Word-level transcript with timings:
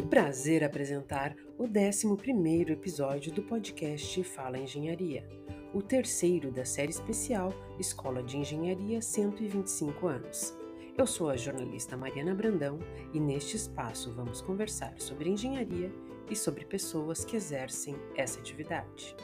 Que 0.00 0.06
prazer 0.06 0.64
apresentar 0.64 1.36
o 1.58 1.64
11 1.64 2.72
episódio 2.72 3.30
do 3.30 3.42
podcast 3.42 4.24
Fala 4.24 4.56
Engenharia, 4.56 5.28
o 5.74 5.82
terceiro 5.82 6.50
da 6.50 6.64
série 6.64 6.90
especial 6.90 7.52
Escola 7.78 8.22
de 8.22 8.38
Engenharia 8.38 9.02
125 9.02 10.06
anos. 10.06 10.56
Eu 10.96 11.06
sou 11.06 11.28
a 11.28 11.36
jornalista 11.36 11.98
Mariana 11.98 12.34
Brandão 12.34 12.78
e 13.12 13.20
neste 13.20 13.56
espaço 13.56 14.10
vamos 14.14 14.40
conversar 14.40 14.94
sobre 14.96 15.28
engenharia 15.28 15.92
e 16.30 16.34
sobre 16.34 16.64
pessoas 16.64 17.22
que 17.22 17.36
exercem 17.36 17.94
essa 18.16 18.40
atividade. 18.40 19.14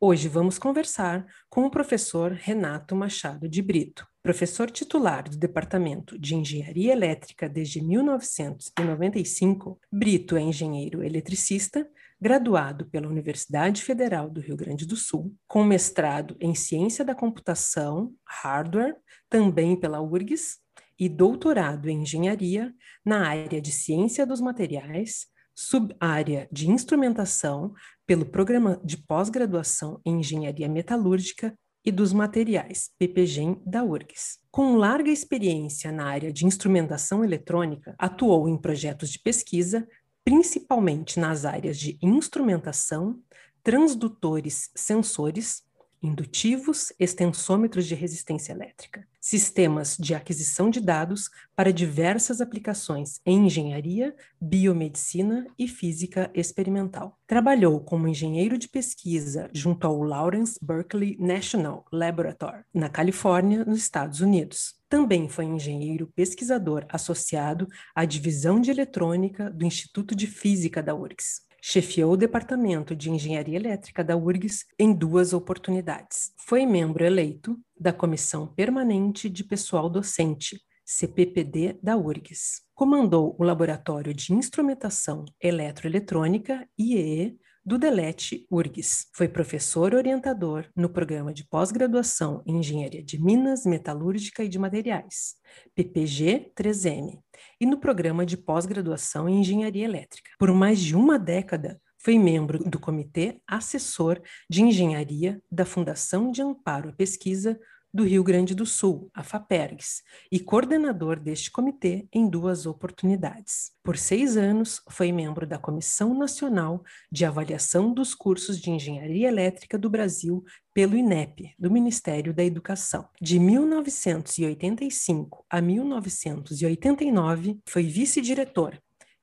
Hoje 0.00 0.26
vamos 0.26 0.58
conversar 0.58 1.26
com 1.50 1.66
o 1.66 1.70
professor 1.70 2.32
Renato 2.32 2.96
Machado 2.96 3.46
de 3.46 3.60
Brito, 3.60 4.08
professor 4.24 4.70
titular 4.70 5.28
do 5.28 5.36
Departamento 5.36 6.18
de 6.18 6.34
Engenharia 6.34 6.94
Elétrica 6.94 7.46
desde 7.46 7.82
1995. 7.82 9.78
Brito 9.92 10.34
é 10.34 10.40
engenheiro 10.40 11.04
eletricista, 11.04 11.86
graduado 12.18 12.86
pela 12.86 13.06
Universidade 13.06 13.82
Federal 13.82 14.30
do 14.30 14.40
Rio 14.40 14.56
Grande 14.56 14.86
do 14.86 14.96
Sul, 14.96 15.36
com 15.46 15.62
mestrado 15.62 16.38
em 16.40 16.54
Ciência 16.54 17.04
da 17.04 17.14
Computação, 17.14 18.14
Hardware, 18.26 18.96
também 19.28 19.78
pela 19.78 20.00
URGS, 20.00 20.56
e 20.98 21.06
doutorado 21.06 21.90
em 21.90 22.00
Engenharia 22.00 22.72
na 23.04 23.28
área 23.28 23.60
de 23.60 23.70
Ciência 23.70 24.24
dos 24.26 24.40
Materiais, 24.40 25.26
subárea 25.54 26.48
de 26.50 26.70
instrumentação 26.70 27.74
pelo 28.06 28.24
Programa 28.24 28.80
de 28.82 28.96
Pós-Graduação 28.96 30.00
em 30.02 30.20
Engenharia 30.20 30.68
Metalúrgica 30.68 31.54
e 31.84 31.92
dos 31.92 32.12
Materiais, 32.12 32.90
PPGEM, 32.98 33.60
da 33.66 33.84
URGS. 33.84 34.38
Com 34.50 34.76
larga 34.76 35.10
experiência 35.10 35.92
na 35.92 36.06
área 36.06 36.32
de 36.32 36.46
instrumentação 36.46 37.22
eletrônica, 37.22 37.94
atuou 37.98 38.48
em 38.48 38.56
projetos 38.56 39.10
de 39.10 39.18
pesquisa, 39.18 39.86
principalmente 40.24 41.20
nas 41.20 41.44
áreas 41.44 41.78
de 41.78 41.98
instrumentação, 42.00 43.20
transdutores 43.62 44.70
sensores, 44.74 45.62
indutivos, 46.02 46.92
extensômetros 46.98 47.86
de 47.86 47.94
resistência 47.94 48.52
elétrica, 48.52 49.06
sistemas 49.24 49.96
de 49.98 50.14
aquisição 50.14 50.68
de 50.68 50.78
dados 50.78 51.30
para 51.56 51.72
diversas 51.72 52.42
aplicações 52.42 53.22
em 53.24 53.46
engenharia, 53.46 54.14
biomedicina 54.38 55.46
e 55.58 55.66
física 55.66 56.30
experimental. 56.34 57.18
Trabalhou 57.26 57.80
como 57.80 58.06
engenheiro 58.06 58.58
de 58.58 58.68
pesquisa 58.68 59.48
junto 59.50 59.86
ao 59.86 60.02
Lawrence 60.02 60.58
Berkeley 60.60 61.16
National 61.18 61.86
Laboratory, 61.90 62.64
na 62.74 62.90
Califórnia, 62.90 63.64
nos 63.64 63.78
Estados 63.78 64.20
Unidos. 64.20 64.74
Também 64.90 65.26
foi 65.26 65.46
engenheiro 65.46 66.12
pesquisador 66.14 66.84
associado 66.90 67.66
à 67.94 68.04
divisão 68.04 68.60
de 68.60 68.70
eletrônica 68.70 69.48
do 69.48 69.64
Instituto 69.64 70.14
de 70.14 70.26
Física 70.26 70.82
da 70.82 70.94
URGS 70.94 71.44
chefiou 71.66 72.12
o 72.12 72.16
Departamento 72.16 72.94
de 72.94 73.10
Engenharia 73.10 73.56
Elétrica 73.56 74.04
da 74.04 74.14
URGS 74.14 74.66
em 74.78 74.92
duas 74.92 75.32
oportunidades. 75.32 76.30
Foi 76.36 76.66
membro 76.66 77.02
eleito 77.02 77.58
da 77.80 77.90
Comissão 77.90 78.46
Permanente 78.46 79.30
de 79.30 79.42
Pessoal 79.42 79.88
Docente, 79.88 80.60
CPPD 80.84 81.78
da 81.82 81.96
URGS. 81.96 82.60
Comandou 82.74 83.34
o 83.38 83.42
Laboratório 83.42 84.12
de 84.12 84.34
Instrumentação 84.34 85.24
Eletroeletrônica, 85.40 86.68
IEE, 86.78 87.38
do 87.64 87.78
Delete 87.78 88.46
URGS. 88.50 89.06
Foi 89.14 89.26
professor 89.26 89.94
orientador 89.94 90.66
no 90.76 90.88
programa 90.88 91.32
de 91.32 91.46
pós-graduação 91.46 92.42
em 92.44 92.58
Engenharia 92.58 93.02
de 93.02 93.18
Minas, 93.18 93.64
Metalúrgica 93.64 94.44
e 94.44 94.48
de 94.48 94.58
Materiais, 94.58 95.36
PPG 95.74 96.52
3M, 96.54 97.18
e 97.58 97.64
no 97.64 97.78
programa 97.78 98.26
de 98.26 98.36
pós-graduação 98.36 99.28
em 99.28 99.40
Engenharia 99.40 99.84
Elétrica. 99.84 100.30
Por 100.38 100.52
mais 100.52 100.78
de 100.78 100.94
uma 100.94 101.18
década, 101.18 101.80
foi 101.98 102.18
membro 102.18 102.58
do 102.68 102.78
Comitê 102.78 103.40
Assessor 103.48 104.20
de 104.50 104.62
Engenharia 104.62 105.40
da 105.50 105.64
Fundação 105.64 106.30
de 106.30 106.42
Amparo 106.42 106.90
à 106.90 106.92
Pesquisa 106.92 107.58
do 107.94 108.02
Rio 108.02 108.24
Grande 108.24 108.56
do 108.56 108.66
Sul, 108.66 109.08
a 109.14 109.22
FAPERGS, 109.22 110.02
e 110.32 110.40
coordenador 110.40 111.20
deste 111.20 111.48
comitê 111.48 112.08
em 112.12 112.28
duas 112.28 112.66
oportunidades. 112.66 113.70
Por 113.84 113.96
seis 113.96 114.36
anos, 114.36 114.82
foi 114.90 115.12
membro 115.12 115.46
da 115.46 115.58
Comissão 115.58 116.12
Nacional 116.12 116.82
de 117.12 117.24
Avaliação 117.24 117.94
dos 117.94 118.12
Cursos 118.12 118.60
de 118.60 118.68
Engenharia 118.68 119.28
Elétrica 119.28 119.78
do 119.78 119.88
Brasil 119.88 120.42
pelo 120.74 120.96
INEP, 120.96 121.54
do 121.56 121.70
Ministério 121.70 122.34
da 122.34 122.42
Educação. 122.42 123.08
De 123.20 123.38
1985 123.38 125.46
a 125.48 125.60
1989, 125.60 127.60
foi 127.68 127.84
vice-diretor 127.84 128.76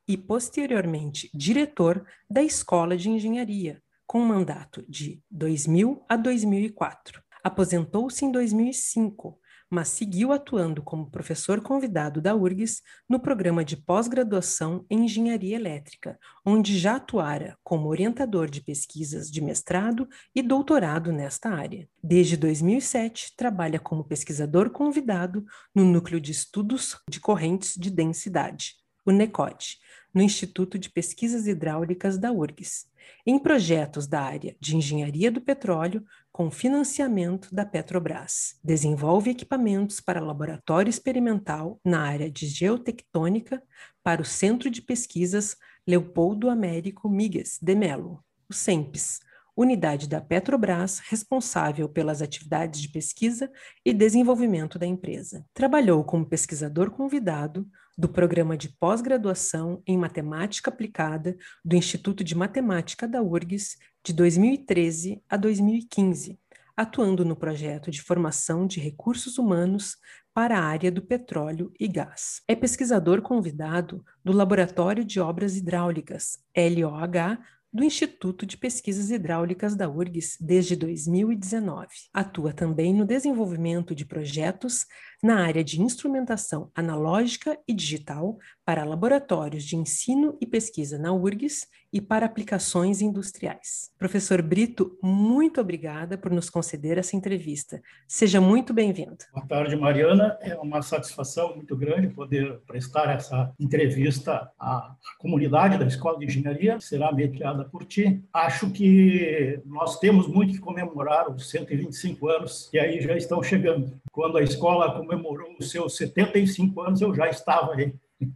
e, 0.08 0.16
posteriormente, 0.16 1.30
diretor 1.34 2.06
da 2.30 2.42
Escola 2.42 2.96
de 2.96 3.10
Engenharia, 3.10 3.82
com 4.08 4.22
mandato 4.22 4.86
de 4.88 5.22
2000 5.30 6.06
a 6.08 6.16
2004. 6.16 7.22
Aposentou-se 7.44 8.24
em 8.24 8.32
2005, 8.32 9.40
mas 9.72 9.88
seguiu 9.88 10.34
atuando 10.34 10.84
como 10.84 11.10
professor 11.10 11.62
convidado 11.62 12.22
da 12.22 12.36
URGS 12.36 12.82
no 13.10 13.20
programa 13.20 13.64
de 13.64 13.78
pós-graduação 13.78 14.86
em 14.90 15.06
Engenharia 15.06 15.56
Elétrica, 15.56 16.20
onde 16.46 16.78
já 16.78 16.98
atuara 16.98 17.58
como 17.64 17.88
orientador 17.88 18.50
de 18.50 18.62
pesquisas 18.62 19.32
de 19.32 19.42
mestrado 19.42 20.08
e 20.36 20.42
doutorado 20.42 21.14
nesta 21.14 21.50
área. 21.50 21.88
Desde 22.04 22.36
2007, 22.36 23.34
trabalha 23.38 23.80
como 23.80 24.04
pesquisador 24.04 24.70
convidado 24.70 25.46
no 25.74 25.86
Núcleo 25.86 26.20
de 26.20 26.34
Estudos 26.34 26.98
de 27.10 27.22
Correntes 27.22 27.76
de 27.76 27.90
Densidade, 27.90 28.76
o 29.06 29.12
NECOD, 29.12 29.78
no 30.14 30.22
Instituto 30.22 30.78
de 30.78 30.90
Pesquisas 30.90 31.48
Hidráulicas 31.48 32.18
da 32.18 32.32
URGS, 32.32 32.91
em 33.26 33.38
projetos 33.38 34.08
da 34.08 34.22
área 34.22 34.56
de 34.60 34.76
engenharia 34.76 35.32
do 35.32 35.42
petróleo 35.42 36.04
com 36.32 36.50
financiamento 36.50 37.54
da 37.54 37.66
Petrobras. 37.66 38.56
Desenvolve 38.64 39.32
equipamentos 39.32 40.00
para 40.00 40.22
laboratório 40.22 40.90
experimental 40.90 41.80
na 41.84 42.02
área 42.02 42.30
de 42.30 42.48
geotectônica 42.48 43.62
para 44.04 44.22
o 44.22 44.26
Centro 44.26 44.70
de 44.70 44.82
Pesquisas 44.82 45.58
Leopoldo 45.86 46.50
Américo 46.50 47.10
Migues 47.10 47.58
de 47.62 47.76
Melo, 47.76 48.24
o 48.50 48.54
CEMPES, 48.54 49.20
unidade 49.56 50.08
da 50.08 50.22
Petrobras 50.22 51.00
responsável 51.00 51.90
pelas 51.90 52.22
atividades 52.22 52.82
de 52.82 52.90
pesquisa 52.90 53.52
e 53.86 53.94
desenvolvimento 53.94 54.80
da 54.80 54.86
empresa. 54.86 55.46
Trabalhou 55.54 56.04
como 56.04 56.26
pesquisador 56.26 56.92
convidado 56.92 57.68
do 57.98 58.10
programa 58.10 58.58
de 58.58 58.70
pós-graduação 58.78 59.82
em 59.86 59.98
matemática 59.98 60.70
aplicada 60.70 61.36
do 61.64 61.76
Instituto 61.76 62.24
de 62.24 62.36
Matemática 62.36 63.08
da 63.08 63.22
URGS 63.22 63.78
de 64.04 64.14
2013 64.14 65.22
a 65.30 65.38
2015, 65.38 66.40
atuando 66.76 67.24
no 67.24 67.36
projeto 67.36 67.92
de 67.92 68.02
formação 68.02 68.66
de 68.66 68.80
recursos 68.80 69.38
humanos 69.38 69.98
para 70.34 70.58
a 70.58 70.64
área 70.64 70.92
do 70.92 71.02
petróleo 71.02 71.72
e 71.80 71.88
gás. 71.88 72.42
É 72.48 72.56
pesquisador 72.56 73.22
convidado 73.22 74.04
do 74.24 74.32
Laboratório 74.32 75.04
de 75.04 75.20
Obras 75.20 75.58
Hidráulicas, 75.58 76.40
LOH, 76.56 77.38
do 77.74 77.84
Instituto 77.84 78.46
de 78.46 78.58
Pesquisas 78.58 79.10
Hidráulicas 79.10 79.76
da 79.76 79.90
URGS 79.90 80.38
desde 80.42 80.76
2019. 80.76 81.88
Atua 82.14 82.52
também 82.52 82.94
no 82.94 83.06
desenvolvimento 83.06 83.96
de 83.96 84.06
projetos 84.06 84.86
na 85.22 85.46
área 85.46 85.64
de 85.64 85.82
instrumentação 85.82 86.72
analógica 86.74 87.58
e 87.68 87.74
digital 87.74 88.38
para 88.66 88.84
laboratórios 88.84 89.64
de 89.64 89.76
ensino 89.76 90.38
e 90.42 90.48
pesquisa 90.48 90.98
na 90.98 91.14
URGS 91.14 91.68
e 91.94 92.00
para 92.00 92.26
aplicações 92.26 93.02
industriais. 93.02 93.92
Professor 94.00 94.42
Brito, 94.42 94.98
muito 95.04 95.60
obrigada 95.60 96.18
por 96.18 96.32
nos 96.32 96.50
conceder 96.50 96.98
essa 96.98 97.16
entrevista. 97.16 97.82
Seja 98.08 98.40
muito 98.40 98.74
bem-vindo. 98.74 99.18
Boa 99.34 99.46
tarde, 99.46 99.76
Mariana. 99.76 100.38
É 100.42 100.56
uma 100.56 100.82
satisfação 100.82 101.56
muito 101.56 101.76
grande 101.76 102.08
poder 102.08 102.62
prestar 102.66 103.14
essa 103.14 103.54
entrevista 103.60 104.50
à 104.58 104.96
comunidade 105.20 105.78
da 105.78 105.86
Escola 105.86 106.18
de 106.18 106.26
Engenharia, 106.26 106.78
que 106.78 106.86
será 106.86 107.12
mediada 107.12 107.66
por 107.66 107.84
ti. 107.84 108.24
Acho 108.34 108.72
que 108.72 109.62
nós 109.66 110.00
temos 110.00 110.28
muito 110.28 110.54
que 110.54 110.60
comemorar 110.60 111.30
os 111.30 111.50
125 111.50 112.30
anos 112.30 112.70
que 112.72 112.80
aí 112.80 113.02
já 113.02 113.18
estão 113.18 113.44
chegando. 113.44 114.00
Quando 114.12 114.38
a 114.38 114.44
escola 114.44 114.94
comemorou 115.12 115.56
os 115.60 115.70
seus 115.70 115.98
75 115.98 116.82
anos, 116.82 117.02
eu 117.02 117.14
já 117.14 117.30
estava 117.30 117.74
aí 117.74 117.94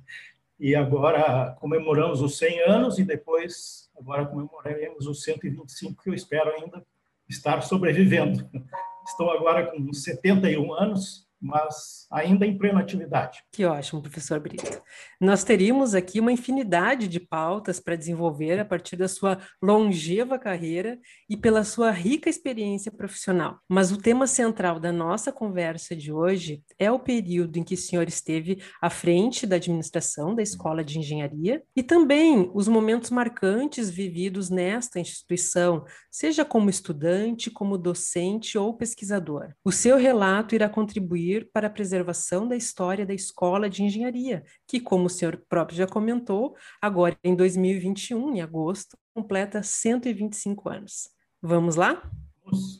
e 0.59 0.75
agora 0.75 1.55
comemoramos 1.59 2.21
os 2.21 2.37
100 2.37 2.61
anos 2.63 2.99
e 2.99 3.05
depois 3.05 3.89
agora 3.97 4.25
comemoraremos 4.25 5.07
os 5.07 5.23
125 5.23 6.03
que 6.03 6.09
eu 6.09 6.13
espero 6.13 6.51
ainda 6.51 6.85
estar 7.29 7.61
sobrevivendo. 7.61 8.49
Estou 9.07 9.31
agora 9.31 9.67
com 9.67 9.93
71 9.93 10.73
anos 10.73 11.24
mas 11.45 12.07
ainda 12.11 12.45
em 12.45 12.57
plena 12.57 12.79
atividade. 12.79 13.43
Que 13.51 13.65
ótimo, 13.65 14.01
professor 14.01 14.39
Brito. 14.39 14.81
Nós 15.21 15.43
teríamos 15.43 15.93
aqui 15.93 16.19
uma 16.19 16.31
infinidade 16.31 17.07
de 17.07 17.19
pautas 17.19 17.79
para 17.79 17.95
desenvolver 17.95 18.59
a 18.59 18.65
partir 18.65 18.95
da 18.95 19.07
sua 19.07 19.37
longeva 19.61 20.39
carreira 20.39 20.97
e 21.29 21.37
pela 21.37 21.63
sua 21.63 21.91
rica 21.91 22.29
experiência 22.29 22.91
profissional. 22.91 23.59
Mas 23.69 23.91
o 23.91 23.97
tema 23.97 24.25
central 24.25 24.79
da 24.79 24.91
nossa 24.91 25.31
conversa 25.31 25.95
de 25.95 26.11
hoje 26.11 26.63
é 26.79 26.91
o 26.91 26.99
período 26.99 27.57
em 27.57 27.63
que 27.63 27.75
o 27.75 27.77
senhor 27.77 28.07
esteve 28.07 28.61
à 28.81 28.89
frente 28.89 29.45
da 29.45 29.57
administração 29.57 30.33
da 30.33 30.41
Escola 30.41 30.83
de 30.83 30.97
Engenharia 30.97 31.61
e 31.75 31.83
também 31.83 32.49
os 32.53 32.67
momentos 32.67 33.11
marcantes 33.11 33.89
vividos 33.89 34.49
nesta 34.49 34.99
instituição, 34.99 35.85
seja 36.09 36.43
como 36.43 36.69
estudante, 36.69 37.51
como 37.51 37.77
docente 37.77 38.57
ou 38.57 38.75
pesquisador. 38.75 39.53
O 39.63 39.71
seu 39.71 39.97
relato 39.97 40.55
irá 40.55 40.67
contribuir 40.67 41.34
para 41.43 41.67
a 41.67 41.69
preservação 41.69 42.47
da 42.47 42.55
história 42.55 43.05
da 43.05 43.13
Escola 43.13 43.69
de 43.69 43.83
Engenharia, 43.83 44.43
que, 44.65 44.79
como 44.79 45.07
o 45.07 45.09
senhor 45.09 45.43
próprio 45.49 45.77
já 45.77 45.87
comentou, 45.87 46.55
agora 46.81 47.17
em 47.23 47.35
2021, 47.35 48.35
em 48.35 48.41
agosto, 48.41 48.97
completa 49.13 49.61
125 49.61 50.69
anos. 50.69 51.09
Vamos 51.41 51.75
lá? 51.75 52.09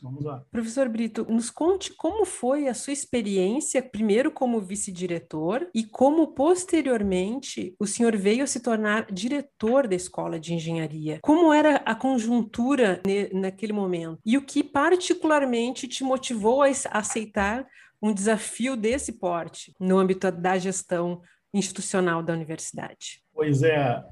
Vamos, 0.00 0.24
lá. 0.24 0.44
Professor 0.50 0.88
Brito, 0.88 1.26
nos 1.28 1.50
conte 1.50 1.92
como 1.96 2.24
foi 2.24 2.68
a 2.68 2.74
sua 2.74 2.92
experiência, 2.92 3.82
primeiro 3.82 4.30
como 4.30 4.60
vice-diretor 4.60 5.68
e 5.74 5.82
como 5.84 6.28
posteriormente 6.28 7.74
o 7.78 7.86
senhor 7.86 8.16
veio 8.16 8.46
se 8.46 8.60
tornar 8.60 9.10
diretor 9.10 9.88
da 9.88 9.96
Escola 9.96 10.38
de 10.38 10.54
Engenharia. 10.54 11.18
Como 11.20 11.52
era 11.52 11.76
a 11.78 11.94
conjuntura 11.96 13.02
naquele 13.32 13.72
momento? 13.72 14.20
E 14.24 14.38
o 14.38 14.42
que 14.42 14.62
particularmente 14.62 15.88
te 15.88 16.04
motivou 16.04 16.62
a 16.62 16.68
aceitar 16.92 17.66
um 18.00 18.12
desafio 18.12 18.76
desse 18.76 19.12
porte 19.12 19.74
no 19.80 19.98
âmbito 19.98 20.30
da 20.30 20.58
gestão 20.58 21.22
institucional 21.52 22.22
da 22.22 22.32
universidade? 22.32 23.22
Pois 23.32 23.62
é, 23.62 24.04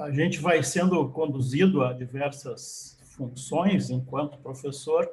a 0.00 0.10
gente 0.10 0.40
vai 0.40 0.62
sendo 0.62 1.08
conduzido 1.10 1.82
a 1.82 1.92
diversas 1.92 2.98
funções 3.16 3.90
enquanto 3.90 4.38
professor, 4.38 5.08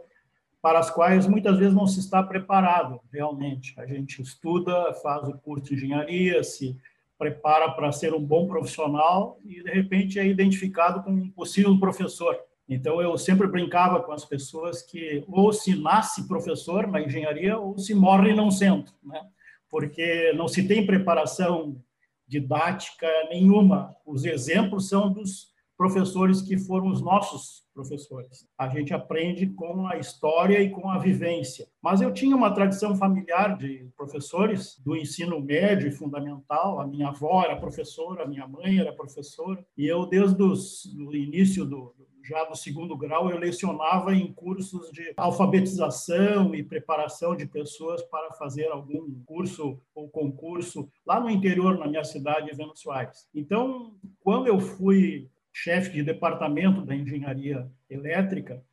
para 0.62 0.80
as 0.80 0.90
quais 0.90 1.26
muitas 1.28 1.58
vezes 1.58 1.74
não 1.74 1.88
se 1.88 2.00
está 2.00 2.22
preparado 2.22 3.00
realmente. 3.12 3.74
A 3.80 3.86
gente 3.86 4.22
estuda, 4.22 4.94
faz 4.96 5.28
o 5.28 5.38
curso 5.38 5.66
de 5.66 5.76
engenharia, 5.76 6.44
se 6.44 6.78
prepara 7.18 7.72
para 7.72 7.92
ser 7.92 8.14
um 8.14 8.24
bom 8.24 8.48
profissional 8.48 9.40
e, 9.44 9.62
de 9.62 9.72
repente, 9.72 10.20
é 10.20 10.26
identificado 10.26 11.04
como 11.04 11.22
um 11.22 11.30
possível 11.30 11.78
professor. 11.80 12.38
Então, 12.69 13.01
eu 13.01 13.18
sempre 13.18 13.48
brincava 13.48 14.00
com 14.04 14.12
as 14.12 14.24
pessoas 14.24 14.83
que 14.83 15.25
ou 15.27 15.51
se 15.51 15.75
nasce 15.75 16.27
professor 16.27 16.86
na 16.86 17.01
engenharia 17.01 17.57
ou 17.57 17.80
se 17.80 17.95
morre 17.95 18.31
não 18.33 18.51
sendo, 18.51 18.92
né? 19.04 19.19
porque 19.68 20.31
não 20.33 20.48
se 20.48 20.68
tem 20.68 20.86
preparação 20.86 21.81
didática 22.27 23.07
nenhuma. 23.30 23.95
Os 24.06 24.24
exemplos 24.24 24.88
são 24.88 25.12
dos 25.12 25.50
professores 25.75 26.42
que 26.42 26.57
foram 26.60 26.89
os 26.89 27.01
nossos 27.01 27.63
professores. 27.74 28.45
A 28.57 28.68
gente 28.68 28.94
aprende 28.94 29.48
com 29.48 29.88
a 29.88 29.98
história 29.98 30.62
e 30.62 30.69
com 30.69 30.89
a 30.89 31.00
vivência. 31.00 31.68
Mas 31.81 32.01
eu 32.01 32.13
tinha 32.13 32.36
uma 32.36 32.54
tradição 32.54 32.95
familiar 32.95 33.57
de 33.57 33.89
professores 33.95 34.77
do 34.83 34.95
ensino 34.95 35.39
médio 35.39 35.88
e 35.88 35.92
fundamental. 35.92 36.81
A 36.81 36.86
minha 36.86 37.07
avó 37.07 37.44
era 37.44 37.56
professora, 37.56 38.25
a 38.25 38.27
minha 38.27 38.45
mãe 38.45 38.77
era 38.77 38.92
professora, 38.92 39.66
e 39.77 39.88
eu 39.88 40.06
desde 40.06 40.44
o 40.44 41.16
início 41.16 41.66
do 41.66 41.95
já 42.30 42.48
no 42.48 42.56
segundo 42.56 42.96
grau, 42.96 43.31
eu 43.31 43.40
lecionava 43.40 44.14
em 44.14 44.31
cursos 44.31 44.92
de 44.92 45.14
alfabetização 45.18 46.54
e 46.54 46.62
preparação 46.62 47.36
de 47.36 47.48
pessoas 47.48 48.04
para 48.04 48.31
fazer 48.34 48.68
algum 48.68 49.20
curso 49.26 49.81
ou 49.96 50.08
concurso 50.08 50.88
lá 51.04 51.20
no 51.20 51.28
interior, 51.28 51.80
na 51.80 51.88
minha 51.88 52.04
cidade, 52.04 52.56
Venus 52.56 52.81
Soares. 52.81 53.28
Então, 53.34 53.96
quando 54.20 54.46
eu 54.46 54.60
fui 54.60 55.28
chefe 55.52 55.92
de 55.92 56.04
departamento 56.04 56.86
da 56.86 56.96
engenharia 56.96 57.68
elétrica, 57.90 58.64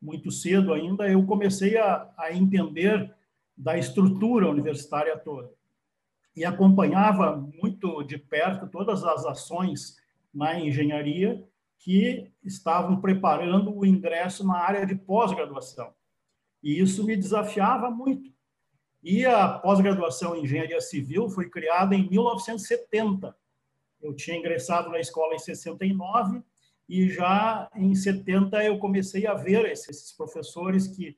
muito 0.00 0.30
cedo 0.30 0.74
ainda, 0.74 1.08
eu 1.08 1.24
comecei 1.24 1.78
a, 1.78 2.12
a 2.18 2.34
entender 2.34 3.10
da 3.56 3.78
estrutura 3.78 4.50
universitária 4.50 5.16
toda. 5.16 5.50
E 6.36 6.44
acompanhava 6.44 7.34
muito 7.34 8.02
de 8.02 8.18
perto 8.18 8.66
todas 8.66 9.02
as 9.02 9.24
ações 9.24 9.96
na 10.34 10.60
engenharia 10.60 11.42
que 11.78 12.30
estavam 12.46 13.00
preparando 13.00 13.76
o 13.76 13.84
ingresso 13.84 14.46
na 14.46 14.58
área 14.58 14.86
de 14.86 14.94
pós-graduação. 14.94 15.92
E 16.62 16.80
isso 16.80 17.04
me 17.04 17.16
desafiava 17.16 17.90
muito. 17.90 18.32
E 19.02 19.24
a 19.24 19.48
pós-graduação 19.48 20.36
em 20.36 20.44
engenharia 20.44 20.80
civil 20.80 21.28
foi 21.28 21.50
criada 21.50 21.94
em 21.94 22.08
1970 22.08 23.34
eu 24.06 24.14
tinha 24.14 24.36
ingressado 24.36 24.90
na 24.90 25.00
escola 25.00 25.34
em 25.34 25.38
69 25.38 26.42
e 26.88 27.08
já 27.08 27.68
em 27.74 27.94
70 27.94 28.64
eu 28.64 28.78
comecei 28.78 29.26
a 29.26 29.34
ver 29.34 29.64
esses 29.66 30.12
professores 30.12 30.86
que 30.86 31.16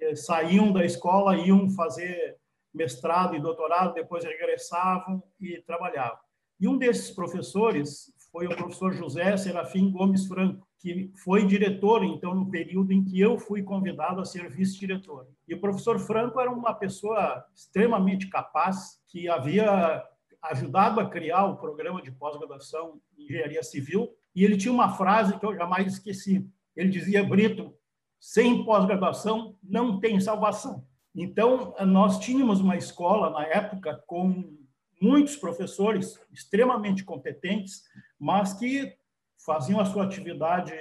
eh, 0.00 0.16
saíam 0.16 0.72
da 0.72 0.84
escola, 0.84 1.36
iam 1.36 1.68
fazer 1.70 2.38
mestrado 2.72 3.34
e 3.34 3.40
doutorado, 3.40 3.94
depois 3.94 4.24
regressavam 4.24 5.22
e 5.40 5.60
trabalhavam. 5.62 6.18
E 6.58 6.66
um 6.66 6.78
desses 6.78 7.10
professores 7.10 8.12
foi 8.36 8.46
o 8.46 8.54
professor 8.54 8.92
José 8.92 9.34
Serafim 9.38 9.90
Gomes 9.90 10.26
Franco, 10.26 10.68
que 10.78 11.10
foi 11.24 11.46
diretor, 11.46 12.04
então, 12.04 12.34
no 12.34 12.50
período 12.50 12.92
em 12.92 13.02
que 13.02 13.18
eu 13.18 13.38
fui 13.38 13.62
convidado 13.62 14.20
a 14.20 14.26
ser 14.26 14.50
vice-diretor. 14.50 15.26
E 15.48 15.54
o 15.54 15.60
professor 15.60 15.98
Franco 15.98 16.38
era 16.38 16.50
uma 16.50 16.74
pessoa 16.74 17.42
extremamente 17.54 18.28
capaz, 18.28 19.00
que 19.08 19.26
havia 19.26 20.04
ajudado 20.42 21.00
a 21.00 21.08
criar 21.08 21.46
o 21.46 21.56
programa 21.56 22.02
de 22.02 22.12
pós-graduação 22.12 23.00
em 23.16 23.24
engenharia 23.24 23.62
civil, 23.62 24.10
e 24.34 24.44
ele 24.44 24.58
tinha 24.58 24.74
uma 24.74 24.92
frase 24.92 25.38
que 25.38 25.46
eu 25.46 25.56
jamais 25.56 25.94
esqueci. 25.94 26.46
Ele 26.76 26.90
dizia: 26.90 27.24
Brito, 27.24 27.72
sem 28.20 28.66
pós-graduação 28.66 29.56
não 29.62 29.98
tem 29.98 30.20
salvação. 30.20 30.84
Então, 31.14 31.74
nós 31.86 32.18
tínhamos 32.18 32.60
uma 32.60 32.76
escola 32.76 33.30
na 33.30 33.46
época 33.46 34.04
com 34.06 34.54
muitos 35.00 35.36
professores 35.36 36.20
extremamente 36.30 37.02
competentes, 37.02 37.82
mas 38.18 38.52
que 38.54 38.96
faziam 39.44 39.80
a 39.80 39.84
sua 39.84 40.04
atividade 40.04 40.72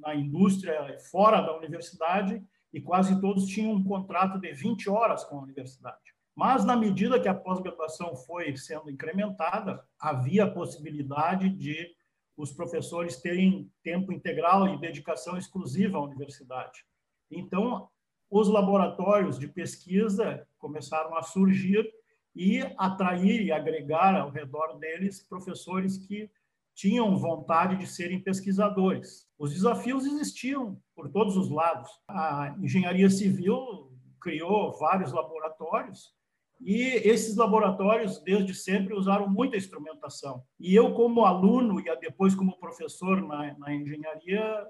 na 0.00 0.14
indústria 0.14 0.98
fora 1.10 1.40
da 1.40 1.56
universidade 1.56 2.42
e 2.72 2.80
quase 2.80 3.20
todos 3.20 3.46
tinham 3.46 3.72
um 3.72 3.84
contrato 3.84 4.38
de 4.38 4.52
20 4.52 4.88
horas 4.90 5.24
com 5.24 5.38
a 5.38 5.42
universidade. 5.42 6.14
Mas, 6.34 6.64
na 6.64 6.76
medida 6.76 7.18
que 7.18 7.28
a 7.28 7.34
pós-graduação 7.34 8.14
foi 8.14 8.54
sendo 8.56 8.90
incrementada, 8.90 9.82
havia 9.98 10.44
a 10.44 10.50
possibilidade 10.50 11.48
de 11.48 11.94
os 12.36 12.52
professores 12.52 13.16
terem 13.16 13.72
tempo 13.82 14.12
integral 14.12 14.68
e 14.68 14.78
dedicação 14.78 15.38
exclusiva 15.38 15.96
à 15.96 16.02
universidade. 16.02 16.84
Então, 17.30 17.88
os 18.30 18.48
laboratórios 18.48 19.38
de 19.38 19.48
pesquisa 19.48 20.46
começaram 20.58 21.16
a 21.16 21.22
surgir 21.22 21.90
e 22.34 22.60
atrair 22.76 23.40
e 23.40 23.50
agregar 23.50 24.14
ao 24.14 24.30
redor 24.30 24.78
deles 24.78 25.26
professores 25.26 25.96
que 25.96 26.30
tinham 26.76 27.16
vontade 27.16 27.76
de 27.76 27.86
serem 27.86 28.20
pesquisadores. 28.20 29.26
Os 29.38 29.52
desafios 29.52 30.04
existiam 30.04 30.78
por 30.94 31.08
todos 31.08 31.36
os 31.36 31.50
lados. 31.50 31.90
A 32.06 32.54
engenharia 32.62 33.08
civil 33.08 33.90
criou 34.20 34.78
vários 34.78 35.10
laboratórios 35.10 36.14
e 36.60 36.82
esses 36.82 37.36
laboratórios, 37.36 38.18
desde 38.22 38.54
sempre, 38.54 38.94
usaram 38.94 39.28
muita 39.28 39.56
instrumentação. 39.56 40.42
E 40.58 40.74
eu, 40.74 40.94
como 40.94 41.24
aluno 41.24 41.80
e 41.80 41.96
depois 41.98 42.34
como 42.34 42.58
professor 42.58 43.20
na, 43.22 43.56
na 43.58 43.74
engenharia, 43.74 44.66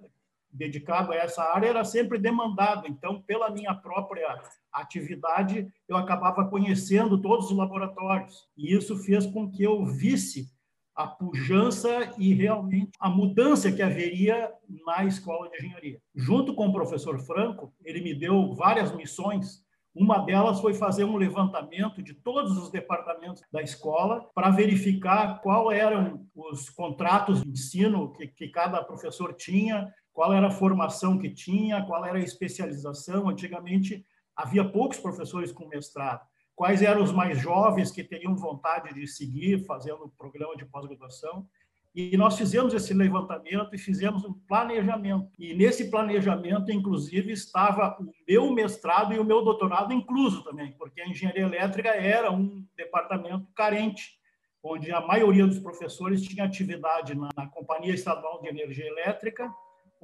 dedicado 0.51 1.13
a 1.13 1.17
essa 1.17 1.43
área, 1.43 1.69
era 1.69 1.85
sempre 1.85 2.19
demandado. 2.19 2.87
Então, 2.89 3.23
pela 3.23 3.51
minha 3.51 3.75
própria 3.75 4.41
atividade, 4.73 5.69
eu 5.89 5.97
acabava 5.97 6.49
conhecendo 6.49 7.21
todos 7.21 7.51
os 7.51 7.57
laboratórios. 7.57 8.49
E 8.57 8.75
isso 8.75 8.97
fez 8.97 9.27
com 9.27 9.51
que 9.51 9.63
eu 9.63 9.85
visse 9.85 10.49
a 10.97 11.07
pujança 11.07 12.11
e 12.19 12.33
realmente 12.33 12.91
a 12.99 13.11
mudança 13.11 13.71
que 13.71 13.83
haveria 13.83 14.51
na 14.87 15.05
escola 15.05 15.49
de 15.51 15.59
engenharia. 15.59 16.01
Junto 16.15 16.55
com 16.55 16.69
o 16.69 16.73
professor 16.73 17.19
Franco, 17.21 17.73
ele 17.85 18.01
me 18.01 18.15
deu 18.15 18.55
várias 18.55 18.95
missões 18.97 19.67
uma 19.97 20.19
delas 20.19 20.61
foi 20.61 20.75
fazer 20.75 21.05
um 21.05 21.17
levantamento 21.17 22.03
de 22.03 22.13
todos 22.13 22.59
os 22.59 22.71
departamentos 22.71 23.43
da 23.51 23.63
escola 23.63 24.29
para 24.35 24.51
verificar 24.51 25.41
qual 25.41 25.73
eram 25.73 26.29
os 26.35 26.69
contratos 26.69 27.43
de 27.43 27.49
ensino 27.49 28.13
que, 28.13 28.27
que 28.27 28.49
cada 28.49 28.85
professor 28.85 29.33
tinha, 29.33 29.91
qual 30.13 30.35
era 30.35 30.49
a 30.49 30.51
formação 30.51 31.17
que 31.19 31.31
tinha, 31.31 31.83
qual 31.87 32.05
era 32.05 32.19
a 32.19 32.23
especialização. 32.23 33.31
Antigamente 33.31 34.05
havia 34.37 34.69
poucos 34.69 34.99
professores 34.99 35.51
com 35.51 35.67
mestrado. 35.67 36.21
Quais 36.57 36.81
eram 36.81 37.03
os 37.03 37.13
mais 37.13 37.39
jovens 37.39 37.91
que 37.91 38.03
teriam 38.03 38.35
vontade 38.35 38.95
de 38.95 39.07
seguir 39.07 39.67
fazendo 39.67 40.05
o 40.05 40.09
programa 40.09 40.57
de 40.57 40.65
pós-graduação? 40.65 41.47
E 41.95 42.17
nós 42.17 42.39
fizemos 42.39 42.73
esse 42.73 42.95
levantamento 42.95 43.75
e 43.75 43.79
fizemos 43.79 44.25
um 44.25 44.33
planejamento. 44.33 45.31
E 45.39 45.53
nesse 45.53 45.91
planejamento, 45.91 46.73
inclusive, 46.73 47.31
estava 47.31 47.97
o 48.01 48.07
meu 48.27 48.53
mestrado 48.53 49.13
e 49.13 49.19
o 49.19 49.25
meu 49.25 49.43
doutorado 49.43 49.93
incluso 49.93 50.43
também, 50.45 50.73
porque 50.73 51.03
a 51.03 51.09
engenharia 51.09 51.43
elétrica 51.43 51.91
era 51.91 52.33
um 52.33 52.65
departamento 52.75 53.47
carente, 53.55 54.19
onde 54.63 54.91
a 54.91 55.01
maioria 55.01 55.47
dos 55.47 55.59
professores 55.59 56.23
tinha 56.23 56.45
atividade 56.45 57.15
na, 57.15 57.29
na 57.37 57.47
Companhia 57.49 57.95
Estadual 57.95 58.41
de 58.41 58.49
Energia 58.49 58.87
Elétrica 58.87 59.55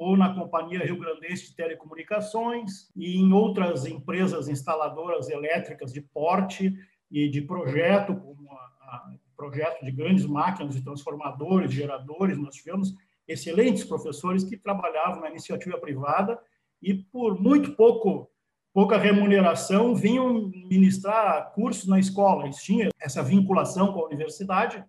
ou 0.03 0.17
na 0.17 0.35
Companhia 0.35 0.85
Rio 0.85 0.99
Grandense 0.99 1.51
de 1.51 1.55
Telecomunicações 1.55 2.91
e 2.97 3.19
em 3.19 3.33
outras 3.33 3.87
empresas 3.87 4.49
instaladoras 4.49 5.31
elétricas 5.31 5.93
de 5.93 6.01
porte 6.01 6.75
e 7.09 7.29
de 7.29 7.41
projeto, 7.43 8.17
como 8.17 8.51
a, 8.51 8.65
a 8.97 9.13
projeto 9.37 9.85
de 9.85 9.93
grandes 9.93 10.27
máquinas 10.27 10.75
de 10.75 10.83
transformadores, 10.83 11.73
geradores. 11.73 12.37
Nós 12.37 12.57
tivemos 12.57 12.93
excelentes 13.29 13.85
professores 13.85 14.43
que 14.43 14.57
trabalhavam 14.57 15.21
na 15.21 15.31
iniciativa 15.31 15.79
privada 15.79 16.37
e 16.83 16.95
por 16.95 17.41
muito 17.41 17.77
pouco 17.77 18.29
pouca 18.75 18.99
remuneração 18.99 19.95
vinham 19.95 20.51
ministrar 20.69 21.53
cursos 21.53 21.87
na 21.87 22.01
escola. 22.01 22.45
Eles 22.45 22.57
tinham 22.57 22.91
essa 23.01 23.23
vinculação 23.23 23.93
com 23.93 24.01
a 24.01 24.07
universidade 24.07 24.85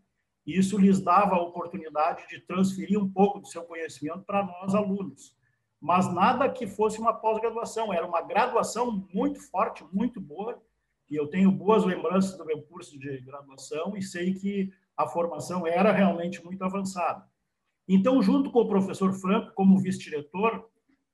e 0.46 0.58
isso 0.58 0.78
lhes 0.78 1.02
dava 1.02 1.36
a 1.36 1.42
oportunidade 1.42 2.28
de 2.28 2.40
transferir 2.42 3.02
um 3.02 3.10
pouco 3.10 3.40
do 3.40 3.48
seu 3.48 3.64
conhecimento 3.64 4.24
para 4.24 4.44
nós 4.44 4.76
alunos. 4.76 5.36
Mas 5.80 6.12
nada 6.14 6.50
que 6.50 6.66
fosse 6.66 7.00
uma 7.00 7.14
pós-graduação, 7.14 7.94
era 7.94 8.06
uma 8.06 8.22
graduação 8.22 9.06
muito 9.14 9.40
forte, 9.50 9.84
muito 9.92 10.20
boa, 10.20 10.62
e 11.10 11.16
eu 11.16 11.28
tenho 11.28 11.52
boas 11.52 11.84
lembranças 11.84 12.38
do 12.38 12.46
meu 12.46 12.62
curso 12.62 12.98
de 12.98 13.20
graduação 13.22 13.96
e 13.96 14.02
sei 14.02 14.34
que 14.34 14.72
a 14.96 15.08
formação 15.08 15.68
era 15.68 15.92
realmente 15.92 16.44
muito 16.44 16.64
avançada. 16.64 17.28
Então, 17.88 18.22
junto 18.22 18.50
com 18.52 18.62
o 18.62 18.68
professor 18.68 19.12
Franco, 19.14 19.54
como 19.54 19.80
vice-diretor, 19.80 20.70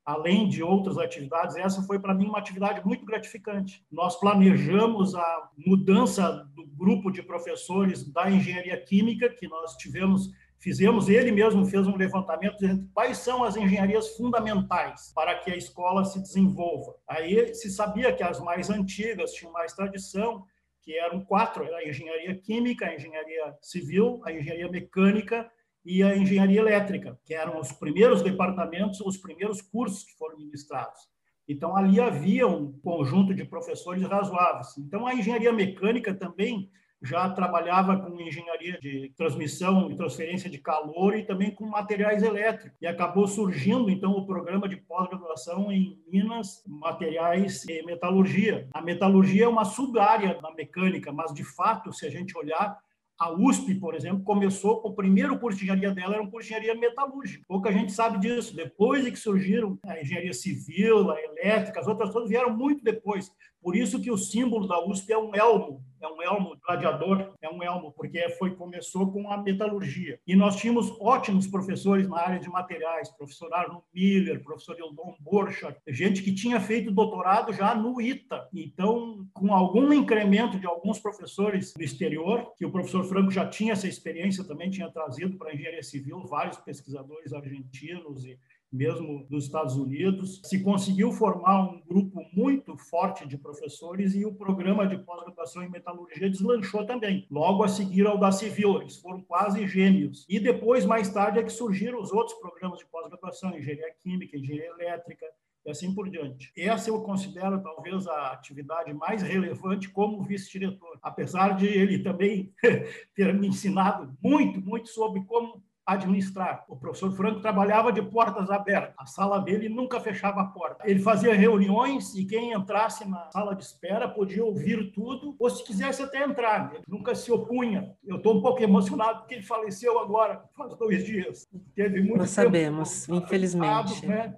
além 0.10 0.48
de 0.48 0.64
outras 0.64 0.98
atividades, 0.98 1.56
essa 1.56 1.84
foi 1.84 2.00
para 2.00 2.16
mim 2.16 2.26
uma 2.26 2.40
atividade 2.40 2.84
muito 2.84 3.06
gratificante. 3.06 3.86
Nós 3.92 4.20
planejamos 4.20 5.14
a 5.14 5.50
mudança 5.56 6.50
do 6.56 6.66
grupo 6.66 7.12
de 7.12 7.22
professores 7.22 8.12
da 8.12 8.30
engenharia 8.30 8.76
química 8.82 9.30
que 9.30 9.48
nós 9.48 9.76
tivemos 9.76 10.32
fizemos, 10.62 11.08
ele 11.08 11.32
mesmo 11.32 11.66
fez 11.66 11.88
um 11.88 11.96
levantamento 11.96 12.58
dizendo 12.58 12.90
quais 12.94 13.20
são 13.20 13.46
as 13.46 13.56
engenharias 13.56 14.18
fundamentais 14.18 15.10
para 15.16 15.36
que 15.36 15.50
a 15.50 15.56
escola 15.56 16.04
se 16.04 16.20
desenvolva. 16.20 16.96
Aí 17.08 17.56
se 17.56 17.70
sabia 17.70 18.12
que 18.12 18.22
as 18.22 18.42
mais 18.42 18.70
antigas 18.70 19.32
tinham 19.32 19.54
mais 19.54 19.72
tradição, 19.72 20.44
que 20.82 20.98
eram 20.98 21.24
quatro, 21.24 21.64
a 21.74 21.88
engenharia 21.88 22.36
química, 22.36 22.88
a 22.88 22.94
engenharia 22.94 23.56
civil, 23.62 24.22
a 24.26 24.34
engenharia 24.34 24.70
mecânica 24.70 25.50
e 25.90 26.04
a 26.04 26.16
engenharia 26.16 26.60
elétrica, 26.60 27.20
que 27.26 27.34
eram 27.34 27.60
os 27.60 27.72
primeiros 27.72 28.22
departamentos, 28.22 29.02
os 29.02 29.18
primeiros 29.18 29.60
cursos 29.60 30.04
que 30.04 30.16
foram 30.20 30.38
ministrados. 30.38 31.02
Então, 31.48 31.76
ali 31.76 32.00
havia 32.00 32.48
um 32.48 32.72
conjunto 32.74 33.34
de 33.34 33.44
professores 33.44 34.04
razoáveis. 34.04 34.78
Então, 34.78 35.08
a 35.08 35.16
engenharia 35.16 35.52
mecânica 35.52 36.14
também 36.14 36.70
já 37.02 37.28
trabalhava 37.32 37.98
com 37.98 38.22
engenharia 38.22 38.78
de 38.80 39.12
transmissão 39.18 39.90
e 39.90 39.96
transferência 39.96 40.48
de 40.48 40.60
calor 40.60 41.18
e 41.18 41.26
também 41.26 41.50
com 41.50 41.66
materiais 41.66 42.22
elétricos. 42.22 42.78
E 42.80 42.86
acabou 42.86 43.28
surgindo, 43.28 43.90
então, 43.90 44.12
o 44.12 44.28
programa 44.28 44.70
de 44.70 44.78
pós-graduação 44.78 45.72
em 45.72 46.00
Minas, 46.08 46.62
Materiais 46.68 47.66
e 47.68 47.82
Metalurgia. 47.84 48.70
A 48.76 48.82
metalurgia 48.84 49.46
é 49.46 49.48
uma 49.48 49.66
sub-área 49.66 50.40
da 50.40 50.54
mecânica, 50.54 51.12
mas, 51.12 51.34
de 51.34 51.44
fato, 51.44 51.92
se 51.92 52.06
a 52.06 52.12
gente 52.12 52.38
olhar, 52.38 52.78
a 53.20 53.32
USP, 53.34 53.76
por 53.76 53.96
exemplo, 53.96 54.24
começou 54.24 54.82
com 54.82 54.90
o 54.90 54.96
primeiro 54.96 55.38
curso 55.38 55.60
de 55.60 55.66
engenharia 55.66 55.92
dela, 55.92 56.14
era 56.14 56.24
um 56.24 56.32
curso 56.32 56.48
de 56.48 56.56
engenharia 56.56 56.80
metalúrgica. 56.80 57.44
Pouca 57.48 57.70
gente 57.70 57.92
sabe 57.92 58.18
disso. 58.18 58.56
Depois 58.56 59.06
é 59.06 59.12
que 59.12 59.20
surgiram 59.20 59.78
a 59.86 60.00
engenharia 60.00 60.34
civil, 60.34 61.12
a 61.12 61.22
elétrica, 61.22 61.82
as 61.82 61.88
outras 61.88 62.14
todas 62.14 62.30
vieram 62.30 62.56
muito 62.56 62.82
depois. 62.82 63.30
Por 63.62 63.76
isso 63.76 64.02
que 64.02 64.10
o 64.10 64.18
símbolo 64.18 64.66
da 64.66 64.82
USP 64.88 65.12
é 65.12 65.18
um 65.18 65.36
elmo, 65.36 65.84
é 66.02 66.08
um 66.08 66.22
elmo 66.22 66.58
gladiador, 66.66 67.34
é 67.42 67.50
um 67.50 67.62
elmo, 67.64 67.92
porque 67.92 68.30
foi 68.32 68.56
começou 68.56 69.12
com 69.12 69.32
a 69.32 69.38
metalurgia. 69.38 70.20
E 70.26 70.36
nós 70.36 70.56
tínhamos 70.56 70.96
ótimos 71.00 71.48
professores 71.48 72.08
na 72.08 72.20
área 72.20 72.40
de 72.40 72.50
materiais, 72.50 73.10
professor 73.10 73.54
Arno 73.54 73.84
Miller, 73.94 74.44
professor 74.44 74.78
Eldon 74.80 75.16
Borchardt, 75.20 75.80
gente 75.88 76.22
que 76.22 76.34
tinha 76.34 76.60
feito 76.60 76.92
doutorado 76.92 77.54
já 77.54 77.76
no 77.76 78.02
ITA. 78.02 78.48
Então, 78.54 79.26
com 79.34 79.54
algum 79.54 79.92
incremento 79.94 80.60
de 80.60 80.66
alguns 80.66 81.00
professores 81.00 81.74
do 81.74 81.84
exterior, 81.84 82.54
que 82.58 82.66
o 82.66 82.72
professor 82.72 83.04
Franco 83.04 83.32
já 83.32 83.48
tinha 83.48 83.74
essa 83.74 83.88
experiência, 83.88 84.44
também 84.44 84.70
tinha 84.70 84.92
trazido 84.92 85.38
para 85.38 85.50
a 85.50 85.54
engenharia 85.54 85.84
civil 85.84 86.26
vários 86.28 86.58
pesquisadores 86.58 87.34
argentinos 87.34 88.26
e 88.26 88.38
mesmo 88.72 89.26
dos 89.30 89.46
Estados 89.46 89.76
Unidos. 89.76 90.42
Se 90.46 90.62
conseguiu 90.62 91.12
formar 91.12 91.70
um 91.70 91.82
grupo 91.82 92.26
muito 92.34 92.78
forte 92.78 93.28
de 93.28 93.38
professores 93.38 94.14
e 94.16 94.26
o 94.26 94.34
programa 94.34 94.88
de 94.88 94.98
pós-graduação 94.98 95.64
em 95.64 95.70
metalurgia 95.70 96.30
deslanchou 96.30 96.86
também. 96.86 97.28
Logo 97.30 97.64
a 97.64 97.68
seguir 97.68 98.06
ao 98.06 98.18
da 98.18 98.32
civil, 98.32 98.82
eles 98.82 98.98
foram 98.98 99.22
quase 99.22 99.68
gêmeos. 99.68 100.26
E 100.30 100.40
depois, 100.40 100.86
mais 100.86 101.10
tarde, 101.10 101.40
é 101.40 101.44
que 101.44 101.52
surgiram 101.52 102.00
os 102.00 102.12
outros 102.12 102.38
programas 102.40 102.80
de 102.80 102.86
pós-graduação, 102.86 103.58
engenharia 103.58 103.94
química, 104.02 104.38
engenharia 104.38 104.70
elétrica, 104.70 105.26
e 105.66 105.70
assim 105.70 105.94
por 105.94 106.10
diante. 106.10 106.52
Essa 106.58 106.90
eu 106.90 107.02
considero 107.02 107.62
talvez 107.62 108.08
a 108.08 108.32
atividade 108.32 108.94
mais 108.94 109.22
relevante 109.22 109.90
como 109.90 110.24
vice-diretor, 110.24 110.98
apesar 111.02 111.56
de 111.58 111.68
ele 111.68 112.00
também 112.00 112.54
ter 113.14 113.34
me 113.34 113.48
ensinado 113.48 114.16
muito, 114.22 114.62
muito 114.62 114.90
sobre 114.90 115.24
como 115.26 115.64
administrar. 115.94 116.66
O 116.68 116.76
professor 116.76 117.12
Franco 117.12 117.42
trabalhava 117.42 117.92
de 117.92 118.02
portas 118.02 118.50
abertas. 118.50 118.94
A 118.98 119.06
sala 119.06 119.40
dele 119.40 119.68
nunca 119.68 120.00
fechava 120.00 120.42
a 120.42 120.46
porta. 120.46 120.84
Ele 120.90 121.00
fazia 121.00 121.34
reuniões 121.34 122.16
e 122.16 122.26
quem 122.26 122.54
entrasse 122.54 123.08
na 123.08 123.30
sala 123.32 123.56
de 123.56 123.64
espera 123.64 124.08
podia 124.08 124.44
ouvir 124.44 124.92
tudo, 124.92 125.36
ou 125.40 125.50
se 125.50 125.64
quisesse 125.64 126.02
até 126.02 126.24
entrar. 126.24 126.74
Ele 126.74 126.84
nunca 126.88 127.16
se 127.16 127.32
opunha. 127.32 127.96
Eu 128.06 128.18
estou 128.18 128.38
um 128.38 128.42
pouco 128.42 128.62
emocionado 128.62 129.20
porque 129.20 129.36
ele 129.36 129.44
faleceu 129.44 130.00
agora, 130.00 130.44
faz 130.56 130.76
dois 130.76 131.04
dias. 131.04 131.48
Teve 131.74 132.02
muito 132.02 132.18
Nós 132.18 132.30
sabemos, 132.30 133.10
infelizmente. 133.10 134.06
Né? 134.06 134.36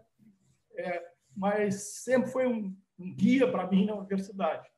É, 0.78 1.04
mas 1.36 2.04
sempre 2.04 2.32
foi 2.32 2.48
um, 2.48 2.76
um 2.98 3.14
guia 3.14 3.50
para 3.52 3.68
mim 3.68 3.86
na 3.86 3.96
universidade. 3.96 4.70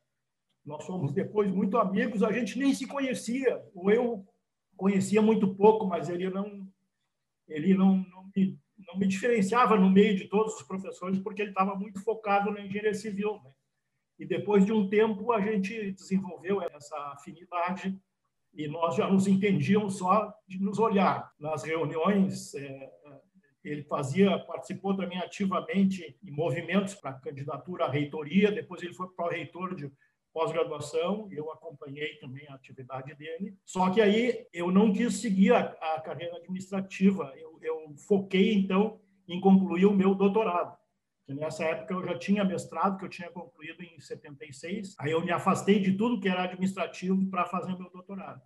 Nós 0.66 0.86
fomos 0.86 1.12
depois 1.12 1.52
muito 1.52 1.78
amigos, 1.78 2.24
a 2.24 2.32
gente 2.32 2.58
nem 2.58 2.74
se 2.74 2.88
conhecia. 2.88 3.62
Ou 3.76 3.92
eu 3.92 4.26
conhecia 4.78 5.22
muito 5.22 5.54
pouco, 5.56 5.86
mas 5.86 6.10
ele 6.10 6.30
não 6.30 6.63
ele 7.54 7.74
não, 7.76 7.98
não, 8.10 8.30
me, 8.36 8.60
não 8.88 8.98
me 8.98 9.08
diferenciava 9.08 9.76
no 9.76 9.90
meio 9.90 10.16
de 10.16 10.28
todos 10.28 10.56
os 10.56 10.64
professores 10.64 11.20
porque 11.20 11.42
ele 11.42 11.52
estava 11.52 11.76
muito 11.76 12.04
focado 12.04 12.52
na 12.52 12.62
engenharia 12.62 12.94
civil. 12.94 13.40
Né? 13.44 13.52
E 14.20 14.26
depois 14.26 14.66
de 14.66 14.72
um 14.72 14.90
tempo 14.90 15.32
a 15.32 15.40
gente 15.40 15.92
desenvolveu 15.92 16.62
essa 16.62 16.98
afinidade 17.14 17.98
e 18.54 18.68
nós 18.68 18.96
já 18.96 19.10
nos 19.10 19.28
entendíamos 19.28 19.98
só 19.98 20.34
de 20.48 20.60
nos 20.60 20.80
olhar 20.80 21.32
nas 21.40 21.64
reuniões. 21.64 22.54
É, 22.56 22.92
ele 23.64 23.84
fazia, 23.84 24.38
participou 24.40 24.96
também 24.96 25.20
ativamente 25.20 26.18
em 26.22 26.32
movimentos 26.32 26.96
para 26.96 27.14
candidatura 27.14 27.86
à 27.86 27.90
reitoria. 27.90 28.52
Depois 28.52 28.82
ele 28.84 28.94
foi 28.94 29.08
para 29.10 29.26
o 29.26 29.30
reitor 29.30 29.74
de 29.74 29.92
pós-graduação, 30.34 31.30
eu 31.32 31.52
acompanhei 31.52 32.16
também 32.16 32.46
a 32.48 32.56
atividade 32.56 33.14
dele. 33.16 33.56
Só 33.64 33.92
que 33.92 34.02
aí 34.02 34.48
eu 34.52 34.72
não 34.72 34.92
quis 34.92 35.22
seguir 35.22 35.54
a, 35.54 35.60
a 35.60 36.02
carreira 36.02 36.38
administrativa, 36.38 37.32
eu, 37.38 37.60
eu, 37.62 37.94
foquei 38.08 38.54
então 38.54 39.00
em 39.28 39.40
concluir 39.40 39.86
o 39.86 39.94
meu 39.94 40.16
doutorado. 40.16 40.76
Que 41.26 41.34
nessa 41.34 41.64
época 41.64 41.94
eu 41.94 42.04
já 42.04 42.18
tinha 42.18 42.44
mestrado, 42.44 42.98
que 42.98 43.06
eu 43.06 43.10
tinha 43.10 43.30
concluído 43.30 43.82
em 43.84 44.00
76. 44.00 44.96
Aí 45.00 45.12
eu 45.12 45.24
me 45.24 45.32
afastei 45.32 45.80
de 45.80 45.94
tudo 45.94 46.20
que 46.20 46.28
era 46.28 46.44
administrativo 46.44 47.26
para 47.30 47.46
fazer 47.46 47.78
meu 47.78 47.90
doutorado. 47.92 48.42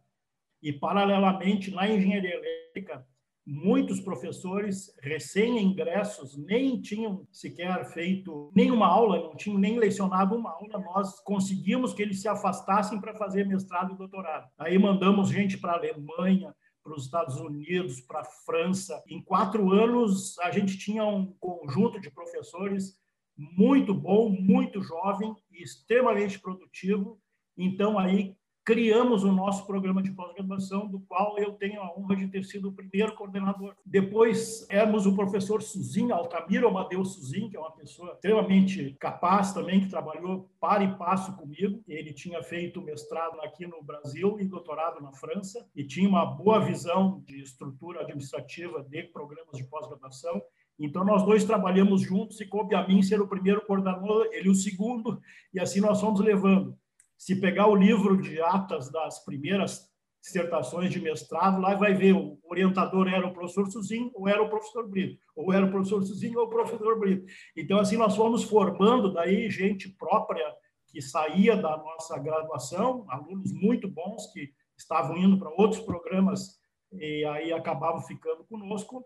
E 0.61 0.73
paralelamente 0.73 1.71
na 1.71 1.87
engenharia 1.89 2.35
elétrica 2.35 3.07
muitos 3.49 4.01
professores 4.01 4.93
recém-ingressos 5.01 6.35
nem 6.35 6.81
tinham 6.81 7.25
sequer 7.31 7.85
feito 7.93 8.51
nenhuma 8.53 8.87
aula, 8.87 9.21
não 9.21 9.37
tinham 9.37 9.57
nem 9.57 9.79
lecionado 9.79 10.35
uma 10.35 10.51
aula, 10.51 10.79
nós 10.79 11.21
conseguimos 11.21 11.93
que 11.93 12.01
eles 12.01 12.21
se 12.21 12.27
afastassem 12.27 12.99
para 12.99 13.15
fazer 13.15 13.47
mestrado 13.47 13.93
e 13.93 13.97
doutorado. 13.97 14.49
Aí 14.57 14.77
mandamos 14.77 15.29
gente 15.29 15.57
para 15.57 15.71
a 15.71 15.77
Alemanha, 15.77 16.53
para 16.83 16.93
os 16.93 17.05
Estados 17.05 17.39
Unidos, 17.39 18.01
para 18.01 18.19
a 18.19 18.25
França. 18.45 19.01
Em 19.07 19.21
quatro 19.21 19.71
anos, 19.71 20.37
a 20.39 20.51
gente 20.51 20.77
tinha 20.77 21.05
um 21.05 21.33
conjunto 21.39 22.01
de 22.01 22.11
professores 22.11 22.97
muito 23.37 23.93
bom, 23.93 24.29
muito 24.29 24.81
jovem 24.81 25.33
e 25.49 25.63
extremamente 25.63 26.37
produtivo. 26.37 27.17
Então, 27.57 27.97
aí 27.97 28.35
criamos 28.67 29.23
o 29.23 29.31
nosso 29.31 29.65
programa 29.65 30.03
de 30.03 30.11
pós-graduação, 30.11 30.89
do 30.89 30.99
qual 30.99 31.37
eu 31.39 31.53
tenho 31.53 31.79
a 31.79 31.97
honra 31.97 32.17
de 32.17 32.27
ter 32.27 32.43
sido 32.43 32.67
o 32.67 32.73
primeiro 32.73 33.15
coordenador. 33.15 33.73
Depois, 33.85 34.67
éramos 34.69 35.05
o 35.05 35.15
professor 35.15 35.61
Suzin, 35.61 36.11
Altamiro 36.11 36.67
Amadeu 36.67 37.05
Suzin, 37.05 37.49
que 37.49 37.55
é 37.55 37.59
uma 37.61 37.71
pessoa 37.71 38.11
extremamente 38.11 38.93
capaz 38.99 39.53
também, 39.53 39.79
que 39.79 39.89
trabalhou 39.89 40.51
para 40.59 40.83
e 40.83 40.97
passo 40.97 41.33
comigo. 41.37 41.81
Ele 41.87 42.11
tinha 42.11 42.43
feito 42.43 42.81
mestrado 42.81 43.39
aqui 43.39 43.65
no 43.65 43.81
Brasil 43.81 44.37
e 44.37 44.43
doutorado 44.43 45.01
na 45.01 45.13
França, 45.13 45.65
e 45.73 45.85
tinha 45.85 46.09
uma 46.09 46.25
boa 46.25 46.59
visão 46.59 47.23
de 47.25 47.41
estrutura 47.41 48.01
administrativa 48.01 48.83
de 48.83 49.03
programas 49.03 49.55
de 49.55 49.63
pós-graduação. 49.63 50.41
Então, 50.77 51.05
nós 51.05 51.23
dois 51.23 51.45
trabalhamos 51.45 52.01
juntos 52.01 52.41
e 52.41 52.45
coube 52.45 52.75
a 52.75 52.85
mim 52.85 53.01
ser 53.01 53.21
o 53.21 53.29
primeiro 53.29 53.65
coordenador, 53.65 54.27
ele 54.33 54.49
o 54.49 54.53
segundo, 54.53 55.21
e 55.53 55.59
assim 55.61 55.79
nós 55.79 56.01
fomos 56.01 56.19
levando. 56.19 56.77
Se 57.17 57.39
pegar 57.39 57.67
o 57.67 57.75
livro 57.75 58.21
de 58.21 58.39
atas 58.41 58.91
das 58.91 59.23
primeiras 59.25 59.87
dissertações 60.21 60.91
de 60.91 60.99
mestrado, 60.99 61.61
lá 61.61 61.73
vai 61.75 61.93
ver 61.93 62.13
o 62.13 62.37
orientador 62.43 63.07
era 63.07 63.25
o 63.25 63.33
professor 63.33 63.69
Suzinho 63.71 64.11
ou 64.13 64.27
era 64.27 64.41
o 64.41 64.49
professor 64.49 64.87
Brito, 64.87 65.19
ou 65.35 65.53
era 65.53 65.65
o 65.65 65.71
professor 65.71 66.03
Suzinho 66.03 66.39
ou 66.39 66.45
o 66.45 66.49
professor 66.49 66.99
Brito. 66.99 67.25
Então, 67.55 67.79
assim, 67.79 67.97
nós 67.97 68.15
fomos 68.15 68.43
formando 68.43 69.13
daí 69.13 69.49
gente 69.49 69.89
própria 69.89 70.45
que 70.87 71.01
saía 71.01 71.55
da 71.55 71.77
nossa 71.77 72.17
graduação, 72.17 73.05
alunos 73.09 73.51
muito 73.51 73.87
bons 73.87 74.31
que 74.33 74.51
estavam 74.77 75.17
indo 75.17 75.37
para 75.37 75.49
outros 75.49 75.81
programas 75.81 76.59
e 76.93 77.25
aí 77.25 77.51
acabavam 77.51 78.01
ficando 78.01 78.45
conosco, 78.45 79.05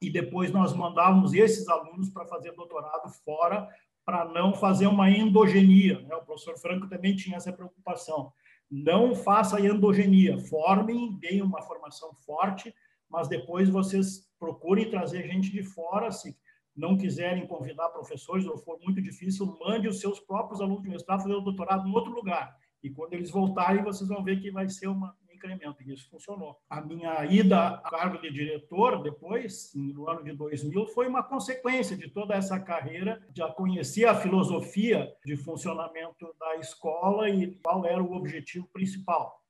e 0.00 0.10
depois 0.10 0.50
nós 0.50 0.74
mandávamos 0.74 1.32
esses 1.32 1.68
alunos 1.68 2.10
para 2.10 2.26
fazer 2.26 2.52
doutorado 2.52 3.08
fora 3.24 3.68
para 4.04 4.24
não 4.26 4.54
fazer 4.54 4.86
uma 4.86 5.10
endogenia. 5.10 6.00
Né? 6.00 6.14
O 6.14 6.24
professor 6.24 6.58
Franco 6.58 6.88
também 6.88 7.16
tinha 7.16 7.36
essa 7.36 7.52
preocupação. 7.52 8.32
Não 8.70 9.14
faça 9.14 9.60
endogenia, 9.60 10.38
formem, 10.38 11.16
deem 11.18 11.42
uma 11.42 11.62
formação 11.62 12.12
forte, 12.26 12.74
mas 13.08 13.28
depois 13.28 13.68
vocês 13.68 14.28
procurem 14.38 14.90
trazer 14.90 15.26
gente 15.26 15.50
de 15.50 15.62
fora, 15.62 16.10
se 16.10 16.36
não 16.76 16.96
quiserem 16.96 17.46
convidar 17.46 17.88
professores 17.90 18.46
ou 18.46 18.58
for 18.58 18.78
muito 18.82 19.00
difícil, 19.00 19.56
mande 19.64 19.88
os 19.88 20.00
seus 20.00 20.18
próprios 20.18 20.60
alunos 20.60 20.82
de 20.82 20.88
mestrado 20.88 21.22
fazer 21.22 21.34
o 21.34 21.40
doutorado 21.40 21.88
em 21.88 21.92
outro 21.92 22.12
lugar. 22.12 22.56
E 22.82 22.90
quando 22.90 23.14
eles 23.14 23.30
voltarem, 23.30 23.82
vocês 23.82 24.08
vão 24.08 24.22
ver 24.22 24.40
que 24.40 24.50
vai 24.50 24.68
ser 24.68 24.88
uma, 24.88 25.16
incremento, 25.44 25.82
e 25.82 25.92
isso 25.92 26.08
funcionou. 26.10 26.56
A 26.68 26.80
minha 26.80 27.24
ida 27.26 27.68
ao 27.68 27.90
cargo 27.90 28.20
de 28.20 28.32
diretor, 28.32 29.02
depois, 29.02 29.70
no 29.74 30.08
ano 30.08 30.24
de 30.24 30.32
2000, 30.32 30.86
foi 30.88 31.06
uma 31.06 31.22
consequência 31.22 31.96
de 31.96 32.08
toda 32.08 32.34
essa 32.34 32.58
carreira, 32.58 33.22
já 33.36 33.48
conhecia 33.48 34.10
a 34.10 34.14
filosofia 34.14 35.12
de 35.24 35.36
funcionamento 35.36 36.34
da 36.38 36.56
escola 36.56 37.28
e 37.28 37.58
qual 37.62 37.84
era 37.84 38.02
o 38.02 38.14
objetivo 38.14 38.68
principal. 38.72 39.40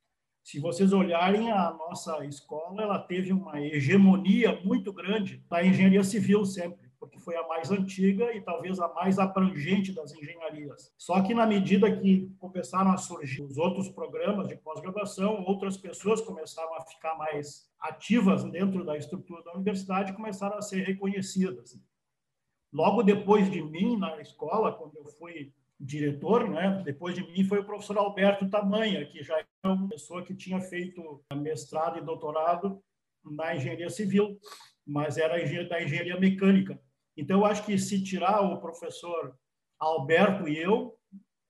Se 0.42 0.60
vocês 0.60 0.92
olharem, 0.92 1.50
a 1.50 1.70
nossa 1.70 2.24
escola 2.26 2.82
ela 2.82 2.98
teve 2.98 3.32
uma 3.32 3.58
hegemonia 3.60 4.60
muito 4.62 4.92
grande 4.92 5.42
da 5.48 5.64
engenharia 5.64 6.04
civil 6.04 6.44
sempre 6.44 6.83
porque 7.04 7.20
foi 7.20 7.36
a 7.36 7.46
mais 7.46 7.70
antiga 7.70 8.34
e 8.34 8.40
talvez 8.40 8.80
a 8.80 8.88
mais 8.88 9.18
abrangente 9.18 9.92
das 9.92 10.14
engenharias. 10.14 10.90
Só 10.96 11.22
que 11.22 11.34
na 11.34 11.46
medida 11.46 11.94
que 11.94 12.34
começaram 12.38 12.90
a 12.92 12.96
surgir 12.96 13.42
os 13.42 13.58
outros 13.58 13.90
programas 13.90 14.48
de 14.48 14.56
pós-graduação, 14.56 15.44
outras 15.46 15.76
pessoas 15.76 16.22
começaram 16.22 16.74
a 16.74 16.80
ficar 16.80 17.14
mais 17.16 17.70
ativas 17.78 18.42
dentro 18.44 18.84
da 18.86 18.96
estrutura 18.96 19.42
da 19.44 19.52
universidade 19.52 20.12
e 20.12 20.16
começaram 20.16 20.56
a 20.56 20.62
ser 20.62 20.82
reconhecidas. 20.82 21.78
Logo 22.72 23.02
depois 23.02 23.50
de 23.50 23.62
mim 23.62 23.98
na 23.98 24.18
escola, 24.22 24.72
quando 24.72 24.96
eu 24.96 25.04
fui 25.04 25.52
diretor, 25.78 26.48
né? 26.48 26.80
Depois 26.86 27.14
de 27.14 27.22
mim 27.22 27.44
foi 27.44 27.58
o 27.58 27.64
professor 27.64 27.98
Alberto 27.98 28.48
Tamanha, 28.48 29.04
que 29.04 29.22
já 29.22 29.38
é 29.38 29.68
uma 29.68 29.88
pessoa 29.88 30.24
que 30.24 30.34
tinha 30.34 30.58
feito 30.58 31.22
mestrado 31.34 31.98
e 31.98 32.02
doutorado 32.02 32.82
na 33.22 33.54
engenharia 33.54 33.90
civil, 33.90 34.38
mas 34.86 35.18
era 35.18 35.36
da 35.68 35.82
engenharia 35.82 36.18
mecânica. 36.18 36.80
Então, 37.16 37.40
eu 37.40 37.44
acho 37.44 37.64
que 37.64 37.78
se 37.78 38.02
tirar 38.02 38.40
o 38.40 38.60
professor 38.60 39.36
Alberto 39.78 40.48
e 40.48 40.58
eu, 40.58 40.96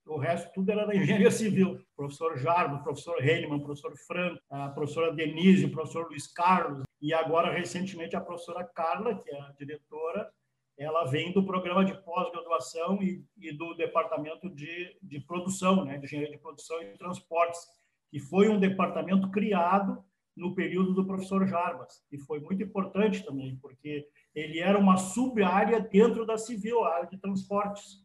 o 0.07 0.19
resto 0.19 0.53
tudo 0.53 0.71
era 0.71 0.87
da 0.87 0.95
engenharia 0.97 1.31
civil. 1.31 1.75
O 1.75 1.97
professor 1.97 2.37
Jarbo, 2.37 2.83
professor 2.83 3.23
Heinemann, 3.23 3.61
professor 3.61 3.97
Franco, 4.07 4.41
a 4.51 4.69
professora 4.69 5.13
Denise, 5.13 5.67
o 5.67 5.71
professor 5.71 6.07
Luiz 6.07 6.27
Carlos, 6.27 6.85
e 7.01 7.13
agora, 7.13 7.53
recentemente, 7.53 8.17
a 8.17 8.21
professora 8.21 8.65
Carla, 8.65 9.19
que 9.19 9.31
é 9.31 9.41
a 9.41 9.53
diretora, 9.59 10.31
ela 10.77 11.05
vem 11.05 11.33
do 11.33 11.45
programa 11.45 11.85
de 11.85 11.95
pós-graduação 12.03 13.01
e, 13.03 13.25
e, 13.37 13.53
do 13.53 13.75
departamento 13.75 14.51
de, 14.51 14.97
de 15.01 15.21
produção, 15.21 15.85
né, 15.85 15.99
de 15.99 16.07
engenharia 16.07 16.33
de 16.33 16.43
produção 16.43 16.83
e 16.83 16.99
transportes, 16.99 17.61
que 18.11 18.19
foi 18.19 18.49
um 18.49 18.59
departamento 18.59 19.31
criado 19.31 20.05
no 20.37 20.55
período 20.55 20.93
do 20.95 21.07
professor 21.07 21.47
Jarbas, 21.47 22.03
e 22.11 22.19
foi 22.19 22.41
muito 22.41 22.63
importante 22.63 23.25
também, 23.25 23.57
porque 23.63 24.09
ele 24.35 24.59
era 24.59 24.79
uma 24.79 24.97
sub-área 24.97 25.81
dentro 25.81 26.27
da 26.27 26.37
civil, 26.37 26.85
a 26.85 26.95
área 26.95 27.09
de 27.09 27.19
transportes. 27.19 28.03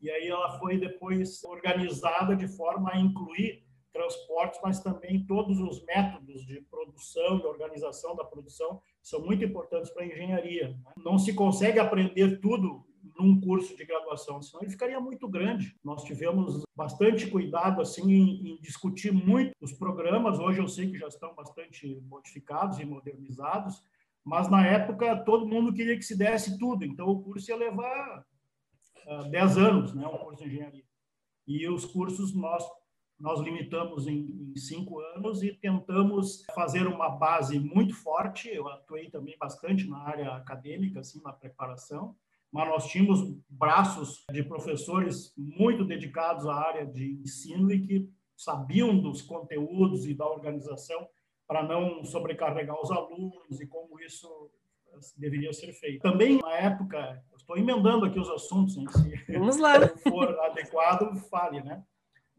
E 0.00 0.10
aí 0.10 0.28
ela 0.28 0.58
foi 0.58 0.78
depois 0.78 1.42
organizada 1.44 2.36
de 2.36 2.48
forma 2.48 2.90
a 2.92 2.98
incluir 2.98 3.64
transportes, 3.92 4.58
mas 4.62 4.80
também 4.80 5.24
todos 5.26 5.60
os 5.60 5.84
métodos 5.84 6.46
de 6.46 6.60
produção 6.62 7.38
e 7.38 7.46
organização 7.46 8.16
da 8.16 8.24
produção 8.24 8.80
são 9.02 9.20
muito 9.20 9.44
importantes 9.44 9.90
para 9.90 10.02
a 10.02 10.06
engenharia. 10.06 10.68
Né? 10.68 10.92
Não 10.96 11.18
se 11.18 11.34
consegue 11.34 11.78
aprender 11.78 12.40
tudo 12.40 12.84
num 13.18 13.40
curso 13.40 13.76
de 13.76 13.84
graduação, 13.84 14.40
senão 14.40 14.62
ele 14.62 14.70
ficaria 14.70 14.98
muito 15.00 15.28
grande. 15.28 15.76
Nós 15.84 16.04
tivemos 16.04 16.62
bastante 16.74 17.26
cuidado 17.26 17.82
assim 17.82 18.10
em, 18.10 18.52
em, 18.52 18.60
discutir 18.60 19.12
muito 19.12 19.52
os 19.60 19.72
programas. 19.72 20.38
Hoje 20.38 20.60
eu 20.60 20.68
sei 20.68 20.90
que 20.90 20.98
já 20.98 21.08
estão 21.08 21.34
bastante 21.34 22.00
modificados 22.08 22.78
e 22.78 22.84
modernizados, 22.84 23.82
mas 24.24 24.48
na 24.48 24.66
época 24.66 25.16
todo 25.24 25.46
mundo 25.46 25.72
queria 25.72 25.96
que 25.96 26.04
se 26.04 26.16
desse 26.16 26.58
tudo, 26.58 26.84
então 26.84 27.08
o 27.08 27.22
curso 27.22 27.50
ia 27.50 27.56
levar 27.56 28.24
uh, 29.06 29.30
10 29.30 29.58
anos, 29.58 29.94
né, 29.94 30.06
um 30.06 30.18
curso 30.18 30.42
de 30.42 30.48
engenharia. 30.48 30.84
E 31.46 31.68
os 31.68 31.84
cursos 31.84 32.34
nós 32.34 32.64
nós 33.22 33.40
limitamos 33.40 34.08
em, 34.08 34.52
em, 34.52 34.56
cinco 34.56 34.98
anos 34.98 35.44
e 35.44 35.52
tentamos 35.52 36.44
fazer 36.56 36.88
uma 36.88 37.08
base 37.08 37.56
muito 37.60 37.94
forte. 37.94 38.48
Eu 38.48 38.66
atuei 38.66 39.10
também 39.10 39.36
bastante 39.38 39.88
na 39.88 39.98
área 39.98 40.34
acadêmica, 40.34 40.98
assim, 40.98 41.22
na 41.22 41.32
preparação, 41.32 42.16
mas 42.50 42.68
nós 42.68 42.88
tínhamos 42.88 43.20
braços 43.48 44.24
de 44.32 44.42
professores 44.42 45.32
muito 45.36 45.84
dedicados 45.84 46.46
à 46.46 46.54
área 46.56 46.84
de 46.84 47.12
ensino 47.12 47.70
e 47.70 47.80
que 47.80 48.10
sabiam 48.36 48.98
dos 48.98 49.22
conteúdos 49.22 50.04
e 50.04 50.14
da 50.14 50.26
organização 50.26 51.08
para 51.46 51.62
não 51.62 52.04
sobrecarregar 52.04 52.80
os 52.80 52.90
alunos 52.90 53.60
e 53.60 53.66
como 53.66 54.00
isso 54.00 54.50
deveria 55.16 55.52
ser 55.52 55.72
feito. 55.72 56.02
Também, 56.02 56.38
na 56.40 56.54
época, 56.56 57.22
estou 57.36 57.56
emendando 57.56 58.04
aqui 58.04 58.18
os 58.18 58.30
assuntos, 58.30 58.76
hein, 58.76 58.86
se 58.88 59.32
Vamos 59.32 59.56
lá. 59.56 59.88
for 60.08 60.38
adequado, 60.40 61.16
fale, 61.28 61.62
né? 61.62 61.82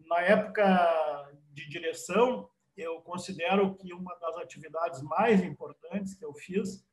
Na 0.06 0.22
época 0.22 1.32
de 1.52 1.68
direção, 1.70 2.50
eu 2.76 3.02
considero 3.02 3.76
que 3.76 3.94
uma 3.94 4.16
das 4.16 4.38
atividades 4.38 5.02
mais 5.02 5.44
importantes 5.44 6.14
que 6.14 6.26
eu 6.26 6.34
fiz, 6.34 6.86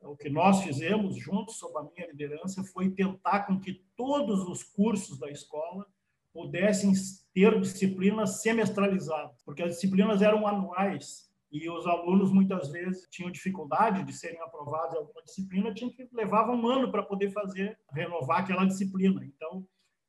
o 0.00 0.16
que 0.16 0.28
nós 0.28 0.62
fizemos 0.62 1.16
juntos, 1.16 1.58
sob 1.58 1.78
a 1.78 1.82
minha 1.82 2.06
liderança, 2.08 2.62
foi 2.64 2.90
tentar 2.90 3.46
com 3.46 3.58
que 3.60 3.84
todos 3.96 4.46
os 4.48 4.62
cursos 4.62 5.18
da 5.18 5.30
escola 5.30 5.86
pudessem 6.32 6.92
ter 7.32 7.58
disciplinas 7.60 8.42
semestralizadas, 8.42 9.42
porque 9.42 9.62
as 9.62 9.72
disciplinas 9.72 10.20
eram 10.20 10.46
anuais 10.46 11.25
e 11.50 11.70
os 11.70 11.86
alunos 11.86 12.32
muitas 12.32 12.70
vezes 12.70 13.08
tinham 13.10 13.30
dificuldade 13.30 14.04
de 14.04 14.12
serem 14.12 14.40
aprovados 14.40 14.94
em 14.94 14.98
alguma 14.98 15.22
disciplina, 15.22 15.72
tinham 15.72 15.90
que 15.90 16.08
levar 16.12 16.48
um 16.50 16.66
ano 16.66 16.90
para 16.90 17.02
poder 17.02 17.30
fazer, 17.30 17.78
renovar 17.92 18.40
aquela 18.40 18.64
disciplina. 18.64 19.24
Então, 19.24 19.66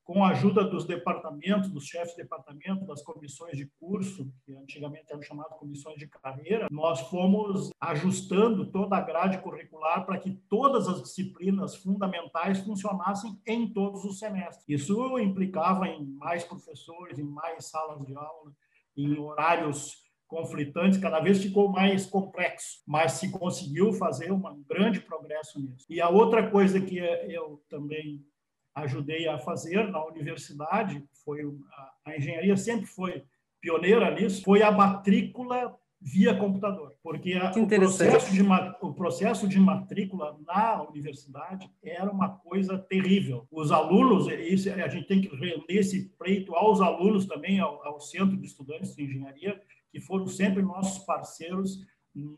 com 0.08 0.24
a 0.24 0.30
ajuda 0.30 0.64
dos 0.64 0.86
departamentos, 0.86 1.70
dos 1.70 1.84
chefes 1.84 2.16
de 2.16 2.24
departamento, 2.24 2.86
das 2.86 3.04
comissões 3.04 3.58
de 3.58 3.70
curso, 3.78 4.32
que 4.46 4.56
antigamente 4.56 5.12
eram 5.12 5.22
chamadas 5.22 5.60
comissões 5.60 5.98
de 5.98 6.08
carreira, 6.08 6.70
nós 6.72 7.02
fomos 7.10 7.72
ajustando 7.78 8.72
toda 8.72 8.96
a 8.96 9.02
grade 9.02 9.38
curricular 9.40 10.06
para 10.06 10.18
que 10.18 10.32
todas 10.50 10.88
as 10.88 11.04
disciplinas 11.04 11.76
fundamentais 11.76 12.60
funcionassem 12.60 13.38
em 13.46 13.74
todos 13.74 14.06
os 14.06 14.18
semestres. 14.18 14.64
Isso 14.70 15.20
implicava 15.20 15.86
em 15.90 16.06
mais 16.06 16.46
professores, 16.46 17.20
em 17.20 17.26
mais 17.26 17.66
salas 17.66 18.02
de 18.06 18.16
aula, 18.16 18.54
em 18.96 19.20
horários 19.20 20.07
conflitantes, 20.28 21.00
cada 21.00 21.20
vez 21.20 21.42
ficou 21.42 21.70
mais 21.70 22.06
complexo, 22.06 22.82
mas 22.86 23.14
se 23.14 23.32
conseguiu 23.32 23.94
fazer 23.94 24.32
um 24.32 24.42
grande 24.68 25.00
progresso 25.00 25.60
nisso. 25.60 25.86
E 25.90 26.02
a 26.02 26.10
outra 26.10 26.50
coisa 26.50 26.80
que 26.82 26.98
eu 26.98 27.64
também 27.70 28.24
ajudei 28.76 29.28
a 29.28 29.40
fazer 29.40 29.90
na 29.90 30.06
universidade 30.06 31.04
foi 31.26 31.42
a, 32.06 32.16
engenharia 32.16 32.56
sempre 32.56 32.86
foi 32.86 33.24
pioneira 33.60 34.14
nisso, 34.14 34.44
foi 34.44 34.62
a 34.62 34.72
matrícula 34.72 35.76
via 36.00 36.36
computador, 36.36 36.94
porque 37.02 37.34
a, 37.34 37.52
o, 37.52 37.68
processo 37.68 38.32
de, 38.32 38.44
o 38.82 38.94
processo 38.94 39.48
de 39.48 39.60
matrícula 39.60 40.38
na 40.46 40.84
universidade 40.84 41.68
era 41.84 42.12
uma 42.12 42.30
coisa 42.38 42.78
terrível. 42.78 43.48
Os 43.52 43.72
alunos, 43.72 44.28
isso, 44.28 44.70
a 44.72 44.88
gente 44.88 45.08
tem 45.08 45.22
que 45.22 45.36
render 45.36 45.66
esse 45.70 46.10
pleito 46.10 46.54
aos 46.56 46.82
alunos 46.82 47.26
também, 47.26 47.60
ao, 47.60 47.84
ao 47.84 48.00
Centro 48.00 48.38
de 48.38 48.46
Estudantes 48.46 48.96
de 48.96 49.06
Engenharia, 49.06 49.60
que 49.92 50.00
foram 50.00 50.28
sempre 50.28 50.62
nossos 50.62 51.04
parceiros 51.06 51.80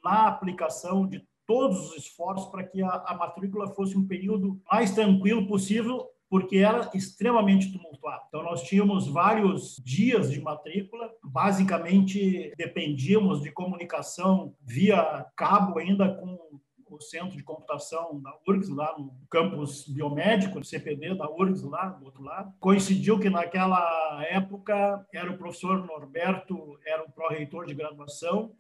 na 0.03 0.27
aplicação 0.27 1.07
de 1.07 1.25
todos 1.45 1.89
os 1.89 1.97
esforços 1.97 2.49
para 2.49 2.63
que 2.63 2.81
a, 2.81 2.89
a 3.07 3.17
matrícula 3.17 3.73
fosse 3.73 3.97
um 3.97 4.07
período 4.07 4.61
mais 4.71 4.91
tranquilo 4.91 5.47
possível 5.47 6.07
porque 6.29 6.57
era 6.57 6.87
extremamente 6.93 7.71
tumultuado. 7.71 8.21
Então, 8.27 8.43
nós 8.43 8.61
tínhamos 8.61 9.07
vários 9.07 9.81
dias 9.83 10.29
de 10.31 10.39
matrícula, 10.39 11.09
basicamente 11.23 12.53
dependíamos 12.55 13.41
de 13.41 13.51
comunicação 13.51 14.53
via 14.61 15.25
cabo, 15.35 15.79
ainda 15.79 16.13
com 16.13 16.58
centro 17.01 17.37
de 17.37 17.43
computação 17.43 18.19
da 18.21 18.33
URGS, 18.47 18.69
lá 18.69 18.95
no 18.97 19.13
campus 19.29 19.87
biomédico, 19.87 20.63
CPD 20.63 21.15
da 21.15 21.29
URGS, 21.29 21.63
lá 21.63 21.87
do 21.87 22.05
outro 22.05 22.23
lado. 22.23 22.53
Coincidiu 22.59 23.19
que 23.19 23.29
naquela 23.29 24.23
época 24.25 25.05
era 25.13 25.31
o 25.31 25.37
professor 25.37 25.85
Norberto, 25.85 26.79
era 26.85 27.03
o 27.03 27.11
pró-reitor 27.11 27.65
de 27.65 27.73
graduação, 27.73 28.51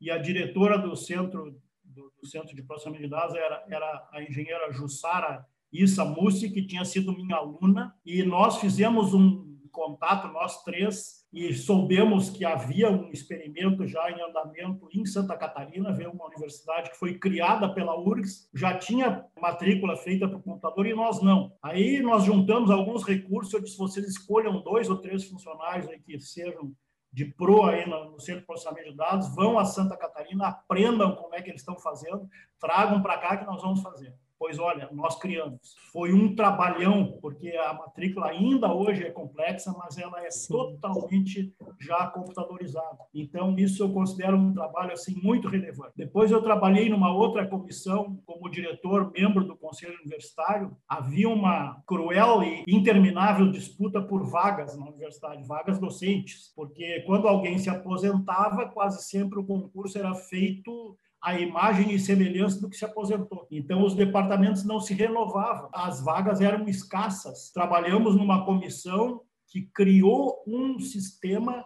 e 0.00 0.10
a 0.10 0.18
diretora 0.18 0.78
do 0.78 0.94
centro 0.96 1.60
do, 1.82 2.12
do 2.20 2.26
centro 2.26 2.54
de 2.54 2.62
processamento 2.62 3.02
de 3.02 3.08
dados 3.08 3.34
era, 3.34 3.64
era 3.68 4.08
a 4.12 4.22
engenheira 4.22 4.70
Jussara 4.72 5.44
Issa 5.72 6.04
Mussi, 6.04 6.50
que 6.50 6.66
tinha 6.66 6.84
sido 6.84 7.12
minha 7.12 7.36
aluna, 7.36 7.94
e 8.04 8.22
nós 8.22 8.58
fizemos 8.58 9.12
um 9.12 9.47
contato, 9.78 10.26
nós 10.28 10.64
três, 10.64 11.24
e 11.32 11.54
soubemos 11.54 12.30
que 12.30 12.44
havia 12.44 12.90
um 12.90 13.10
experimento 13.12 13.86
já 13.86 14.10
em 14.10 14.20
andamento 14.20 14.88
em 14.92 15.06
Santa 15.06 15.36
Catarina, 15.36 15.92
veio 15.92 16.10
uma 16.10 16.26
universidade 16.26 16.90
que 16.90 16.96
foi 16.96 17.16
criada 17.16 17.72
pela 17.72 17.96
URGS, 17.96 18.48
já 18.52 18.76
tinha 18.76 19.24
matrícula 19.40 19.96
feita 19.96 20.26
para 20.26 20.38
o 20.38 20.42
computador 20.42 20.86
e 20.86 20.94
nós 20.94 21.22
não. 21.22 21.52
Aí 21.62 22.02
nós 22.02 22.24
juntamos 22.24 22.70
alguns 22.70 23.04
recursos, 23.04 23.52
eu 23.52 23.62
disse, 23.62 23.78
vocês 23.78 24.06
escolham 24.08 24.60
dois 24.62 24.90
ou 24.90 24.96
três 24.96 25.24
funcionários 25.24 25.88
aí 25.88 26.00
que 26.00 26.18
sejam 26.18 26.72
de 27.12 27.24
pro 27.24 27.64
aí 27.64 27.88
no, 27.88 28.18
Centro 28.18 28.40
de 28.40 28.46
Processamento 28.46 28.90
de 28.90 28.96
Dados, 28.96 29.34
vão 29.34 29.58
a 29.58 29.64
Santa 29.64 29.96
Catarina, 29.96 30.48
aprendam 30.48 31.14
como 31.14 31.34
é 31.34 31.40
que 31.40 31.50
eles 31.50 31.60
estão 31.60 31.78
fazendo, 31.78 32.28
tragam 32.58 33.00
para 33.00 33.18
cá 33.18 33.36
que 33.36 33.46
nós 33.46 33.62
vamos 33.62 33.80
fazer. 33.80 34.14
Pois 34.38 34.58
olha, 34.58 34.88
nós 34.92 35.18
criamos. 35.18 35.74
Foi 35.92 36.12
um 36.12 36.34
trabalhão, 36.34 37.18
porque 37.20 37.50
a 37.50 37.74
matrícula 37.74 38.28
ainda 38.28 38.72
hoje 38.72 39.04
é 39.04 39.10
complexa, 39.10 39.74
mas 39.76 39.98
ela 39.98 40.24
é 40.24 40.28
totalmente 40.48 41.52
já 41.80 42.06
computadorizada. 42.06 42.98
Então, 43.12 43.56
isso 43.58 43.82
eu 43.82 43.92
considero 43.92 44.36
um 44.36 44.54
trabalho 44.54 44.92
assim 44.92 45.20
muito 45.20 45.48
relevante. 45.48 45.92
Depois 45.96 46.30
eu 46.30 46.40
trabalhei 46.40 46.88
numa 46.88 47.12
outra 47.12 47.46
comissão 47.48 48.16
como 48.24 48.48
diretor, 48.48 49.10
membro 49.10 49.44
do 49.44 49.56
Conselho 49.56 49.98
Universitário. 50.00 50.76
Havia 50.88 51.28
uma 51.28 51.82
cruel 51.84 52.42
e 52.44 52.64
interminável 52.68 53.50
disputa 53.50 54.00
por 54.00 54.24
vagas 54.24 54.78
na 54.78 54.86
universidade, 54.86 55.46
vagas 55.48 55.80
docentes, 55.80 56.52
porque 56.54 57.00
quando 57.06 57.26
alguém 57.26 57.58
se 57.58 57.68
aposentava, 57.68 58.68
quase 58.68 59.02
sempre 59.02 59.40
o 59.40 59.44
concurso 59.44 59.98
era 59.98 60.14
feito 60.14 60.96
a 61.22 61.38
imagem 61.38 61.92
e 61.92 61.98
semelhança 61.98 62.60
do 62.60 62.68
que 62.68 62.76
se 62.76 62.84
aposentou. 62.84 63.46
Então, 63.50 63.84
os 63.84 63.94
departamentos 63.94 64.64
não 64.64 64.80
se 64.80 64.94
renovavam, 64.94 65.68
as 65.72 66.02
vagas 66.02 66.40
eram 66.40 66.66
escassas. 66.68 67.50
Trabalhamos 67.50 68.16
numa 68.16 68.44
comissão 68.44 69.22
que 69.48 69.62
criou 69.62 70.42
um 70.46 70.78
sistema 70.78 71.64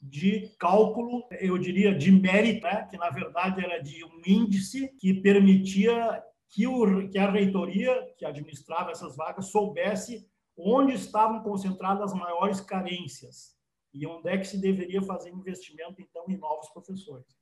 de 0.00 0.48
cálculo, 0.58 1.24
eu 1.40 1.58
diria, 1.58 1.94
de 1.94 2.10
mérito, 2.10 2.66
né? 2.66 2.86
que 2.90 2.96
na 2.96 3.10
verdade 3.10 3.62
era 3.62 3.82
de 3.82 4.02
um 4.04 4.20
índice 4.26 4.88
que 4.98 5.14
permitia 5.14 6.22
que, 6.48 6.66
o, 6.66 7.08
que 7.08 7.18
a 7.18 7.30
reitoria, 7.30 7.94
que 8.16 8.24
administrava 8.24 8.90
essas 8.90 9.16
vagas, 9.16 9.50
soubesse 9.50 10.26
onde 10.56 10.94
estavam 10.94 11.42
concentradas 11.42 12.12
as 12.12 12.18
maiores 12.18 12.60
carências 12.60 13.56
e 13.92 14.06
onde 14.06 14.28
é 14.28 14.38
que 14.38 14.46
se 14.46 14.58
deveria 14.58 15.02
fazer 15.02 15.30
investimento, 15.30 16.00
então, 16.00 16.24
em 16.28 16.36
novos 16.36 16.68
professores. 16.70 17.39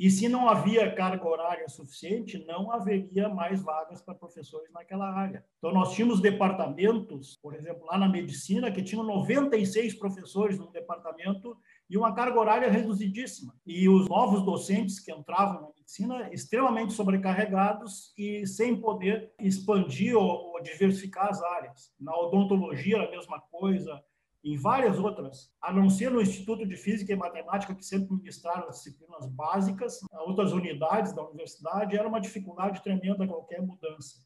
E 0.00 0.10
se 0.10 0.30
não 0.30 0.48
havia 0.48 0.94
carga 0.94 1.28
horária 1.28 1.68
suficiente, 1.68 2.42
não 2.46 2.72
haveria 2.72 3.28
mais 3.28 3.62
vagas 3.62 4.00
para 4.00 4.14
professores 4.14 4.72
naquela 4.72 5.06
área. 5.12 5.44
Então, 5.58 5.74
nós 5.74 5.92
tínhamos 5.92 6.22
departamentos, 6.22 7.38
por 7.42 7.54
exemplo, 7.54 7.84
lá 7.84 7.98
na 7.98 8.08
medicina, 8.08 8.72
que 8.72 8.82
tinham 8.82 9.04
96 9.04 9.98
professores 9.98 10.58
no 10.58 10.72
departamento 10.72 11.54
e 11.90 11.98
uma 11.98 12.14
carga 12.14 12.40
horária 12.40 12.70
reduzidíssima. 12.70 13.54
E 13.66 13.90
os 13.90 14.08
novos 14.08 14.42
docentes 14.42 14.98
que 14.98 15.12
entravam 15.12 15.60
na 15.60 15.68
medicina 15.76 16.30
extremamente 16.32 16.94
sobrecarregados 16.94 18.14
e 18.16 18.46
sem 18.46 18.80
poder 18.80 19.34
expandir 19.38 20.16
ou, 20.16 20.54
ou 20.54 20.62
diversificar 20.62 21.28
as 21.28 21.42
áreas. 21.42 21.92
Na 22.00 22.16
odontologia 22.16 23.02
a 23.02 23.10
mesma 23.10 23.38
coisa, 23.38 24.02
em 24.42 24.56
várias 24.56 24.98
outras, 24.98 25.52
a 25.60 25.72
não 25.72 25.90
ser 25.90 26.10
no 26.10 26.20
Instituto 26.20 26.66
de 26.66 26.76
Física 26.76 27.12
e 27.12 27.16
Matemática, 27.16 27.74
que 27.74 27.84
sempre 27.84 28.14
ministraram 28.14 28.68
as 28.68 28.76
disciplinas 28.76 29.26
básicas, 29.26 30.00
outras 30.12 30.52
unidades 30.52 31.12
da 31.12 31.22
universidade, 31.22 31.96
era 31.96 32.08
uma 32.08 32.20
dificuldade 32.20 32.82
tremenda 32.82 33.26
qualquer 33.26 33.60
mudança. 33.60 34.24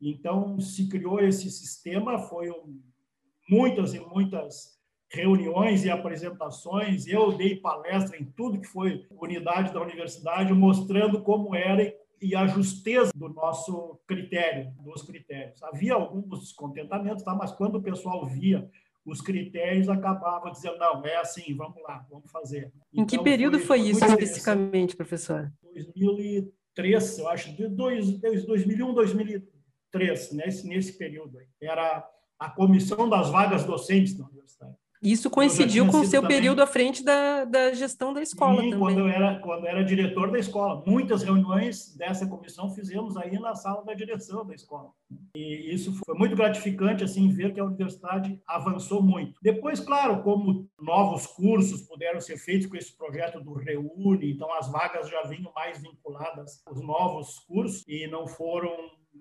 Então, 0.00 0.58
se 0.58 0.88
criou 0.88 1.20
esse 1.20 1.50
sistema, 1.50 2.18
foi 2.18 2.50
um, 2.50 2.80
muitas 3.48 3.92
e 3.94 4.00
muitas 4.00 4.74
reuniões 5.10 5.84
e 5.84 5.90
apresentações, 5.90 7.06
eu 7.06 7.36
dei 7.36 7.56
palestra 7.56 8.16
em 8.16 8.24
tudo 8.24 8.60
que 8.60 8.66
foi 8.66 9.06
unidade 9.10 9.72
da 9.72 9.80
universidade, 9.80 10.52
mostrando 10.52 11.22
como 11.22 11.54
era 11.54 11.94
e 12.20 12.34
a 12.34 12.46
justeza 12.46 13.12
do 13.14 13.28
nosso 13.28 14.00
critério, 14.06 14.72
dos 14.80 15.02
critérios. 15.02 15.62
Havia 15.62 15.94
alguns 15.94 16.40
descontentamentos, 16.40 17.22
tá? 17.22 17.34
mas 17.34 17.52
quando 17.52 17.76
o 17.76 17.82
pessoal 17.82 18.26
via 18.26 18.68
os 19.04 19.20
critérios 19.20 19.88
acabavam 19.88 20.50
dizendo, 20.50 20.78
não, 20.78 21.04
é 21.04 21.16
assim, 21.16 21.54
vamos 21.54 21.82
lá, 21.82 22.06
vamos 22.10 22.30
fazer. 22.30 22.72
Em 22.92 23.02
então, 23.02 23.06
que 23.06 23.22
período 23.22 23.58
foi, 23.58 23.78
foi 23.78 23.88
isso 23.90 24.04
especificamente, 24.04 24.96
professor? 24.96 25.52
2003, 25.74 27.18
eu 27.18 27.28
acho, 27.28 27.54
de 27.54 27.68
dois, 27.68 28.18
2001, 28.18 28.94
2003, 28.94 30.32
nesse, 30.32 30.66
nesse 30.66 30.96
período. 30.96 31.38
Aí. 31.38 31.46
Era 31.60 32.08
a 32.38 32.50
comissão 32.50 33.08
das 33.08 33.30
vagas 33.30 33.64
docentes 33.64 34.14
da 34.16 34.24
universidade. 34.24 34.76
Isso 35.04 35.28
coincidiu 35.28 35.86
com 35.86 35.98
o 35.98 36.06
seu 36.06 36.22
também... 36.22 36.36
período 36.36 36.62
à 36.62 36.66
frente 36.66 37.04
da, 37.04 37.44
da 37.44 37.74
gestão 37.74 38.14
da 38.14 38.22
escola 38.22 38.62
Sim, 38.62 38.70
também. 38.70 38.78
quando 38.78 38.98
eu 39.00 39.08
era 39.08 39.38
quando 39.38 39.64
eu 39.64 39.68
era 39.68 39.84
diretor 39.84 40.30
da 40.30 40.38
escola. 40.38 40.82
Muitas 40.86 41.22
reuniões 41.22 41.94
dessa 41.94 42.26
comissão 42.26 42.70
fizemos 42.70 43.16
aí 43.18 43.38
na 43.38 43.54
sala 43.54 43.84
da 43.84 43.92
direção 43.92 44.46
da 44.46 44.54
escola. 44.54 44.90
E 45.36 45.74
isso 45.74 45.92
foi 46.04 46.14
muito 46.16 46.34
gratificante 46.34 47.04
assim 47.04 47.28
ver 47.28 47.52
que 47.52 47.60
a 47.60 47.64
universidade 47.64 48.40
avançou 48.46 49.02
muito. 49.02 49.38
Depois, 49.42 49.78
claro, 49.78 50.22
como 50.22 50.66
novos 50.80 51.26
cursos 51.26 51.82
puderam 51.82 52.20
ser 52.20 52.38
feitos 52.38 52.66
com 52.66 52.76
esse 52.76 52.96
projeto 52.96 53.40
do 53.40 53.52
Reúne, 53.52 54.32
então 54.32 54.50
as 54.54 54.70
vagas 54.72 55.08
já 55.10 55.22
vinham 55.24 55.52
mais 55.54 55.82
vinculadas 55.82 56.62
aos 56.64 56.80
novos 56.80 57.38
cursos 57.40 57.84
e 57.86 58.06
não 58.06 58.26
foram 58.26 58.74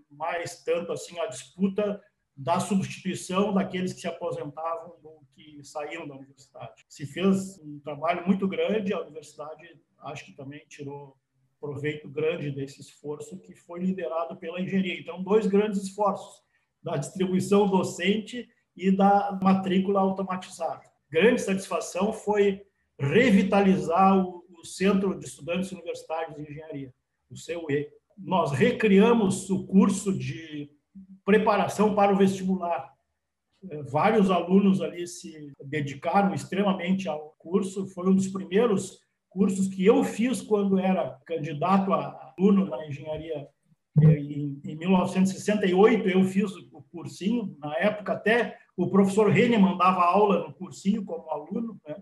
mais 0.09 0.63
tanto 0.63 0.91
assim 0.91 1.19
a 1.19 1.27
disputa 1.27 2.01
da 2.35 2.59
substituição 2.59 3.53
daqueles 3.53 3.93
que 3.93 4.01
se 4.01 4.07
aposentavam 4.07 4.95
ou 5.03 5.23
que 5.35 5.63
saíam 5.63 6.07
da 6.07 6.15
universidade. 6.15 6.85
Se 6.89 7.05
fez 7.05 7.59
um 7.59 7.79
trabalho 7.79 8.25
muito 8.25 8.47
grande, 8.47 8.93
a 8.93 9.01
universidade 9.01 9.79
acho 9.99 10.25
que 10.25 10.33
também 10.33 10.65
tirou 10.67 11.15
proveito 11.59 12.09
grande 12.09 12.51
desse 12.51 12.81
esforço 12.81 13.39
que 13.39 13.55
foi 13.55 13.79
liderado 13.79 14.35
pela 14.35 14.59
engenharia. 14.59 14.99
Então, 14.99 15.23
dois 15.23 15.47
grandes 15.47 15.81
esforços, 15.81 16.43
da 16.83 16.97
distribuição 16.97 17.69
docente 17.69 18.49
e 18.75 18.91
da 18.91 19.39
matrícula 19.41 20.01
automatizada. 20.01 20.81
Grande 21.09 21.41
satisfação 21.41 22.11
foi 22.11 22.61
revitalizar 22.99 24.17
o, 24.17 24.43
o 24.49 24.65
Centro 24.65 25.17
de 25.17 25.25
Estudantes 25.25 25.71
Universitários 25.71 26.35
de 26.35 26.41
Engenharia, 26.41 26.93
o 27.29 27.35
CUE. 27.35 27.87
Nós 28.17 28.51
recriamos 28.51 29.49
o 29.49 29.65
curso 29.65 30.11
de 30.11 30.69
preparação 31.25 31.95
para 31.95 32.13
o 32.13 32.17
vestibular. 32.17 32.93
É, 33.69 33.81
vários 33.83 34.29
alunos 34.29 34.81
ali 34.81 35.07
se 35.07 35.51
dedicaram 35.63 36.33
extremamente 36.33 37.07
ao 37.07 37.33
curso. 37.37 37.87
Foi 37.87 38.09
um 38.09 38.15
dos 38.15 38.27
primeiros 38.27 38.99
cursos 39.29 39.67
que 39.67 39.85
eu 39.85 40.03
fiz 40.03 40.41
quando 40.41 40.77
era 40.77 41.19
candidato 41.25 41.93
a 41.93 42.33
aluno 42.37 42.65
na 42.65 42.85
engenharia. 42.85 43.47
É, 44.01 44.05
em, 44.05 44.59
1968 44.63 46.09
eu 46.09 46.23
fiz 46.23 46.51
o 46.51 46.83
cursinho. 46.91 47.55
Na 47.59 47.75
época 47.77 48.13
até 48.13 48.57
o 48.75 48.89
professor 48.89 49.29
Rene 49.29 49.57
mandava 49.57 50.01
aula 50.01 50.47
no 50.47 50.53
cursinho 50.53 51.05
como 51.05 51.29
aluno. 51.29 51.79
Né? 51.87 51.95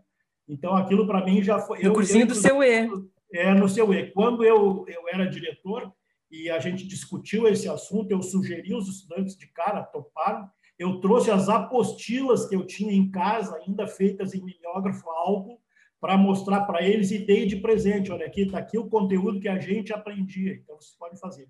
Então 0.48 0.76
aquilo 0.76 1.06
para 1.06 1.24
mim 1.24 1.44
já 1.44 1.60
foi. 1.60 1.80
No 1.80 1.86
eu, 1.86 1.94
cursinho 1.94 2.24
eu, 2.24 2.28
do 2.28 2.36
seu 2.36 2.64
E. 2.64 2.90
É, 3.34 3.54
no 3.54 3.70
seu 3.70 3.94
E. 3.94 4.12
Quando 4.12 4.44
eu, 4.44 4.86
eu 4.88 5.08
era 5.08 5.30
diretor, 5.30 5.92
e 6.32 6.50
a 6.50 6.60
gente 6.60 6.88
discutiu 6.88 7.48
esse 7.48 7.68
assunto. 7.68 8.12
Eu 8.12 8.24
sugeri 8.24 8.74
os 8.74 8.88
estudantes 8.88 9.36
de 9.36 9.48
cara, 9.48 9.84
toparam. 9.84 10.50
Eu 10.80 11.00
trouxe 11.02 11.30
as 11.30 11.50
apostilas 11.50 12.48
que 12.48 12.56
eu 12.56 12.66
tinha 12.66 12.94
em 12.94 13.12
casa, 13.12 13.58
ainda 13.58 13.86
feitas 13.86 14.34
em 14.34 14.44
mimeógrafo 14.44 15.08
álbum, 15.10 15.58
para 16.00 16.18
mostrar 16.18 16.62
para 16.62 16.82
eles 16.82 17.12
e 17.12 17.20
dei 17.20 17.46
de 17.46 17.58
presente. 17.58 18.12
Olha 18.12 18.26
aqui, 18.26 18.44
está 18.44 18.58
aqui 18.58 18.78
o 18.78 18.90
conteúdo 18.90 19.40
que 19.40 19.50
a 19.50 19.60
gente 19.60 19.94
aprendia, 19.94 20.54
então 20.54 20.76
vocês 20.78 20.98
podem 20.98 21.20
fazer. 21.20 21.48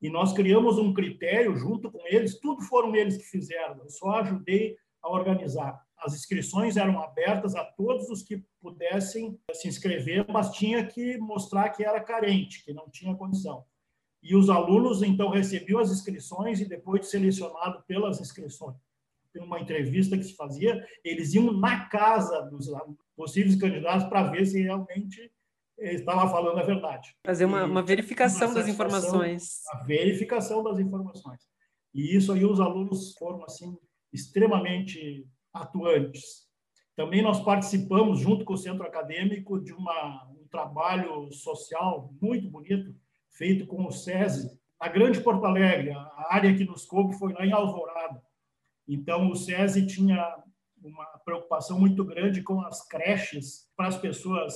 E 0.00 0.08
nós 0.08 0.32
criamos 0.32 0.78
um 0.78 0.94
critério 0.94 1.56
junto 1.56 1.90
com 1.90 2.06
eles, 2.06 2.38
tudo 2.38 2.62
foram 2.62 2.94
eles 2.94 3.16
que 3.16 3.24
fizeram, 3.24 3.82
eu 3.82 3.90
só 3.90 4.10
ajudei 4.20 4.76
a 5.02 5.10
organizar. 5.10 5.82
As 5.98 6.14
inscrições 6.14 6.76
eram 6.76 7.02
abertas 7.02 7.56
a 7.56 7.64
todos 7.64 8.08
os 8.08 8.22
que 8.22 8.44
pudessem 8.60 9.36
se 9.52 9.66
inscrever, 9.66 10.24
mas 10.28 10.52
tinha 10.52 10.86
que 10.86 11.18
mostrar 11.18 11.70
que 11.70 11.84
era 11.84 12.00
carente, 12.00 12.64
que 12.64 12.72
não 12.72 12.88
tinha 12.88 13.16
condição. 13.16 13.64
E 14.22 14.34
os 14.34 14.50
alunos, 14.50 15.02
então, 15.02 15.30
recebiam 15.30 15.80
as 15.80 15.90
inscrições 15.90 16.60
e 16.60 16.68
depois 16.68 17.02
de 17.02 17.06
selecionado 17.08 17.82
pelas 17.86 18.20
inscrições, 18.20 18.76
tem 19.32 19.42
uma 19.42 19.60
entrevista 19.60 20.16
que 20.16 20.24
se 20.24 20.34
fazia, 20.34 20.84
eles 21.04 21.34
iam 21.34 21.52
na 21.52 21.88
casa 21.88 22.42
dos 22.42 22.66
possíveis 23.16 23.56
candidatos 23.56 24.08
para 24.08 24.30
ver 24.30 24.46
se 24.46 24.60
realmente 24.60 25.30
estava 25.78 26.28
falando 26.28 26.58
a 26.58 26.64
verdade. 26.64 27.14
Fazer 27.24 27.44
uma, 27.44 27.64
uma 27.64 27.82
verificação 27.82 28.48
uma 28.48 28.54
das 28.54 28.68
informações. 28.68 29.60
A 29.72 29.84
verificação 29.84 30.62
das 30.62 30.78
informações. 30.78 31.40
E 31.94 32.16
isso 32.16 32.32
aí 32.32 32.44
os 32.44 32.60
alunos 32.60 33.14
foram 33.14 33.44
assim 33.44 33.76
extremamente 34.12 35.26
atuantes. 35.52 36.48
Também 36.96 37.22
nós 37.22 37.40
participamos 37.40 38.18
junto 38.18 38.44
com 38.44 38.54
o 38.54 38.58
centro 38.58 38.84
acadêmico 38.84 39.60
de 39.60 39.72
uma, 39.72 40.28
um 40.30 40.48
trabalho 40.50 41.30
social 41.32 42.12
muito 42.20 42.50
bonito 42.50 42.92
feito 43.30 43.66
com 43.66 43.86
o 43.86 43.92
SESI, 43.92 44.50
a 44.78 44.88
Grande 44.88 45.20
Porto 45.20 45.44
Alegre, 45.44 45.90
a 45.90 46.26
área 46.30 46.54
que 46.54 46.64
nos 46.64 46.84
coube 46.84 47.18
foi 47.18 47.32
lá 47.32 47.44
em 47.44 47.52
Alvorada. 47.52 48.22
Então, 48.86 49.30
o 49.30 49.36
SESI 49.36 49.86
tinha 49.86 50.36
uma 50.82 51.04
preocupação 51.24 51.78
muito 51.78 52.04
grande 52.04 52.42
com 52.42 52.60
as 52.60 52.86
creches 52.86 53.68
para 53.76 53.88
as 53.88 53.96
pessoas 53.96 54.54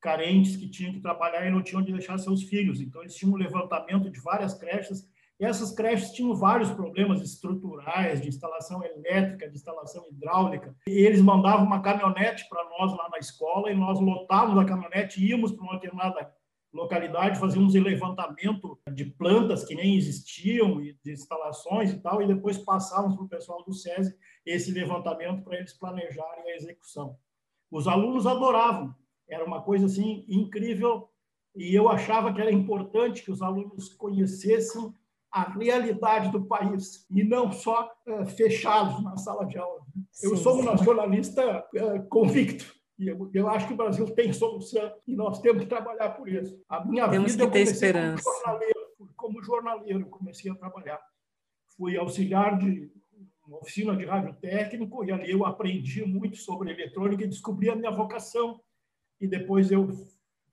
carentes 0.00 0.56
que 0.56 0.68
tinham 0.68 0.92
que 0.92 1.00
trabalhar 1.00 1.46
e 1.46 1.50
não 1.50 1.62
tinham 1.62 1.80
onde 1.80 1.92
deixar 1.92 2.18
seus 2.18 2.42
filhos. 2.42 2.80
Então, 2.80 3.00
eles 3.00 3.14
tinham 3.14 3.32
um 3.32 3.38
levantamento 3.38 4.10
de 4.10 4.20
várias 4.20 4.54
creches 4.54 5.08
e 5.40 5.44
essas 5.44 5.72
creches 5.72 6.12
tinham 6.12 6.34
vários 6.36 6.70
problemas 6.70 7.20
estruturais, 7.20 8.20
de 8.20 8.28
instalação 8.28 8.80
elétrica, 8.84 9.48
de 9.48 9.56
instalação 9.56 10.06
hidráulica. 10.08 10.72
E 10.86 10.92
eles 10.92 11.20
mandavam 11.20 11.66
uma 11.66 11.82
caminhonete 11.82 12.48
para 12.48 12.62
nós 12.70 12.96
lá 12.96 13.08
na 13.10 13.18
escola 13.18 13.72
e 13.72 13.74
nós 13.74 13.98
lotávamos 13.98 14.62
a 14.62 14.64
caminhonete 14.64 15.20
e 15.20 15.30
íamos 15.30 15.50
para 15.50 15.64
uma 15.64 15.74
determinada 15.74 16.32
localidade, 16.72 17.38
fazíamos 17.38 17.74
um 17.74 17.82
levantamento 17.82 18.78
de 18.92 19.04
plantas 19.04 19.64
que 19.64 19.74
nem 19.74 19.96
existiam, 19.96 20.80
de 20.80 21.12
instalações 21.12 21.90
e 21.90 22.00
tal, 22.00 22.22
e 22.22 22.26
depois 22.26 22.56
passávamos 22.58 23.16
para 23.16 23.24
o 23.24 23.28
pessoal 23.28 23.62
do 23.64 23.74
SESI 23.74 24.14
esse 24.46 24.72
levantamento 24.72 25.44
para 25.44 25.58
eles 25.58 25.74
planejarem 25.74 26.50
a 26.50 26.56
execução. 26.56 27.16
Os 27.70 27.86
alunos 27.86 28.26
adoravam, 28.26 28.94
era 29.28 29.44
uma 29.44 29.62
coisa 29.62 29.86
assim 29.86 30.24
incrível, 30.28 31.08
e 31.54 31.74
eu 31.74 31.88
achava 31.88 32.32
que 32.32 32.40
era 32.40 32.50
importante 32.50 33.22
que 33.22 33.30
os 33.30 33.42
alunos 33.42 33.92
conhecessem 33.94 34.94
a 35.30 35.50
realidade 35.50 36.30
do 36.30 36.44
país 36.44 37.06
e 37.10 37.22
não 37.22 37.52
só 37.52 37.90
uh, 38.06 38.26
fechados 38.26 39.02
na 39.02 39.16
sala 39.16 39.46
de 39.46 39.58
aula. 39.58 39.80
Sim, 40.10 40.28
eu 40.28 40.36
sou 40.36 40.60
um 40.60 40.64
nacionalista 40.64 41.64
uh, 41.74 42.08
convicto 42.08 42.81
e 43.02 43.08
eu, 43.08 43.30
eu, 43.34 43.48
acho 43.48 43.66
que 43.66 43.74
o 43.74 43.76
Brasil 43.76 44.06
tem 44.14 44.32
solução 44.32 44.94
e 45.08 45.16
nós 45.16 45.40
temos 45.40 45.64
que 45.64 45.68
trabalhar 45.68 46.10
por 46.10 46.28
isso. 46.28 46.62
A 46.68 46.84
minha 46.84 47.08
temos 47.08 47.32
vida 47.32 47.46
que 47.46 47.52
ter 47.52 47.60
esperança. 47.62 48.22
Como 48.22 48.36
jornaleiro, 48.36 48.80
como 49.16 49.42
jornaleiro, 49.42 50.06
comecei 50.06 50.50
a 50.52 50.54
trabalhar. 50.54 51.00
Fui 51.76 51.96
auxiliar 51.96 52.56
de 52.58 52.92
uma 53.44 53.58
oficina 53.58 53.96
de 53.96 54.04
rádio 54.04 54.34
técnico 54.34 55.04
e 55.04 55.10
ali 55.10 55.32
eu 55.32 55.44
aprendi 55.44 56.04
muito 56.04 56.36
sobre 56.36 56.70
eletrônica 56.70 57.24
e 57.24 57.28
descobri 57.28 57.68
a 57.68 57.74
minha 57.74 57.90
vocação. 57.90 58.60
E 59.20 59.26
depois 59.26 59.72
eu 59.72 59.88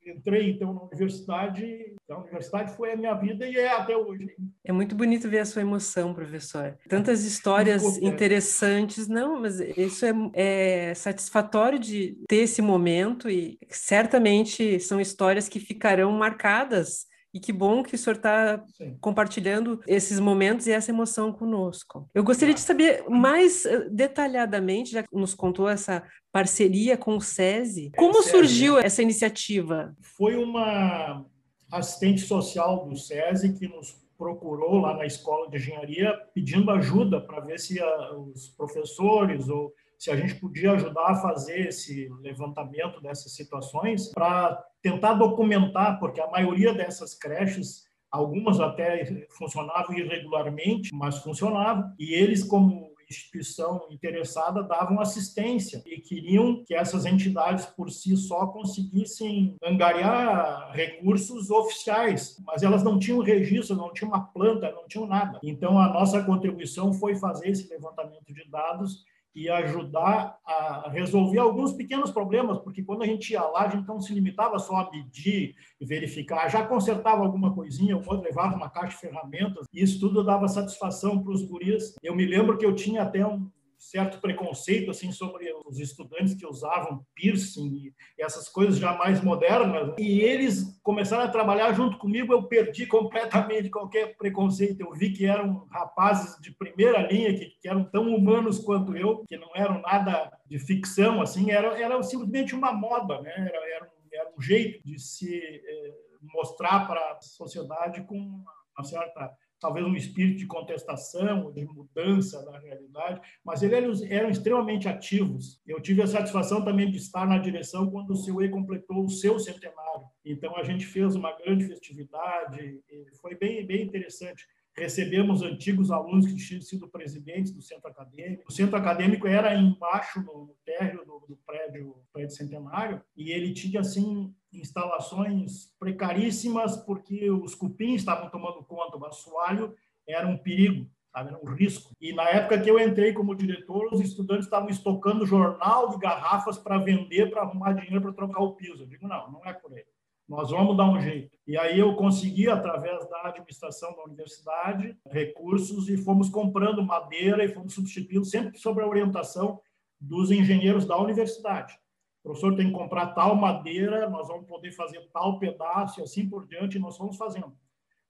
entrei 0.09 0.51
então 0.51 0.73
na 0.73 0.83
universidade, 0.83 1.95
a 2.09 2.17
universidade 2.17 2.75
foi 2.75 2.93
a 2.93 2.95
minha 2.95 3.13
vida 3.13 3.47
e 3.47 3.55
é 3.55 3.69
até 3.69 3.95
hoje. 3.95 4.35
É 4.63 4.71
muito 4.71 4.95
bonito 4.95 5.29
ver 5.29 5.39
a 5.39 5.45
sua 5.45 5.61
emoção, 5.61 6.13
professor. 6.13 6.77
Tantas 6.87 7.23
histórias 7.23 7.83
interessantes, 7.97 9.07
não, 9.07 9.41
mas 9.41 9.59
isso 9.59 10.05
é, 10.05 10.13
é 10.33 10.93
satisfatório 10.93 11.79
de 11.79 12.17
ter 12.27 12.37
esse 12.37 12.61
momento 12.61 13.29
e 13.29 13.59
certamente 13.69 14.79
são 14.79 14.99
histórias 14.99 15.47
que 15.47 15.59
ficarão 15.59 16.11
marcadas 16.11 17.09
e 17.33 17.39
que 17.39 17.53
bom 17.53 17.83
que 17.83 17.95
o 17.95 17.97
senhor 17.97 18.15
está 18.15 18.63
compartilhando 18.99 19.81
esses 19.87 20.19
momentos 20.19 20.67
e 20.67 20.71
essa 20.71 20.91
emoção 20.91 21.31
conosco. 21.31 22.09
Eu 22.13 22.23
gostaria 22.23 22.53
de 22.53 22.59
saber 22.59 23.03
mais 23.07 23.65
eh, 23.65 23.87
detalhadamente, 23.89 24.91
já 24.91 25.03
que 25.03 25.15
nos 25.15 25.35
contou 25.35 25.69
essa 25.69 26.03
parceria 26.31 26.97
com 26.97 27.17
o 27.17 27.21
SESI, 27.21 27.91
como 27.97 28.21
SESI, 28.21 28.29
surgiu 28.29 28.75
né? 28.75 28.81
essa 28.85 29.01
iniciativa? 29.01 29.95
Foi 30.01 30.35
uma 30.35 31.25
assistente 31.71 32.21
social 32.21 32.87
do 32.87 32.95
SESI 32.95 33.53
que 33.53 33.67
nos 33.67 33.97
procurou 34.17 34.81
lá 34.81 34.97
na 34.97 35.05
escola 35.05 35.49
de 35.49 35.57
engenharia 35.57 36.13
pedindo 36.33 36.69
ajuda 36.71 37.21
para 37.21 37.39
ver 37.39 37.57
se 37.57 37.79
a, 37.79 38.13
os 38.13 38.49
professores 38.49 39.47
ou 39.47 39.73
se 39.97 40.11
a 40.11 40.15
gente 40.15 40.35
podia 40.35 40.73
ajudar 40.73 41.07
a 41.07 41.21
fazer 41.21 41.67
esse 41.67 42.09
levantamento 42.21 43.01
dessas 43.01 43.33
situações 43.33 44.11
para 44.13 44.61
tentar 44.81 45.13
documentar, 45.13 45.99
porque 45.99 46.21
a 46.21 46.29
maioria 46.29 46.73
dessas 46.73 47.13
creches, 47.15 47.83
algumas 48.09 48.59
até 48.61 49.25
funcionavam 49.37 49.97
irregularmente, 49.97 50.89
mas 50.93 51.17
funcionavam, 51.19 51.93
e 51.99 52.13
eles, 52.13 52.45
como 52.45 52.88
instituição 53.09 53.87
interessada 53.89 54.61
davam 54.61 54.99
assistência 54.99 55.81
e 55.85 55.99
queriam 55.99 56.63
que 56.63 56.75
essas 56.75 57.05
entidades 57.05 57.65
por 57.65 57.89
si 57.89 58.15
só 58.15 58.45
conseguissem 58.47 59.55
angariar 59.63 60.71
recursos 60.73 61.49
oficiais, 61.49 62.41
mas 62.45 62.61
elas 62.61 62.83
não 62.83 62.99
tinham 62.99 63.19
registro, 63.19 63.75
não 63.75 63.91
tinham 63.91 64.09
uma 64.09 64.25
planta, 64.25 64.71
não 64.71 64.87
tinham 64.87 65.07
nada. 65.07 65.39
Então 65.43 65.79
a 65.79 65.91
nossa 65.91 66.23
contribuição 66.23 66.93
foi 66.93 67.15
fazer 67.15 67.49
esse 67.49 67.67
levantamento 67.69 68.31
de 68.33 68.47
dados 68.49 69.03
e 69.35 69.49
ajudar 69.49 70.37
a 70.45 70.89
resolver 70.89 71.39
alguns 71.39 71.73
pequenos 71.73 72.11
problemas, 72.11 72.57
porque 72.59 72.83
quando 72.83 73.03
a 73.03 73.05
gente 73.05 73.31
ia 73.31 73.43
lá, 73.43 73.65
a 73.65 73.69
gente 73.69 73.87
não 73.87 74.01
se 74.01 74.13
limitava 74.13 74.57
só 74.59 74.75
a 74.77 74.91
medir 74.91 75.55
e 75.79 75.85
verificar, 75.85 76.49
já 76.49 76.65
consertava 76.65 77.23
alguma 77.23 77.53
coisinha, 77.53 77.95
ou 77.95 78.21
levava 78.21 78.55
uma 78.55 78.69
caixa 78.69 78.95
de 78.95 79.01
ferramentas, 79.01 79.65
e 79.73 79.81
isso 79.81 79.99
tudo 79.99 80.23
dava 80.23 80.47
satisfação 80.47 81.23
para 81.23 81.31
os 81.31 81.43
guris. 81.43 81.95
Eu 82.01 82.15
me 82.15 82.25
lembro 82.25 82.57
que 82.57 82.65
eu 82.65 82.75
tinha 82.75 83.03
até 83.03 83.25
um 83.25 83.49
certo 83.79 84.19
preconceito 84.19 84.91
assim 84.91 85.11
sobre 85.11 85.51
os 85.65 85.79
estudantes 85.79 86.33
que 86.33 86.45
usavam 86.45 87.05
piercing 87.15 87.93
e 88.17 88.21
essas 88.21 88.49
coisas 88.49 88.77
já 88.77 88.93
mais 88.93 89.23
modernas. 89.23 89.95
E 89.97 90.19
eles 90.19 90.79
começaram 90.83 91.23
a 91.23 91.31
trabalhar 91.31 91.71
junto 91.73 91.97
comigo 91.97 92.33
eu 92.33 92.43
perdi 92.43 92.85
completamente 92.85 93.69
qualquer 93.69 94.17
preconceito. 94.17 94.81
Eu 94.81 94.91
vi 94.91 95.11
que 95.11 95.25
eram 95.25 95.65
rapazes 95.71 96.39
de 96.41 96.51
primeira 96.51 97.01
linha 97.01 97.33
que, 97.33 97.45
que 97.61 97.69
eram 97.69 97.85
tão 97.85 98.13
humanos 98.13 98.59
quanto 98.59 98.95
eu 98.95 99.23
que 99.25 99.37
não 99.37 99.49
eram 99.55 99.81
nada 99.81 100.29
de 100.45 100.59
ficção 100.59 101.21
assim 101.21 101.51
era 101.51 101.79
era 101.79 102.01
simplesmente 102.03 102.53
uma 102.53 102.73
moda 102.73 103.21
né? 103.21 103.31
Era, 103.31 103.75
era, 103.75 103.85
um, 103.85 104.07
era 104.11 104.31
um 104.37 104.41
jeito 104.41 104.83
de 104.83 104.99
se 104.99 105.37
eh, 105.37 105.93
mostrar 106.33 106.87
para 106.87 106.99
a 106.99 107.21
sociedade 107.21 108.01
com 108.03 108.17
uma 108.17 108.83
certa 108.83 109.31
talvez 109.59 109.85
um 109.85 109.95
espírito 109.95 110.37
de 110.37 110.47
contestação, 110.47 111.51
de 111.51 111.65
mudança 111.65 112.43
da 112.45 112.57
realidade, 112.59 113.21
mas 113.43 113.61
eles 113.61 114.01
eram 114.03 114.29
extremamente 114.29 114.87
ativos. 114.87 115.61
Eu 115.67 115.81
tive 115.81 116.01
a 116.01 116.07
satisfação 116.07 116.63
também 116.63 116.89
de 116.89 116.97
estar 116.97 117.27
na 117.27 117.37
direção 117.37 117.89
quando 117.89 118.13
o 118.13 118.25
CUE 118.25 118.49
completou 118.49 119.03
o 119.03 119.09
seu 119.09 119.39
centenário. 119.39 119.79
Então 120.23 120.55
a 120.55 120.63
gente 120.63 120.85
fez 120.85 121.15
uma 121.15 121.35
grande 121.37 121.65
festividade, 121.65 122.79
foi 123.21 123.35
bem, 123.35 123.65
bem 123.65 123.83
interessante 123.83 124.45
recebemos 124.79 125.41
antigos 125.41 125.91
alunos 125.91 126.25
que 126.25 126.35
tinham 126.35 126.61
sido 126.61 126.87
presidentes 126.87 127.51
do 127.51 127.61
centro 127.61 127.89
acadêmico. 127.89 128.43
O 128.47 128.51
centro 128.51 128.77
acadêmico 128.77 129.27
era 129.27 129.53
embaixo 129.53 130.21
no 130.21 130.55
térreo 130.65 131.05
do, 131.05 131.25
do 131.27 131.37
prédio, 131.45 131.95
prédio 132.13 132.35
centenário 132.35 133.01
e 133.15 133.31
ele 133.31 133.53
tinha 133.53 133.81
assim 133.81 134.33
instalações 134.53 135.73
precaríssimas 135.79 136.77
porque 136.77 137.29
os 137.29 137.55
cupins 137.55 138.01
estavam 138.01 138.29
tomando 138.29 138.63
conta, 138.63 138.97
o 138.97 139.05
assoalho 139.05 139.75
era 140.07 140.27
um 140.27 140.37
perigo. 140.37 140.89
Sabe, 141.11 141.29
era 141.29 141.39
um 141.43 141.53
risco. 141.55 141.91
E 141.99 142.13
na 142.13 142.29
época 142.29 142.61
que 142.61 142.69
eu 142.69 142.79
entrei 142.79 143.13
como 143.13 143.35
diretor, 143.35 143.89
os 143.91 143.99
estudantes 143.99 144.45
estavam 144.45 144.69
estocando 144.69 145.25
jornal 145.25 145.89
de 145.89 145.97
garrafas 145.97 146.57
para 146.57 146.77
vender, 146.77 147.31
para 147.31 147.41
arrumar 147.41 147.73
dinheiro 147.73 148.01
para 148.01 148.13
trocar 148.13 148.41
o 148.41 148.53
piso. 148.53 148.83
Eu 148.83 148.87
digo, 148.87 149.07
não, 149.07 149.31
não 149.31 149.45
é 149.45 149.53
por 149.53 149.73
aí. 149.73 149.83
Nós 150.27 150.51
vamos 150.51 150.77
dar 150.77 150.87
um 150.87 151.01
jeito. 151.01 151.35
E 151.47 151.57
aí 151.57 151.79
eu 151.79 151.95
consegui, 151.95 152.47
através 152.47 153.09
da 153.09 153.29
administração 153.29 153.95
da 153.95 154.03
universidade, 154.03 154.95
recursos 155.07 155.89
e 155.89 155.97
fomos 155.97 156.29
comprando 156.29 156.83
madeira 156.83 157.43
e 157.43 157.51
fomos 157.51 157.73
substituindo, 157.73 158.23
sempre 158.25 158.59
sob 158.59 158.79
a 158.79 158.87
orientação 158.87 159.59
dos 159.99 160.29
engenheiros 160.29 160.85
da 160.85 160.95
universidade. 160.97 161.75
Professor 162.23 162.55
tem 162.55 162.67
que 162.67 162.73
comprar 162.73 163.07
tal 163.07 163.35
madeira, 163.35 164.09
nós 164.09 164.27
vamos 164.27 164.45
poder 164.45 164.71
fazer 164.71 164.99
tal 165.13 165.39
pedaço 165.39 165.99
e 165.99 166.03
assim 166.03 166.27
por 166.27 166.45
diante, 166.45 166.77
nós 166.77 166.97
fomos 166.97 167.17
fazendo. 167.17 167.57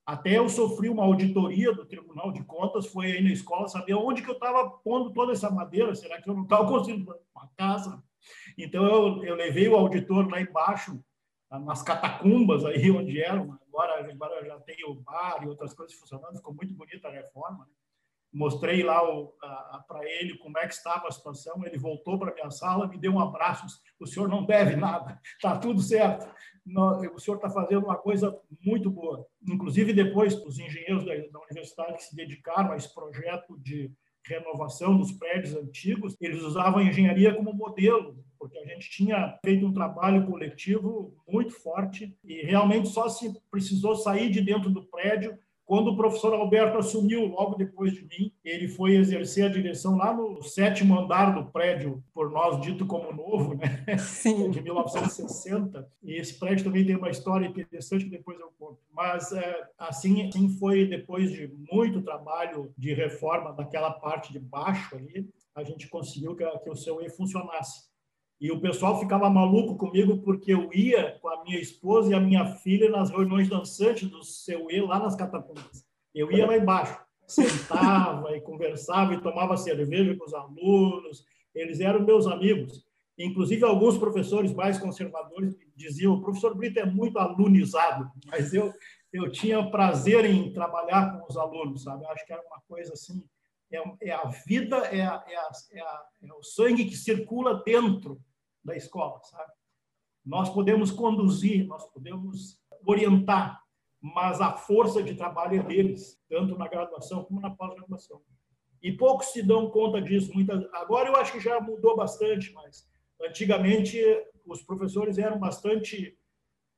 Até 0.06 0.40
eu 0.40 0.50
sofri 0.50 0.90
uma 0.90 1.04
auditoria 1.04 1.72
do 1.72 1.86
Tribunal 1.86 2.32
de 2.32 2.44
Contas, 2.44 2.88
foi 2.88 3.12
aí 3.12 3.22
na 3.22 3.32
escola 3.32 3.68
saber 3.68 3.94
onde 3.94 4.24
que 4.24 4.30
eu 4.30 4.34
estava 4.34 4.68
pondo 4.68 5.14
toda 5.14 5.34
essa 5.34 5.52
madeira, 5.52 5.94
será 5.94 6.20
que 6.20 6.28
eu 6.28 6.34
não 6.34 6.44
estava 6.44 6.68
construindo 6.68 7.16
uma 7.36 7.48
casa 7.56 8.04
Então, 8.58 8.84
eu, 8.86 9.24
eu 9.24 9.36
levei 9.36 9.70
o 9.70 9.76
auditor 9.76 10.28
lá 10.28 10.42
embaixo, 10.42 11.00
nas 11.52 11.82
catacumbas 11.84 12.66
aí 12.66 12.90
onde 12.92 13.22
eram, 13.22 13.58
agora, 13.68 14.12
agora 14.12 14.46
já 14.46 14.60
tem 14.62 14.84
o 14.86 14.96
bar 14.96 15.44
e 15.44 15.48
outras 15.48 15.74
coisas 15.74 15.96
funcionando, 15.96 16.38
ficou 16.38 16.54
muito 16.54 16.74
bonita 16.74 17.08
a 17.08 17.12
reforma. 17.12 17.66
Né? 17.66 17.72
Mostrei 18.32 18.84
lá 18.84 19.02
para 19.88 20.06
ele 20.06 20.38
como 20.38 20.58
é 20.60 20.68
que 20.68 20.74
estava 20.74 21.08
a 21.08 21.12
situação, 21.12 21.66
ele 21.66 21.78
voltou 21.78 22.20
para 22.20 22.34
minha 22.34 22.52
sala, 22.52 22.88
me 22.88 22.98
deu 22.98 23.12
um 23.12 23.20
abraço, 23.20 23.66
o 24.00 24.06
senhor 24.06 24.30
não 24.30 24.46
deve 24.46 24.76
nada, 24.76 25.20
está 25.36 25.58
tudo 25.60 25.82
certo, 25.82 26.30
o 27.14 27.20
senhor 27.20 27.38
está 27.38 27.50
fazendo 27.50 27.86
uma 27.86 27.98
coisa 27.98 28.40
muito 28.64 28.92
boa. 28.92 29.26
Inclusive, 29.48 29.94
depois, 29.94 30.36
os 30.46 30.60
engenheiros 30.60 31.06
da, 31.06 31.16
da 31.16 31.40
universidade 31.42 31.96
que 31.96 32.04
se 32.04 32.16
dedicaram 32.16 32.72
a 32.72 32.78
esse 32.78 32.94
projeto 32.94 33.58
de 33.58 33.92
renovação 34.26 34.96
dos 34.96 35.12
prédios 35.12 35.56
antigos, 35.56 36.16
eles 36.22 36.44
usavam 36.44 36.80
a 36.80 36.84
engenharia 36.84 37.34
como 37.34 37.54
modelo, 37.54 38.24
porque 38.38 38.58
a 38.60 38.66
gente 38.66 38.90
tinha 38.90 39.38
feito 39.44 39.66
um 39.66 39.74
trabalho 39.74 40.26
coletivo 40.28 41.16
muito 41.28 41.52
forte 41.54 42.16
e 42.24 42.42
realmente 42.44 42.90
só 42.90 43.10
se 43.10 43.34
precisou 43.50 43.96
sair 43.96 44.30
de 44.30 44.42
dentro 44.42 44.70
do 44.70 44.86
prédio 44.86 45.38
quando 45.70 45.92
o 45.92 45.96
professor 45.96 46.34
Alberto 46.34 46.80
assumiu, 46.80 47.28
logo 47.28 47.54
depois 47.54 47.94
de 47.94 48.02
mim, 48.02 48.34
ele 48.44 48.68
foi 48.68 48.96
exercer 48.96 49.46
a 49.46 49.50
direção 49.50 49.96
lá 49.96 50.12
no 50.12 50.42
sétimo 50.42 50.98
andar 50.98 51.30
do 51.36 51.46
prédio, 51.52 52.04
por 52.12 52.32
nós 52.32 52.60
dito 52.60 52.88
como 52.88 53.14
novo, 53.14 53.54
né? 53.54 53.96
Sim. 54.00 54.50
de 54.50 54.64
1960. 54.64 55.88
E 56.02 56.16
esse 56.16 56.40
prédio 56.40 56.66
também 56.66 56.84
tem 56.84 56.96
uma 56.96 57.12
história 57.12 57.46
interessante 57.46 58.06
que 58.06 58.10
depois 58.10 58.40
eu 58.40 58.52
conto. 58.58 58.80
Mas 58.92 59.32
é, 59.32 59.70
assim, 59.78 60.28
assim 60.28 60.50
foi 60.58 60.88
depois 60.88 61.32
de 61.32 61.54
muito 61.72 62.02
trabalho 62.02 62.74
de 62.76 62.92
reforma 62.96 63.54
daquela 63.54 63.92
parte 63.92 64.34
de 64.34 64.40
baixo 64.40 64.96
ali, 64.96 65.30
a 65.54 65.64
gente 65.64 65.88
conseguiu 65.88 66.36
que, 66.36 66.50
que 66.64 66.70
o 66.72 66.76
seu 66.76 67.00
E 67.00 67.12
funcionasse. 67.12 67.88
E 68.40 68.52
o 68.52 68.62
pessoal 68.62 68.98
ficava 68.98 69.30
maluco 69.30 69.76
comigo 69.76 70.20
porque 70.20 70.54
eu 70.54 70.70
ia 70.74 71.20
com 71.22 71.28
a 71.28 71.44
minha 71.44 71.60
esposa 71.60 72.12
e 72.12 72.14
a 72.14 72.22
minha 72.22 72.46
filha 72.46 72.90
nas 72.90 73.10
reuniões 73.10 73.50
dançantes 73.50 74.08
do 74.08 74.20
CUE 74.20 74.80
lá 74.82 74.98
nas 74.98 75.14
catacumbas. 75.14 75.86
Eu 76.16 76.32
ia 76.32 76.48
lá 76.48 76.56
embaixo, 76.56 76.98
sentava 77.28 78.36
e 78.36 78.40
conversava 78.40 79.14
e 79.14 79.22
tomava 79.22 79.58
cerveja 79.58 80.16
com 80.16 80.24
os 80.24 80.34
alunos. 80.34 81.26
Eles 81.54 81.82
eram 81.82 82.06
meus 82.06 82.28
amigos. 82.28 82.88
Inclusive, 83.18 83.66
alguns 83.66 83.98
professores 83.98 84.54
mais 84.54 84.78
conservadores 84.78 85.54
diziam: 85.76 86.14
o 86.14 86.22
professor 86.22 86.56
Brito 86.56 86.80
é 86.80 86.86
muito 86.86 87.20
alunizado, 87.20 88.10
mas 88.28 88.54
eu, 88.54 88.74
eu 89.12 89.30
tinha 89.30 89.70
prazer 89.70 90.24
em 90.24 90.54
trabalhar 90.54 91.20
com 91.20 91.28
os 91.28 91.36
alunos, 91.36 91.84
sabe? 91.84 92.06
Eu 92.06 92.10
acho 92.12 92.26
que 92.26 92.32
era 92.32 92.42
uma 92.48 92.62
coisa 92.62 92.94
assim. 92.94 93.22
É, 93.70 94.10
é 94.10 94.12
a 94.12 94.24
vida, 94.48 94.78
é, 94.78 95.02
a, 95.02 95.24
é, 95.28 95.36
a, 95.36 95.50
é, 95.74 95.82
a, 95.82 96.04
é 96.24 96.34
o 96.34 96.42
sangue 96.42 96.86
que 96.86 96.96
circula 96.96 97.62
dentro 97.66 98.20
da 98.70 98.78
escola, 98.78 99.20
sabe? 99.24 99.52
Nós 100.26 100.50
podemos 100.50 100.92
conduzir, 100.92 101.68
nós 101.68 101.86
podemos 101.92 102.62
orientar, 102.86 103.62
mas 104.00 104.40
a 104.40 104.54
força 104.54 105.04
de 105.04 105.16
trabalho 105.16 105.60
é 105.60 105.64
deles, 105.64 106.22
tanto 106.30 106.58
na 106.58 106.68
graduação 106.68 107.24
como 107.26 107.42
na 107.42 107.50
pós-graduação. 107.50 108.22
E 108.82 108.92
poucos 108.94 109.28
se 109.28 109.44
dão 109.44 109.70
conta 109.70 110.02
disso. 110.02 110.34
Muitas... 110.34 110.64
Agora 110.74 111.10
eu 111.10 111.16
acho 111.18 111.34
que 111.34 111.40
já 111.40 111.60
mudou 111.60 111.98
bastante, 111.98 112.54
mas 112.54 112.88
antigamente 113.22 114.00
os 114.46 114.62
professores 114.62 115.18
eram 115.18 115.38
bastante 115.38 116.18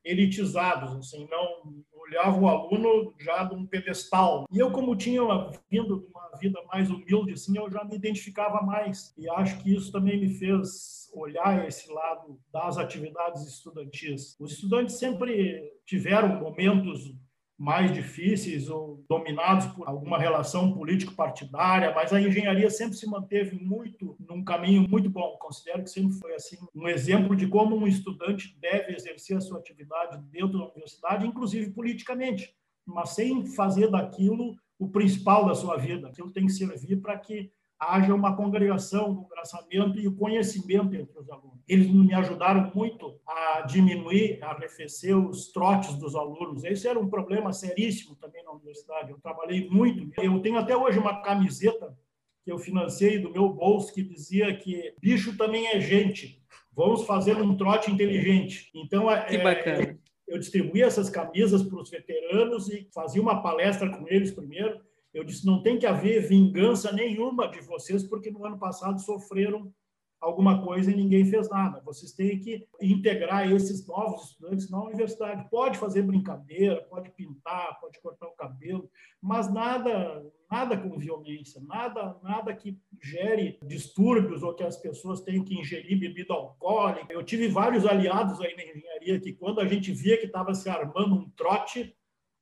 elitizados, 0.03 0.95
assim, 0.95 1.27
não 1.29 1.83
olhava 2.11 2.39
o 2.39 2.47
aluno 2.47 3.13
já 3.19 3.43
de 3.43 3.55
um 3.55 3.65
pedestal. 3.65 4.45
E 4.51 4.59
eu, 4.59 4.71
como 4.71 4.95
tinha 4.95 5.21
vindo 5.69 5.99
de 5.99 6.05
uma 6.07 6.37
vida 6.39 6.59
mais 6.71 6.89
humilde, 6.89 7.33
assim, 7.33 7.57
eu 7.57 7.69
já 7.71 7.83
me 7.83 7.95
identificava 7.95 8.61
mais. 8.61 9.13
E 9.17 9.29
acho 9.29 9.61
que 9.63 9.73
isso 9.73 9.91
também 9.91 10.19
me 10.19 10.29
fez 10.29 11.09
olhar 11.13 11.67
esse 11.67 11.91
lado 11.91 12.39
das 12.51 12.77
atividades 12.77 13.45
estudantis. 13.45 14.37
Os 14.39 14.53
estudantes 14.53 14.95
sempre 14.95 15.73
tiveram 15.85 16.39
momentos 16.39 17.13
mais 17.61 17.93
difíceis 17.93 18.71
ou 18.71 19.05
dominados 19.07 19.67
por 19.67 19.87
alguma 19.87 20.17
relação 20.17 20.73
político-partidária, 20.73 21.93
mas 21.93 22.11
a 22.11 22.19
engenharia 22.19 22.71
sempre 22.71 22.95
se 22.97 23.07
manteve 23.07 23.55
muito 23.55 24.15
num 24.19 24.43
caminho 24.43 24.89
muito 24.89 25.11
bom. 25.11 25.37
Considero 25.39 25.83
que 25.83 25.91
sempre 25.91 26.17
foi 26.17 26.33
assim 26.33 26.57
um 26.73 26.87
exemplo 26.87 27.35
de 27.35 27.45
como 27.45 27.75
um 27.75 27.85
estudante 27.85 28.57
deve 28.59 28.95
exercer 28.95 29.37
a 29.37 29.41
sua 29.41 29.59
atividade 29.59 30.19
dentro 30.31 30.57
da 30.57 30.71
universidade, 30.71 31.27
inclusive 31.27 31.69
politicamente, 31.69 32.51
mas 32.83 33.11
sem 33.11 33.45
fazer 33.45 33.91
daquilo 33.91 34.55
o 34.79 34.89
principal 34.89 35.45
da 35.45 35.53
sua 35.53 35.77
vida. 35.77 36.07
Aquilo 36.07 36.31
tem 36.31 36.47
que 36.47 36.53
servir 36.53 36.99
para 36.99 37.15
que 37.19 37.51
haja 37.81 38.13
uma 38.13 38.35
congregação, 38.35 39.09
um 39.09 39.15
congraçamento 39.15 39.99
e 39.99 40.07
o 40.07 40.15
conhecimento 40.15 40.95
entre 40.95 41.17
os 41.17 41.27
alunos. 41.31 41.59
Eles 41.67 41.89
me 41.89 42.13
ajudaram 42.13 42.71
muito 42.75 43.19
a 43.25 43.61
diminuir, 43.61 44.37
a 44.43 44.51
arrefecer 44.51 45.17
os 45.17 45.51
trotes 45.51 45.95
dos 45.95 46.15
alunos. 46.15 46.63
Esse 46.63 46.87
era 46.87 46.99
um 46.99 47.09
problema 47.09 47.51
seríssimo 47.51 48.15
também 48.15 48.43
na 48.43 48.51
universidade. 48.51 49.09
Eu 49.09 49.19
trabalhei 49.19 49.67
muito. 49.67 50.11
Eu 50.21 50.39
tenho 50.41 50.59
até 50.59 50.77
hoje 50.77 50.99
uma 50.99 51.23
camiseta 51.23 51.97
que 52.45 52.51
eu 52.51 52.59
financei 52.59 53.17
do 53.17 53.31
meu 53.31 53.49
bolso 53.49 53.91
que 53.91 54.03
dizia 54.03 54.55
que 54.55 54.93
bicho 55.01 55.35
também 55.35 55.67
é 55.67 55.79
gente. 55.79 56.39
Vamos 56.71 57.03
fazer 57.05 57.35
um 57.41 57.57
trote 57.57 57.89
inteligente. 57.89 58.69
Então, 58.75 59.09
é, 59.09 59.25
que 59.25 59.37
bacana. 59.39 59.99
eu 60.27 60.37
distribuía 60.37 60.85
essas 60.85 61.09
camisas 61.09 61.63
para 61.63 61.81
os 61.81 61.89
veteranos 61.89 62.69
e 62.69 62.87
fazia 62.93 63.21
uma 63.21 63.41
palestra 63.41 63.89
com 63.89 64.07
eles 64.07 64.29
primeiro 64.29 64.79
eu 65.13 65.23
disse: 65.23 65.45
não 65.45 65.61
tem 65.61 65.77
que 65.77 65.85
haver 65.85 66.27
vingança 66.27 66.91
nenhuma 66.91 67.47
de 67.47 67.61
vocês, 67.61 68.03
porque 68.03 68.31
no 68.31 68.45
ano 68.45 68.57
passado 68.57 68.99
sofreram 68.99 69.73
alguma 70.21 70.63
coisa 70.63 70.91
e 70.91 70.95
ninguém 70.95 71.25
fez 71.25 71.49
nada. 71.49 71.81
Vocês 71.83 72.13
têm 72.13 72.39
que 72.39 72.67
integrar 72.79 73.51
esses 73.51 73.85
novos 73.87 74.29
estudantes 74.29 74.69
na 74.69 74.81
universidade. 74.81 75.49
Pode 75.49 75.79
fazer 75.79 76.03
brincadeira, 76.03 76.79
pode 76.83 77.09
pintar, 77.09 77.79
pode 77.81 77.99
cortar 77.99 78.27
o 78.27 78.35
cabelo, 78.35 78.87
mas 79.19 79.51
nada, 79.51 80.23
nada 80.49 80.77
com 80.77 80.97
violência, 80.99 81.59
nada, 81.61 82.15
nada 82.21 82.53
que 82.53 82.79
gere 83.01 83.57
distúrbios 83.65 84.43
ou 84.43 84.53
que 84.53 84.63
as 84.63 84.77
pessoas 84.77 85.21
tenham 85.21 85.43
que 85.43 85.59
ingerir 85.59 85.99
bebida 85.99 86.35
alcoólica. 86.35 87.11
Eu 87.11 87.23
tive 87.23 87.47
vários 87.47 87.85
aliados 87.85 88.39
aí 88.39 88.55
na 88.55 88.63
engenharia 88.63 89.19
que 89.19 89.33
quando 89.33 89.59
a 89.59 89.67
gente 89.67 89.91
via 89.91 90.19
que 90.19 90.27
estava 90.27 90.53
se 90.53 90.69
armando 90.69 91.15
um 91.15 91.29
trote 91.31 91.95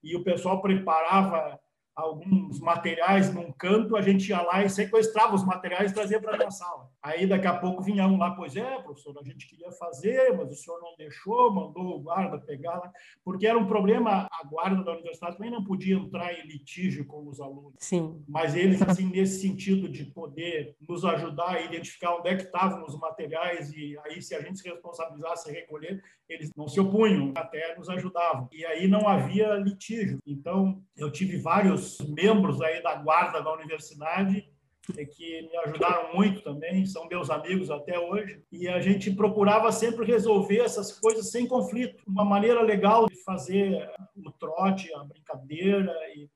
e 0.04 0.18
o 0.18 0.24
pessoal 0.24 0.62
preparava 0.62 1.58
alguns 2.00 2.60
materiais 2.60 3.34
num 3.34 3.52
canto, 3.52 3.96
a 3.96 4.02
gente 4.02 4.30
ia 4.30 4.42
lá 4.42 4.64
e 4.64 4.70
sequestrava 4.70 5.36
os 5.36 5.46
materiais 5.46 5.92
e 5.92 5.94
trazia 5.94 6.20
para 6.20 6.48
a 6.48 6.52
sala. 6.52 6.90
Aí 7.02 7.26
daqui 7.26 7.48
a 7.48 7.58
pouco 7.58 7.82
vinha 7.82 8.06
um 8.08 8.18
lá, 8.18 8.32
pois 8.32 8.56
é, 8.56 8.82
professor, 8.82 9.18
a 9.18 9.24
gente 9.24 9.48
queria 9.48 9.72
fazer, 9.72 10.36
mas 10.36 10.52
o 10.52 10.56
senhor 10.56 10.80
não 10.82 10.96
deixou, 10.98 11.54
mandou 11.54 11.96
o 11.96 12.00
guarda 12.00 12.38
pegar 12.40 12.76
lá, 12.76 12.92
porque 13.24 13.48
era 13.48 13.58
um 13.58 13.68
problema, 13.68 14.28
a 14.30 14.44
guarda 14.46 14.84
da 14.84 14.92
universidade 14.92 15.38
também 15.38 15.52
não 15.52 15.64
podia 15.64 15.96
entrar 15.96 16.34
em 16.34 16.46
litígio 16.46 17.06
com 17.06 17.28
os 17.28 17.40
alunos. 17.40 17.74
Sim. 17.80 18.22
Mas 18.28 18.54
eles, 18.54 18.82
assim, 18.82 19.06
nesse 19.06 19.42
sentido 19.42 19.88
de 19.88 20.06
poder 20.06 20.76
nos 20.88 21.06
ajudar 21.06 21.52
a 21.52 21.62
identificar 21.62 22.16
onde 22.16 22.30
é 22.30 22.36
que 22.36 22.44
estavam 22.44 22.84
os 22.84 22.98
materiais 23.00 23.72
e 23.72 23.98
aí 24.06 24.22
se 24.22 24.36
a 24.36 24.42
gente 24.42 24.60
se 24.60 24.70
responsabilizasse 24.70 25.50
em 25.50 25.54
recolher, 25.54 26.04
eles 26.28 26.52
não 26.56 26.68
se 26.68 26.80
opunham, 26.80 27.34
até 27.36 27.76
nos 27.78 27.90
ajudavam. 27.90 28.48
E 28.52 28.66
aí 28.66 28.88
não 28.88 29.08
havia 29.08 29.56
litígio. 29.56 30.20
Então, 30.26 30.82
eu 30.98 31.12
tive 31.12 31.38
vários 31.38 31.98
membros 32.00 32.62
aí 32.62 32.84
da 32.84 32.96
guarda 32.96 33.42
da 33.42 33.54
universidade 33.54 34.49
que 34.94 35.42
me 35.44 35.58
ajudaram 35.58 36.14
muito 36.14 36.42
também, 36.42 36.86
são 36.86 37.08
meus 37.08 37.30
amigos 37.30 37.70
até 37.70 38.00
hoje, 38.00 38.44
e 38.52 38.68
a 38.68 38.80
gente 38.80 39.12
procurava 39.12 39.72
sempre 39.72 40.06
resolver 40.06 40.60
essas 40.60 40.92
coisas 41.00 41.32
sem 41.32 41.48
conflito, 41.48 42.04
uma 42.08 42.26
maneira 42.26 42.62
legal 42.62 43.08
de 43.08 43.16
fazer 43.24 43.90
o 44.16 44.32
trote, 44.32 44.94
a 44.94 45.04
brincadeira, 45.04 45.94
e 46.16 46.30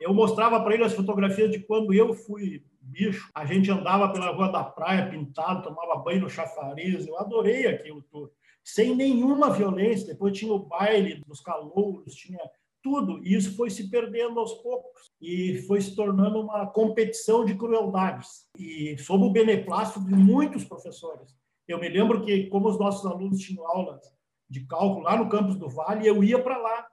eu 0.00 0.12
mostrava 0.12 0.60
para 0.62 0.74
ele 0.74 0.84
as 0.84 0.92
fotografias 0.92 1.50
de 1.50 1.60
quando 1.60 1.94
eu 1.94 2.12
fui 2.14 2.62
bicho, 2.80 3.30
a 3.34 3.44
gente 3.46 3.70
andava 3.70 4.12
pela 4.12 4.30
rua 4.30 4.52
da 4.52 4.62
praia 4.62 5.08
pintado, 5.08 5.62
tomava 5.62 6.02
banho 6.02 6.20
no 6.20 6.30
chafariz, 6.30 7.06
eu 7.06 7.18
adorei 7.18 7.66
aquilo 7.66 8.02
tudo, 8.02 8.30
sem 8.62 8.94
nenhuma 8.94 9.50
violência, 9.50 10.06
depois 10.06 10.36
tinha 10.36 10.52
o 10.52 10.58
baile 10.58 11.22
dos 11.26 11.40
calouros, 11.40 12.14
tinha 12.14 12.38
tudo. 12.84 13.24
E 13.24 13.34
isso 13.34 13.56
foi 13.56 13.70
se 13.70 13.88
perdendo 13.88 14.38
aos 14.38 14.52
poucos 14.62 15.10
e 15.18 15.56
foi 15.66 15.80
se 15.80 15.96
tornando 15.96 16.38
uma 16.38 16.66
competição 16.66 17.42
de 17.42 17.56
crueldades. 17.56 18.46
E 18.58 18.96
sob 18.98 19.24
o 19.24 19.30
beneplácito 19.30 20.04
de 20.04 20.14
muitos 20.14 20.64
professores. 20.64 21.34
Eu 21.66 21.80
me 21.80 21.88
lembro 21.88 22.22
que, 22.22 22.46
como 22.48 22.68
os 22.68 22.78
nossos 22.78 23.10
alunos 23.10 23.40
tinham 23.40 23.66
aulas 23.66 24.02
de 24.50 24.66
cálculo 24.66 25.04
lá 25.04 25.16
no 25.16 25.30
campus 25.30 25.56
do 25.56 25.70
Vale, 25.70 26.06
eu 26.06 26.22
ia 26.22 26.40
para 26.40 26.58
lá, 26.58 26.86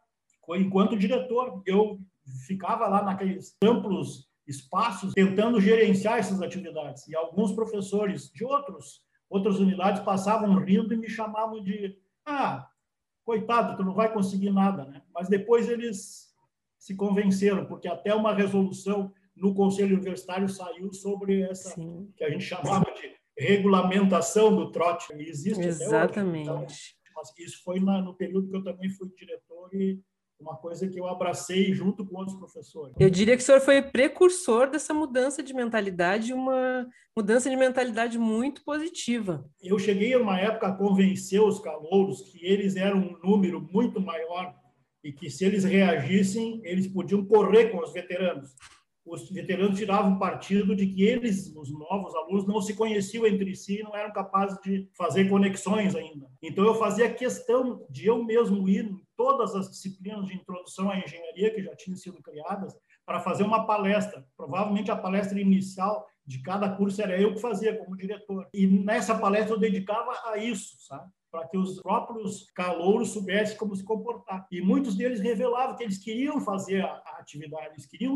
enquanto 0.55 0.97
diretor. 0.97 1.61
Eu 1.65 1.99
ficava 2.47 2.87
lá 2.87 3.03
naqueles 3.03 3.57
amplos 3.61 4.29
espaços 4.47 5.13
tentando 5.13 5.59
gerenciar 5.59 6.19
essas 6.19 6.41
atividades. 6.41 7.05
E 7.09 7.15
alguns 7.15 7.51
professores 7.51 8.31
de 8.33 8.45
outros 8.45 9.01
outras 9.29 9.59
unidades 9.59 10.03
passavam 10.03 10.55
rindo 10.55 10.93
e 10.93 10.97
me 10.97 11.09
chamavam 11.09 11.63
de 11.63 11.97
ah, 12.25 12.67
coitado, 13.23 13.77
tu 13.77 13.83
não 13.83 13.93
vai 13.93 14.11
conseguir 14.11 14.51
nada, 14.51 14.83
né? 14.83 15.00
Mas 15.13 15.29
depois 15.29 15.69
eles 15.69 16.31
se 16.77 16.95
convenceram, 16.95 17.65
porque 17.65 17.87
até 17.87 18.13
uma 18.13 18.33
resolução 18.33 19.13
no 19.35 19.53
Conselho 19.53 19.95
Universitário 19.95 20.49
saiu 20.49 20.91
sobre 20.93 21.41
essa 21.41 21.69
Sim. 21.71 22.11
que 22.15 22.23
a 22.23 22.29
gente 22.29 22.43
chamava 22.43 22.85
de 22.93 23.11
regulamentação 23.37 24.55
do 24.55 24.71
trote. 24.71 25.07
Existe 25.13 25.61
Exatamente. 25.61 26.49
Então, 26.49 26.65
isso 27.37 27.63
foi 27.63 27.79
na, 27.79 28.01
no 28.01 28.15
período 28.15 28.49
que 28.49 28.55
eu 28.55 28.63
também 28.63 28.89
fui 28.89 29.09
diretor 29.15 29.69
e 29.73 30.01
uma 30.39 30.55
coisa 30.55 30.87
que 30.87 30.99
eu 30.99 31.07
abracei 31.07 31.71
junto 31.71 32.03
com 32.05 32.17
outros 32.17 32.35
professores. 32.35 32.95
Eu 32.99 33.09
diria 33.09 33.37
que 33.37 33.43
o 33.43 33.45
senhor 33.45 33.61
foi 33.61 33.81
precursor 33.81 34.69
dessa 34.69 34.93
mudança 34.93 35.43
de 35.43 35.53
mentalidade, 35.53 36.33
uma 36.33 36.87
mudança 37.15 37.49
de 37.49 37.55
mentalidade 37.55 38.17
muito 38.17 38.63
positiva. 38.63 39.45
Eu 39.61 39.77
cheguei 39.77 40.13
a 40.13 40.19
uma 40.19 40.39
época 40.39 40.67
a 40.67 40.75
convencer 40.75 41.41
os 41.41 41.59
calouros 41.59 42.21
que 42.23 42.43
eles 42.43 42.75
eram 42.75 42.97
um 42.97 43.19
número 43.23 43.61
muito 43.61 44.01
maior 44.01 44.55
e 45.03 45.11
que 45.11 45.29
se 45.29 45.45
eles 45.45 45.63
reagissem, 45.63 46.61
eles 46.63 46.87
podiam 46.87 47.25
correr 47.25 47.69
com 47.69 47.79
os 47.79 47.91
veteranos 47.93 48.55
os 49.05 49.29
veteranos 49.29 49.77
tiravam 49.77 50.19
partido 50.19 50.75
de 50.75 50.85
que 50.87 51.03
eles, 51.03 51.51
os 51.55 51.71
novos 51.71 52.13
alunos, 52.15 52.47
não 52.47 52.61
se 52.61 52.75
conheciam 52.75 53.25
entre 53.25 53.55
si 53.55 53.81
não 53.83 53.95
eram 53.95 54.13
capazes 54.13 54.59
de 54.61 54.87
fazer 54.95 55.27
conexões 55.27 55.95
ainda. 55.95 56.29
Então, 56.41 56.63
eu 56.65 56.75
fazia 56.75 57.13
questão 57.13 57.85
de 57.89 58.05
eu 58.05 58.23
mesmo 58.23 58.67
ir 58.69 58.85
em 58.85 59.01
todas 59.17 59.55
as 59.55 59.69
disciplinas 59.69 60.27
de 60.27 60.35
introdução 60.35 60.89
à 60.89 60.99
engenharia 60.99 61.53
que 61.53 61.63
já 61.63 61.75
tinham 61.75 61.97
sido 61.97 62.21
criadas 62.21 62.75
para 63.05 63.19
fazer 63.19 63.43
uma 63.43 63.65
palestra. 63.65 64.25
Provavelmente 64.37 64.91
a 64.91 64.95
palestra 64.95 65.39
inicial 65.39 66.07
de 66.25 66.41
cada 66.41 66.69
curso 66.69 67.01
era 67.01 67.19
eu 67.19 67.33
que 67.33 67.41
fazia 67.41 67.75
como 67.75 67.97
diretor. 67.97 68.47
E 68.53 68.67
nessa 68.67 69.17
palestra 69.17 69.55
eu 69.55 69.59
dedicava 69.59 70.11
a 70.25 70.37
isso, 70.37 70.77
sabe? 70.85 71.11
Para 71.31 71.47
que 71.47 71.57
os 71.57 71.81
próprios 71.81 72.51
calouros 72.51 73.09
soubessem 73.09 73.57
como 73.57 73.75
se 73.75 73.83
comportar. 73.83 74.45
E 74.51 74.61
muitos 74.61 74.95
deles 74.95 75.21
revelavam 75.21 75.75
que 75.75 75.83
eles 75.83 75.97
queriam 75.97 76.41
fazer 76.41 76.83
a, 76.83 76.97
atividade, 77.19 77.69
eles 77.73 77.85
queriam 77.85 78.13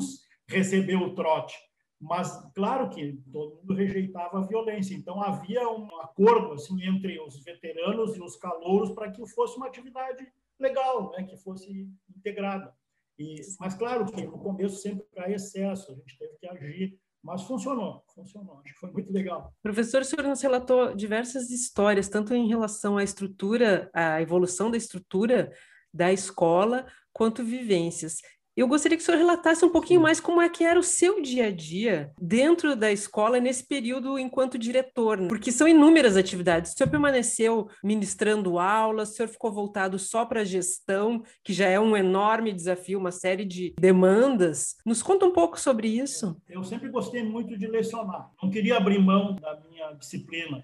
recebeu 0.47 0.99
o 0.99 1.15
trote. 1.15 1.55
Mas, 1.99 2.29
claro 2.53 2.89
que 2.89 3.13
todo 3.31 3.55
mundo 3.55 3.73
rejeitava 3.73 4.39
a 4.39 4.45
violência. 4.45 4.93
Então, 4.93 5.21
havia 5.21 5.67
um 5.69 5.87
acordo 6.01 6.53
assim, 6.53 6.83
entre 6.83 7.19
os 7.19 7.41
veteranos 7.43 8.15
e 8.15 8.21
os 8.21 8.35
calouros 8.35 8.91
para 8.91 9.09
que 9.09 9.25
fosse 9.27 9.55
uma 9.55 9.67
atividade 9.67 10.27
legal, 10.59 11.11
né? 11.11 11.23
que 11.23 11.37
fosse 11.37 11.89
integrada. 12.15 12.75
E, 13.17 13.35
mas, 13.59 13.73
claro 13.75 14.05
que 14.05 14.25
no 14.25 14.37
começo 14.39 14.75
sempre 14.81 15.05
há 15.17 15.31
excesso, 15.31 15.91
a 15.91 15.95
gente 15.95 16.17
teve 16.17 16.37
que 16.37 16.47
agir 16.47 16.99
mas 17.25 17.41
funcionou, 17.41 18.03
funcionou. 18.13 18.59
Acho 18.63 18.73
que 18.75 18.79
foi 18.79 18.91
muito 18.91 19.11
legal. 19.11 19.51
Professor, 19.63 20.03
o 20.03 20.05
senhor 20.05 20.27
nos 20.27 20.39
relatou 20.41 20.95
diversas 20.95 21.49
histórias, 21.49 22.07
tanto 22.07 22.35
em 22.35 22.47
relação 22.47 22.97
à 22.97 23.03
estrutura, 23.03 23.89
à 23.91 24.21
evolução 24.21 24.69
da 24.69 24.77
estrutura 24.77 25.51
da 25.91 26.13
escola, 26.13 26.85
quanto 27.11 27.43
vivências. 27.43 28.17
Eu 28.55 28.69
gostaria 28.69 28.97
que 28.97 29.03
o 29.03 29.05
senhor 29.05 29.17
relatasse 29.17 29.65
um 29.65 29.69
pouquinho 29.69 29.99
mais 29.99 30.21
como 30.21 30.41
é 30.41 30.47
que 30.47 30.63
era 30.63 30.79
o 30.79 30.83
seu 30.83 31.21
dia 31.21 31.47
a 31.47 31.51
dia 31.51 32.11
dentro 32.19 32.73
da 32.73 32.89
escola 32.89 33.37
nesse 33.37 33.67
período 33.67 34.17
enquanto 34.17 34.57
diretor, 34.57 35.19
né? 35.19 35.27
porque 35.27 35.51
são 35.51 35.67
inúmeras 35.67 36.15
atividades. 36.15 36.71
O 36.71 36.77
senhor 36.77 36.89
permaneceu 36.89 37.67
ministrando 37.83 38.57
aulas, 38.57 39.09
o 39.09 39.13
senhor 39.13 39.27
ficou 39.27 39.51
voltado 39.51 39.99
só 39.99 40.25
para 40.25 40.41
a 40.41 40.45
gestão, 40.45 41.21
que 41.43 41.51
já 41.51 41.67
é 41.67 41.77
um 41.77 41.97
enorme 41.97 42.53
desafio, 42.53 42.97
uma 42.97 43.11
série 43.11 43.43
de 43.43 43.73
demandas. 43.77 44.77
Nos 44.85 45.03
conta 45.03 45.25
um 45.25 45.33
pouco 45.33 45.59
sobre 45.59 45.89
isso. 45.89 46.37
Eu 46.47 46.63
sempre 46.63 46.87
gostei 46.87 47.23
muito 47.23 47.57
de 47.57 47.67
lecionar. 47.67 48.31
Não 48.41 48.49
queria 48.49 48.77
abrir 48.77 48.99
mão 48.99 49.35
da 49.35 49.59
minha 49.69 49.91
disciplina 49.93 50.63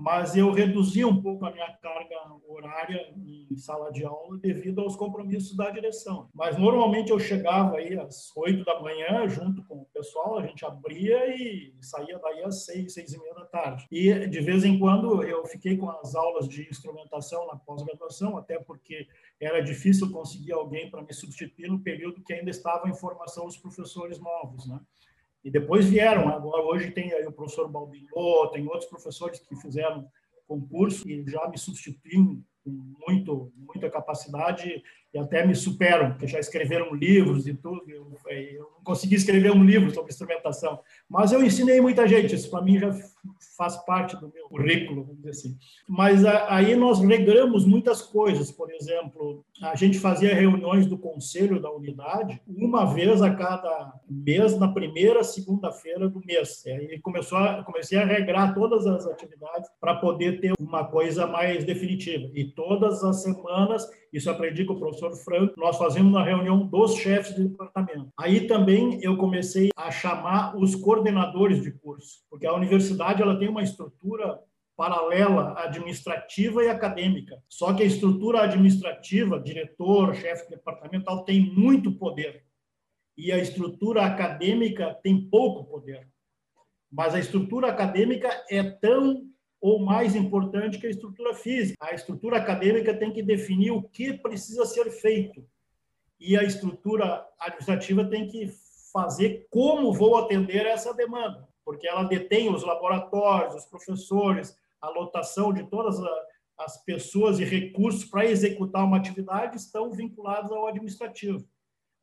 mas 0.00 0.34
eu 0.34 0.50
reduzi 0.50 1.04
um 1.04 1.20
pouco 1.20 1.44
a 1.44 1.50
minha 1.50 1.70
carga 1.74 2.16
horária 2.48 3.12
em 3.16 3.54
sala 3.56 3.92
de 3.92 4.02
aula 4.02 4.38
devido 4.38 4.80
aos 4.80 4.96
compromissos 4.96 5.54
da 5.54 5.70
direção. 5.70 6.30
Mas 6.32 6.56
normalmente 6.56 7.10
eu 7.10 7.18
chegava 7.18 7.76
aí 7.76 7.98
às 7.98 8.34
oito 8.34 8.64
da 8.64 8.80
manhã 8.80 9.28
junto 9.28 9.62
com 9.64 9.76
o 9.76 9.84
pessoal, 9.92 10.38
a 10.38 10.46
gente 10.46 10.64
abria 10.64 11.36
e 11.36 11.74
saía 11.82 12.18
daí 12.18 12.42
às 12.42 12.64
seis, 12.64 12.94
seis 12.94 13.12
e 13.12 13.18
meia 13.18 13.34
da 13.34 13.44
tarde. 13.44 13.86
E 13.90 14.26
de 14.26 14.40
vez 14.40 14.64
em 14.64 14.78
quando 14.78 15.22
eu 15.22 15.44
fiquei 15.44 15.76
com 15.76 15.90
as 15.90 16.14
aulas 16.14 16.48
de 16.48 16.66
instrumentação 16.68 17.46
na 17.46 17.56
pós-graduação, 17.56 18.38
até 18.38 18.58
porque 18.58 19.06
era 19.38 19.60
difícil 19.60 20.10
conseguir 20.10 20.52
alguém 20.52 20.90
para 20.90 21.02
me 21.02 21.12
substituir 21.12 21.68
no 21.68 21.80
período 21.80 22.22
que 22.22 22.32
ainda 22.32 22.50
estava 22.50 22.88
em 22.88 22.94
formação 22.94 23.46
os 23.46 23.58
professores 23.58 24.18
novos, 24.18 24.66
né? 24.66 24.80
E 25.42 25.50
depois 25.50 25.86
vieram, 25.86 26.28
agora 26.28 26.62
hoje 26.62 26.90
tem 26.90 27.14
o 27.26 27.32
professor 27.32 27.68
Balbinô, 27.68 28.48
tem 28.48 28.66
outros 28.66 28.86
professores 28.86 29.40
que 29.40 29.56
fizeram 29.56 30.06
concurso 30.46 31.08
e 31.08 31.24
já 31.30 31.48
me 31.48 31.56
substituem 31.56 32.44
com 32.62 32.70
muito, 33.06 33.52
muita 33.56 33.88
capacidade 33.88 34.82
e 35.12 35.18
até 35.18 35.44
me 35.44 35.54
superam, 35.54 36.10
porque 36.10 36.26
já 36.26 36.38
escreveram 36.38 36.94
livros 36.94 37.46
e 37.46 37.54
tudo. 37.54 37.82
Eu, 37.88 38.16
eu, 38.28 38.70
não 38.76 38.84
consegui 38.84 39.16
escrever 39.16 39.50
um 39.50 39.64
livro 39.64 39.92
sobre 39.92 40.12
instrumentação, 40.12 40.80
mas 41.08 41.32
eu 41.32 41.42
ensinei 41.44 41.80
muita 41.80 42.06
gente. 42.06 42.34
Isso 42.34 42.50
para 42.50 42.62
mim 42.62 42.78
já 42.78 42.94
faz 43.56 43.76
parte 43.84 44.16
do 44.16 44.32
meu 44.32 44.48
currículo, 44.48 45.02
vamos 45.02 45.16
dizer 45.18 45.30
assim. 45.30 45.58
Mas 45.88 46.24
aí 46.24 46.76
nós 46.76 47.00
regramos 47.00 47.66
muitas 47.66 48.02
coisas. 48.02 48.52
Por 48.52 48.70
exemplo, 48.70 49.44
a 49.60 49.74
gente 49.74 49.98
fazia 49.98 50.34
reuniões 50.34 50.86
do 50.86 50.96
conselho 50.96 51.60
da 51.60 51.70
unidade 51.70 52.40
uma 52.46 52.86
vez 52.86 53.20
a 53.20 53.34
cada 53.34 53.92
mês, 54.08 54.56
na 54.58 54.68
primeira 54.68 55.24
segunda-feira 55.24 56.08
do 56.08 56.24
mês. 56.24 56.64
E 56.64 56.70
aí 56.70 57.00
começou 57.00 57.36
a, 57.36 57.64
comecei 57.64 57.98
a 57.98 58.04
regrar 58.04 58.54
todas 58.54 58.86
as 58.86 59.06
atividades 59.06 59.68
para 59.80 59.96
poder 59.96 60.40
ter 60.40 60.52
uma 60.60 60.84
coisa 60.84 61.26
mais 61.26 61.64
definitiva. 61.64 62.30
E 62.32 62.44
todas 62.44 63.02
as 63.02 63.22
semanas 63.22 63.86
isso 64.12 64.28
aprendi 64.28 64.64
com 64.64 64.74
o 64.74 64.78
professor 64.78 65.14
Franco. 65.16 65.58
Nós 65.58 65.76
fazemos 65.76 66.10
uma 66.10 66.24
reunião 66.24 66.66
dos 66.66 66.96
chefes 66.96 67.34
de 67.34 67.48
departamento. 67.48 68.10
Aí 68.18 68.46
também 68.46 68.98
eu 69.02 69.16
comecei 69.16 69.70
a 69.76 69.90
chamar 69.90 70.56
os 70.56 70.74
coordenadores 70.74 71.62
de 71.62 71.70
curso, 71.72 72.20
porque 72.28 72.46
a 72.46 72.54
universidade 72.54 73.22
ela 73.22 73.38
tem 73.38 73.48
uma 73.48 73.62
estrutura 73.62 74.40
paralela 74.76 75.54
administrativa 75.58 76.64
e 76.64 76.68
acadêmica. 76.68 77.40
Só 77.48 77.74
que 77.74 77.82
a 77.82 77.86
estrutura 77.86 78.42
administrativa, 78.42 79.38
diretor, 79.38 80.14
chefe 80.14 80.44
de 80.44 80.56
departamental, 80.56 81.22
tem 81.24 81.40
muito 81.40 81.92
poder. 81.92 82.44
E 83.16 83.30
a 83.30 83.38
estrutura 83.38 84.04
acadêmica 84.06 84.98
tem 85.02 85.28
pouco 85.28 85.64
poder. 85.64 86.08
Mas 86.90 87.14
a 87.14 87.20
estrutura 87.20 87.68
acadêmica 87.68 88.28
é 88.50 88.62
tão 88.62 89.29
ou 89.60 89.78
mais 89.78 90.16
importante 90.16 90.78
que 90.78 90.86
a 90.86 90.90
estrutura 90.90 91.34
física. 91.34 91.76
A 91.84 91.94
estrutura 91.94 92.38
acadêmica 92.38 92.94
tem 92.94 93.12
que 93.12 93.22
definir 93.22 93.70
o 93.72 93.82
que 93.82 94.14
precisa 94.14 94.64
ser 94.64 94.90
feito 94.90 95.44
e 96.18 96.36
a 96.36 96.42
estrutura 96.42 97.26
administrativa 97.38 98.04
tem 98.04 98.26
que 98.26 98.50
fazer 98.92 99.46
como 99.50 99.92
vou 99.92 100.16
atender 100.16 100.66
essa 100.66 100.92
demanda, 100.92 101.48
porque 101.64 101.86
ela 101.86 102.04
detém 102.04 102.52
os 102.52 102.62
laboratórios, 102.62 103.54
os 103.54 103.64
professores, 103.64 104.56
a 104.80 104.88
lotação 104.90 105.52
de 105.52 105.64
todas 105.64 105.98
as 106.58 106.82
pessoas 106.84 107.38
e 107.38 107.44
recursos 107.44 108.04
para 108.04 108.26
executar 108.26 108.84
uma 108.84 108.96
atividade 108.96 109.56
estão 109.56 109.90
vinculados 109.90 110.50
ao 110.50 110.66
administrativo 110.66 111.46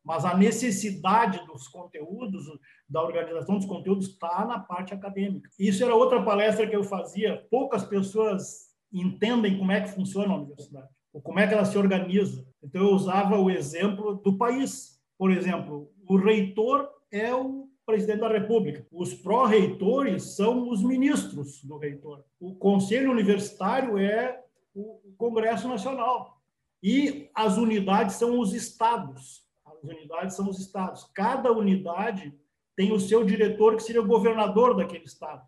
mas 0.07 0.23
a 0.23 0.37
necessidade 0.37 1.45
dos 1.45 1.67
conteúdos, 1.67 2.45
da 2.87 3.03
organização 3.03 3.57
dos 3.57 3.65
conteúdos, 3.65 4.07
está 4.07 4.45
na 4.45 4.57
parte 4.57 4.93
acadêmica. 4.93 5.49
Isso 5.59 5.83
era 5.83 5.93
outra 5.93 6.23
palestra 6.23 6.65
que 6.65 6.73
eu 6.73 6.81
fazia. 6.81 7.45
Poucas 7.51 7.83
pessoas 7.83 8.73
entendem 8.89 9.57
como 9.57 9.69
é 9.69 9.81
que 9.81 9.89
funciona 9.89 10.33
a 10.33 10.37
universidade, 10.37 10.87
ou 11.11 11.21
como 11.21 11.41
é 11.41 11.45
que 11.45 11.53
ela 11.53 11.65
se 11.65 11.77
organiza. 11.77 12.47
Então, 12.63 12.83
eu 12.83 12.93
usava 12.95 13.37
o 13.37 13.51
exemplo 13.51 14.15
do 14.23 14.37
país. 14.37 14.97
Por 15.17 15.29
exemplo, 15.29 15.91
o 16.07 16.15
reitor 16.15 16.89
é 17.11 17.35
o 17.35 17.67
presidente 17.85 18.21
da 18.21 18.29
República. 18.29 18.87
Os 18.89 19.13
pró-reitores 19.13 20.37
são 20.37 20.69
os 20.69 20.81
ministros 20.81 21.61
do 21.65 21.77
reitor. 21.77 22.23
O 22.39 22.55
conselho 22.55 23.11
universitário 23.11 23.97
é 23.97 24.41
o 24.73 25.01
Congresso 25.17 25.67
Nacional. 25.67 26.41
E 26.81 27.29
as 27.35 27.57
unidades 27.57 28.15
são 28.15 28.39
os 28.39 28.53
estados 28.53 29.45
as 29.77 29.89
unidades 29.89 30.35
são 30.35 30.49
os 30.49 30.59
estados. 30.59 31.03
Cada 31.13 31.51
unidade 31.51 32.33
tem 32.75 32.91
o 32.91 32.99
seu 32.99 33.23
diretor, 33.23 33.75
que 33.75 33.83
seria 33.83 34.01
o 34.01 34.07
governador 34.07 34.75
daquele 34.75 35.05
estado. 35.05 35.45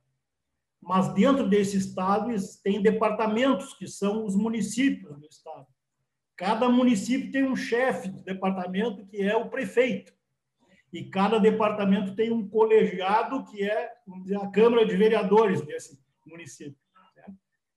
Mas 0.82 1.14
dentro 1.14 1.48
desse 1.48 1.78
estado 1.78 2.32
tem 2.64 2.82
departamentos, 2.82 3.74
que 3.74 3.88
são 3.88 4.26
os 4.26 4.36
municípios 4.36 5.20
do 5.20 5.26
estado. 5.28 5.68
Cada 6.36 6.70
município 6.70 7.32
tem 7.32 7.44
um 7.44 7.56
chefe 7.56 8.10
de 8.10 8.24
departamento, 8.24 9.06
que 9.06 9.22
é 9.22 9.36
o 9.36 9.50
prefeito. 9.50 10.14
E 10.92 11.04
cada 11.04 11.38
departamento 11.38 12.16
tem 12.16 12.32
um 12.32 12.48
colegiado, 12.48 13.44
que 13.46 13.64
é 13.64 13.94
dizer, 14.24 14.38
a 14.38 14.48
Câmara 14.48 14.86
de 14.86 14.96
Vereadores 14.96 15.62
desse 15.62 16.00
município. 16.26 16.78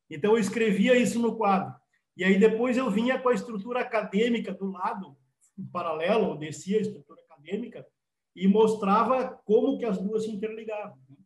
Então, 0.08 0.32
eu 0.32 0.38
escrevia 0.38 0.96
isso 0.96 1.18
no 1.18 1.36
quadro. 1.36 1.74
E 2.16 2.22
aí, 2.22 2.38
depois, 2.38 2.76
eu 2.76 2.90
vinha 2.90 3.18
com 3.18 3.30
a 3.30 3.34
estrutura 3.34 3.80
acadêmica 3.80 4.52
do 4.52 4.70
lado, 4.70 5.16
em 5.58 5.64
paralelo, 5.66 6.36
descia 6.36 6.78
a 6.78 6.82
estrutura 6.82 7.20
acadêmica 7.22 7.86
e 8.34 8.48
mostrava 8.48 9.40
como 9.44 9.78
que 9.78 9.84
as 9.84 9.98
duas 9.98 10.24
se 10.24 10.30
interligavam. 10.30 10.96
Né? 11.08 11.16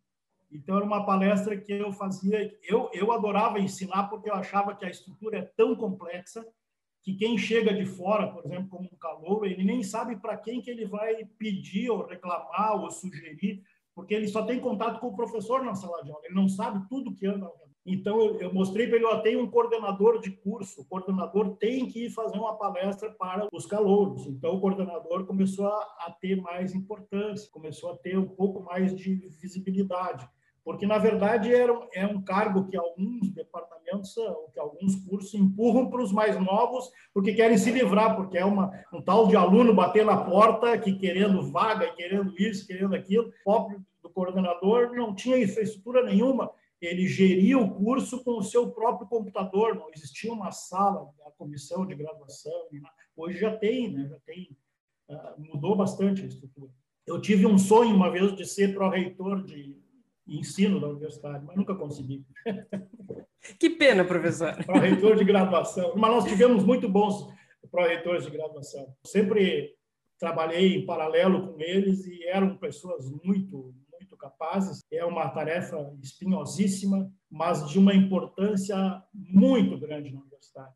Então, 0.51 0.77
era 0.77 0.85
uma 0.85 1.05
palestra 1.05 1.57
que 1.57 1.72
eu 1.72 1.93
fazia, 1.93 2.57
eu, 2.62 2.91
eu 2.93 3.12
adorava 3.12 3.59
ensinar 3.59 4.09
porque 4.09 4.31
eu 4.31 4.35
achava 4.35 4.74
que 4.74 4.85
a 4.85 4.91
estrutura 4.91 5.39
é 5.39 5.43
tão 5.43 5.77
complexa 5.77 6.47
que 7.03 7.14
quem 7.14 7.39
chega 7.39 7.72
de 7.72 7.87
fora, 7.87 8.27
por 8.33 8.45
exemplo, 8.45 8.68
como 8.68 8.89
um 8.93 8.99
calor, 8.99 9.47
ele 9.47 9.62
nem 9.62 9.83
sabe 9.83 10.16
para 10.16 10.37
quem 10.37 10.61
que 10.61 10.70
ele 10.70 10.87
vai 10.87 11.24
pedir 11.39 11.89
ou 11.89 12.05
reclamar 12.05 12.83
ou 12.83 12.91
sugerir, 12.91 13.62
porque 13.95 14.12
ele 14.12 14.27
só 14.27 14.45
tem 14.45 14.59
contato 14.59 14.99
com 14.99 15.09
o 15.09 15.16
professor 15.16 15.62
na 15.62 15.74
sala 15.74 16.03
de 16.03 16.11
aula, 16.11 16.24
ele 16.24 16.35
não 16.35 16.49
sabe 16.49 16.87
tudo 16.89 17.14
que 17.14 17.27
anda 17.27 17.47
ao. 17.47 17.66
Então, 17.87 18.20
eu, 18.20 18.41
eu 18.41 18.53
mostrei 18.53 18.87
para 18.87 18.97
ele, 18.97 19.07
ó, 19.07 19.20
tem 19.20 19.37
um 19.37 19.49
coordenador 19.49 20.20
de 20.20 20.30
curso, 20.30 20.80
o 20.80 20.84
coordenador 20.84 21.57
tem 21.57 21.87
que 21.87 22.07
ir 22.07 22.11
fazer 22.11 22.37
uma 22.37 22.57
palestra 22.57 23.11
para 23.11 23.49
os 23.53 23.64
calouros. 23.64 24.26
Então, 24.26 24.57
o 24.57 24.61
coordenador 24.61 25.24
começou 25.24 25.66
a, 25.66 25.78
a 26.01 26.16
ter 26.20 26.37
mais 26.43 26.74
importância, 26.74 27.51
começou 27.53 27.93
a 27.93 27.97
ter 27.97 28.18
um 28.18 28.26
pouco 28.26 28.62
mais 28.62 28.95
de 28.95 29.14
visibilidade 29.41 30.28
porque 30.66 30.84
na 30.84 30.99
verdade 30.99 31.55
era, 31.55 31.72
é 31.95 32.05
um 32.05 32.20
cargo 32.20 32.66
que 32.66 32.76
alguns 32.76 33.30
departamentos, 33.30 34.12
que 34.53 34.59
alguns 34.59 34.97
cursos 34.97 35.32
empurram 35.32 35.89
para 35.89 36.03
os 36.03 36.11
mais 36.11 36.37
novos, 36.41 36.91
porque 37.14 37.34
querem 37.34 37.57
se 37.57 37.70
livrar, 37.70 38.16
porque 38.16 38.37
é 38.37 38.45
uma, 38.45 38.72
um 38.93 39.01
tal 39.01 39.28
de 39.28 39.37
aluno 39.37 39.72
bater 39.72 40.05
na 40.05 40.16
porta 40.16 40.76
que 40.76 40.93
querendo 40.95 41.53
vaga, 41.53 41.93
querendo 41.93 42.34
isso, 42.37 42.66
querendo 42.66 42.97
aquilo. 42.97 43.28
O 43.28 43.45
próprio 43.45 43.87
do 44.03 44.11
coordenador 44.11 44.91
não 44.93 45.14
tinha 45.14 45.39
infraestrutura 45.39 46.03
nenhuma, 46.03 46.51
ele 46.81 47.07
geria 47.07 47.59
o 47.59 47.74
curso 47.74 48.22
com 48.22 48.39
o 48.39 48.43
seu 48.43 48.70
próprio 48.70 49.09
computador, 49.09 49.74
não 49.74 49.91
existia 49.91 50.33
uma 50.33 50.51
sala 50.53 51.11
da 51.18 51.31
comissão 51.33 51.87
de 51.87 51.95
graduação. 51.95 52.53
Hoje 53.16 53.39
já 53.39 53.57
tem, 53.57 53.93
né? 53.93 54.09
já 54.09 54.18
tem, 54.20 54.57
ah, 55.09 55.35
mudou 55.39 55.74
bastante 55.74 56.22
a 56.22 56.27
estrutura. 56.27 56.70
Eu 57.07 57.20
tive 57.20 57.47
um 57.47 57.57
sonho 57.57 57.95
uma 57.95 58.11
vez 58.11 58.35
de 58.37 58.45
ser 58.45 58.74
pró-reitor 58.74 59.45
de 59.45 59.77
ensino 60.27 60.81
da 60.81 60.89
universidade, 60.89 61.45
mas 61.45 61.57
nunca 61.57 61.74
consegui. 61.74 62.24
Que 63.61 63.70
pena, 63.70 64.05
professor. 64.05 64.57
Pró-reitor 64.66 65.14
de 65.14 65.24
graduação. 65.24 65.95
Mas 65.95 66.11
nós 66.11 66.24
tivemos 66.24 66.64
muito 66.64 66.89
bons 66.89 67.29
pró-reitores 67.70 68.24
de 68.24 68.31
graduação. 68.31 68.93
Sempre 69.05 69.77
trabalhei 70.18 70.77
em 70.77 70.87
paralelo 70.87 71.53
com 71.53 71.61
eles 71.61 72.05
e 72.07 72.24
eram 72.24 72.57
pessoas 72.57 73.09
muito, 73.09 73.72
muito 73.72 73.86
capazes. 74.27 74.85
É 74.91 75.05
uma 75.05 75.29
tarefa 75.29 75.77
espinhosíssima, 76.03 77.11
mas 77.31 77.68
de 77.68 77.79
uma 77.79 77.95
importância 77.95 79.03
muito 79.14 79.79
grande 79.79 80.12
na 80.12 80.20
universidade. 80.20 80.74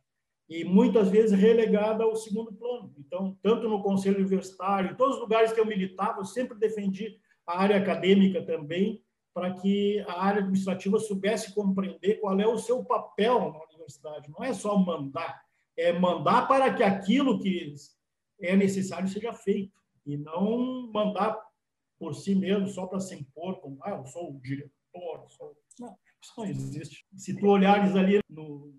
E 0.49 0.65
muitas 0.65 1.09
vezes 1.09 1.39
relegada 1.39 2.03
ao 2.05 2.17
segundo 2.17 2.53
plano. 2.53 2.93
Então, 2.99 3.37
tanto 3.43 3.69
no 3.69 3.83
conselho 3.83 4.19
universitário, 4.19 4.93
em 4.93 4.97
todos 4.97 5.17
os 5.17 5.23
lugares 5.23 5.53
que 5.53 5.61
eu 5.61 5.67
militava, 5.67 6.21
eu 6.21 6.25
sempre 6.25 6.59
defendi 6.59 7.19
a 7.47 7.61
área 7.61 7.77
acadêmica 7.77 8.43
também, 8.43 9.03
para 9.33 9.55
que 9.55 10.01
a 10.09 10.25
área 10.25 10.41
administrativa 10.41 10.99
soubesse 10.99 11.55
compreender 11.55 12.21
qual 12.21 12.39
é 12.41 12.47
o 12.47 12.59
seu 12.59 12.85
papel 12.85 13.53
na 13.53 13.65
universidade. 13.65 14.29
Não 14.29 14.45
é 14.45 14.53
só 14.53 14.77
mandar, 14.77 15.41
é 15.77 15.93
mandar 15.93 16.49
para 16.49 16.75
que 16.75 16.83
aquilo 16.83 17.39
que 17.39 17.73
é 18.41 18.57
necessário 18.57 19.09
seja 19.09 19.33
feito, 19.33 19.79
e 20.05 20.17
não 20.17 20.91
mandar 20.93 21.39
por 22.01 22.15
si 22.15 22.35
mesmo, 22.35 22.67
só 22.67 22.87
para 22.87 22.99
se 22.99 23.15
impor, 23.15 23.61
como, 23.61 23.79
ah, 23.83 23.91
eu 23.91 24.07
sou 24.07 24.35
o 24.35 24.41
diretor, 24.41 25.27
sou... 25.29 25.55
Não, 25.79 25.95
isso 26.23 26.33
não 26.39 26.47
existe. 26.47 27.07
Se 27.15 27.37
tu 27.39 27.47
olhares 27.47 27.95
ali 27.95 28.21
no 28.27 28.73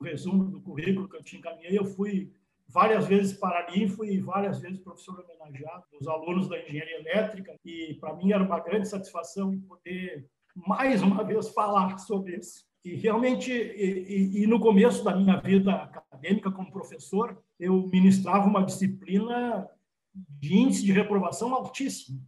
resumo 0.00 0.44
do 0.44 0.62
currículo 0.62 1.06
que 1.06 1.16
eu 1.16 1.22
te 1.22 1.36
encaminhei, 1.36 1.78
eu 1.78 1.84
fui 1.84 2.32
várias 2.66 3.06
vezes 3.06 3.34
paraninfo 3.34 4.02
e 4.06 4.18
várias 4.18 4.58
vezes 4.58 4.80
professor 4.80 5.20
homenageado 5.20 5.84
dos 5.92 6.08
alunos 6.08 6.48
da 6.48 6.58
engenharia 6.58 7.00
elétrica 7.00 7.54
e 7.62 7.94
para 8.00 8.16
mim 8.16 8.32
era 8.32 8.42
uma 8.42 8.58
grande 8.58 8.88
satisfação 8.88 9.60
poder 9.68 10.26
mais 10.54 11.02
uma 11.02 11.22
vez 11.22 11.50
falar 11.50 11.98
sobre 11.98 12.36
isso. 12.36 12.64
E 12.82 12.96
realmente, 12.96 13.52
e, 13.52 14.38
e, 14.38 14.42
e 14.42 14.46
no 14.46 14.58
começo 14.58 15.04
da 15.04 15.14
minha 15.14 15.36
vida 15.36 15.74
acadêmica 15.74 16.50
como 16.50 16.72
professor, 16.72 17.38
eu 17.60 17.86
ministrava 17.88 18.48
uma 18.48 18.64
disciplina 18.64 19.68
de 20.14 20.56
índice 20.56 20.84
de 20.84 20.92
reprovação 20.92 21.54
altíssimo, 21.54 22.20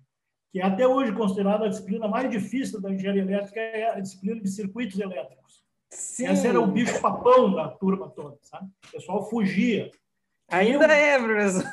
que 0.54 0.60
é 0.60 0.62
até 0.62 0.86
hoje 0.86 1.10
considerada 1.10 1.64
a 1.64 1.68
disciplina 1.68 2.06
mais 2.06 2.30
difícil 2.30 2.80
da 2.80 2.88
engenharia 2.88 3.22
elétrica, 3.22 3.58
é 3.58 3.90
a 3.90 3.98
disciplina 3.98 4.40
de 4.40 4.48
circuitos 4.48 5.00
elétricos. 5.00 5.64
Sim. 5.90 6.28
Esse 6.28 6.46
era 6.46 6.60
o 6.60 6.66
bicho 6.68 7.00
papão 7.00 7.52
da 7.52 7.66
turma 7.66 8.08
toda, 8.08 8.38
sabe? 8.40 8.70
O 8.86 8.92
pessoal 8.92 9.28
fugia. 9.28 9.90
Ainda 10.46 10.84
eu, 10.84 10.90
é, 10.92 11.18
professor. 11.18 11.64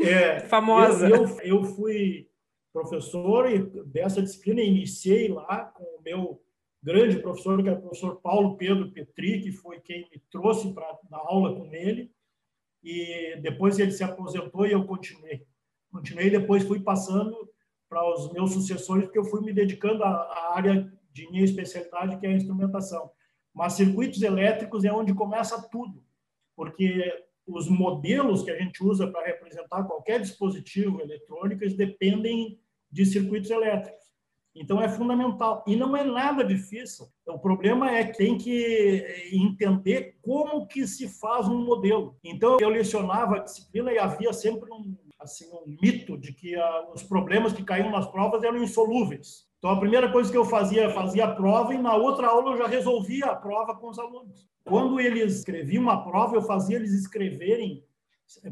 É, 0.00 0.40
Famosa. 0.48 1.10
Eu, 1.10 1.26
eu, 1.26 1.40
eu, 1.40 1.64
fui 1.64 2.26
professor 2.72 3.52
e 3.52 3.58
dessa 3.84 4.22
disciplina 4.22 4.62
iniciei 4.62 5.28
lá 5.28 5.66
com 5.66 5.84
o 5.84 6.02
meu 6.02 6.42
grande 6.82 7.18
professor, 7.18 7.62
que 7.62 7.68
é 7.68 7.72
o 7.72 7.82
professor 7.82 8.16
Paulo 8.22 8.56
Pedro 8.56 8.92
Petri, 8.92 9.42
que 9.42 9.52
foi 9.52 9.78
quem 9.80 10.08
me 10.10 10.22
trouxe 10.30 10.72
para 10.72 10.90
dar 11.10 11.18
aula 11.18 11.54
com 11.54 11.70
ele. 11.74 12.10
E 12.82 13.36
depois 13.42 13.78
ele 13.78 13.92
se 13.92 14.02
aposentou 14.02 14.66
e 14.66 14.72
eu 14.72 14.86
continuei. 14.86 15.46
Continuei, 15.92 16.30
depois 16.30 16.64
fui 16.64 16.80
passando 16.80 17.52
para 17.88 18.08
os 18.12 18.32
meus 18.32 18.52
sucessores, 18.52 19.04
porque 19.04 19.18
eu 19.18 19.24
fui 19.24 19.40
me 19.40 19.52
dedicando 19.52 20.02
à, 20.02 20.08
à 20.08 20.56
área 20.56 20.92
de 21.12 21.30
minha 21.30 21.44
especialidade, 21.44 22.18
que 22.18 22.26
é 22.26 22.30
a 22.30 22.36
instrumentação. 22.36 23.10
Mas 23.54 23.74
circuitos 23.74 24.20
elétricos 24.22 24.84
é 24.84 24.92
onde 24.92 25.14
começa 25.14 25.60
tudo, 25.70 26.02
porque 26.56 27.24
os 27.46 27.68
modelos 27.68 28.42
que 28.42 28.50
a 28.50 28.58
gente 28.58 28.82
usa 28.82 29.06
para 29.06 29.26
representar 29.26 29.84
qualquer 29.84 30.20
dispositivo 30.20 31.00
eletrônico 31.00 31.64
dependem 31.76 32.58
de 32.90 33.06
circuitos 33.06 33.50
elétricos. 33.50 34.04
Então 34.56 34.80
é 34.80 34.88
fundamental 34.88 35.64
e 35.66 35.74
não 35.74 35.96
é 35.96 36.04
nada 36.04 36.44
difícil. 36.44 37.06
O 37.26 37.38
problema 37.38 37.90
é 37.90 38.04
que 38.04 38.16
tem 38.16 38.38
que 38.38 39.28
entender 39.32 40.16
como 40.22 40.66
que 40.66 40.86
se 40.86 41.08
faz 41.08 41.48
um 41.48 41.64
modelo. 41.64 42.16
Então 42.22 42.56
eu 42.60 42.68
lecionava 42.68 43.36
a 43.36 43.40
disciplina 43.40 43.92
e 43.92 43.98
havia 43.98 44.32
sempre 44.32 44.72
um 44.72 44.96
assim 45.24 45.46
um 45.52 45.76
mito 45.82 46.16
de 46.16 46.32
que 46.32 46.54
ah, 46.54 46.88
os 46.94 47.02
problemas 47.02 47.52
que 47.52 47.64
caíam 47.64 47.90
nas 47.90 48.06
provas 48.06 48.42
eram 48.42 48.62
insolúveis. 48.62 49.46
Então 49.58 49.70
a 49.70 49.80
primeira 49.80 50.10
coisa 50.12 50.30
que 50.30 50.36
eu 50.36 50.44
fazia, 50.44 50.90
fazia 50.90 51.24
a 51.24 51.34
prova 51.34 51.74
e 51.74 51.78
na 51.78 51.96
outra 51.96 52.28
aula 52.28 52.52
eu 52.52 52.58
já 52.58 52.66
resolvia 52.66 53.26
a 53.26 53.36
prova 53.36 53.74
com 53.74 53.88
os 53.88 53.98
alunos. 53.98 54.46
Quando 54.64 54.98
eles 54.98 55.36
escreviam 55.38 55.82
uma 55.82 56.02
prova, 56.02 56.36
eu 56.36 56.42
fazia 56.42 56.76
eles 56.76 56.92
escreverem, 56.92 57.84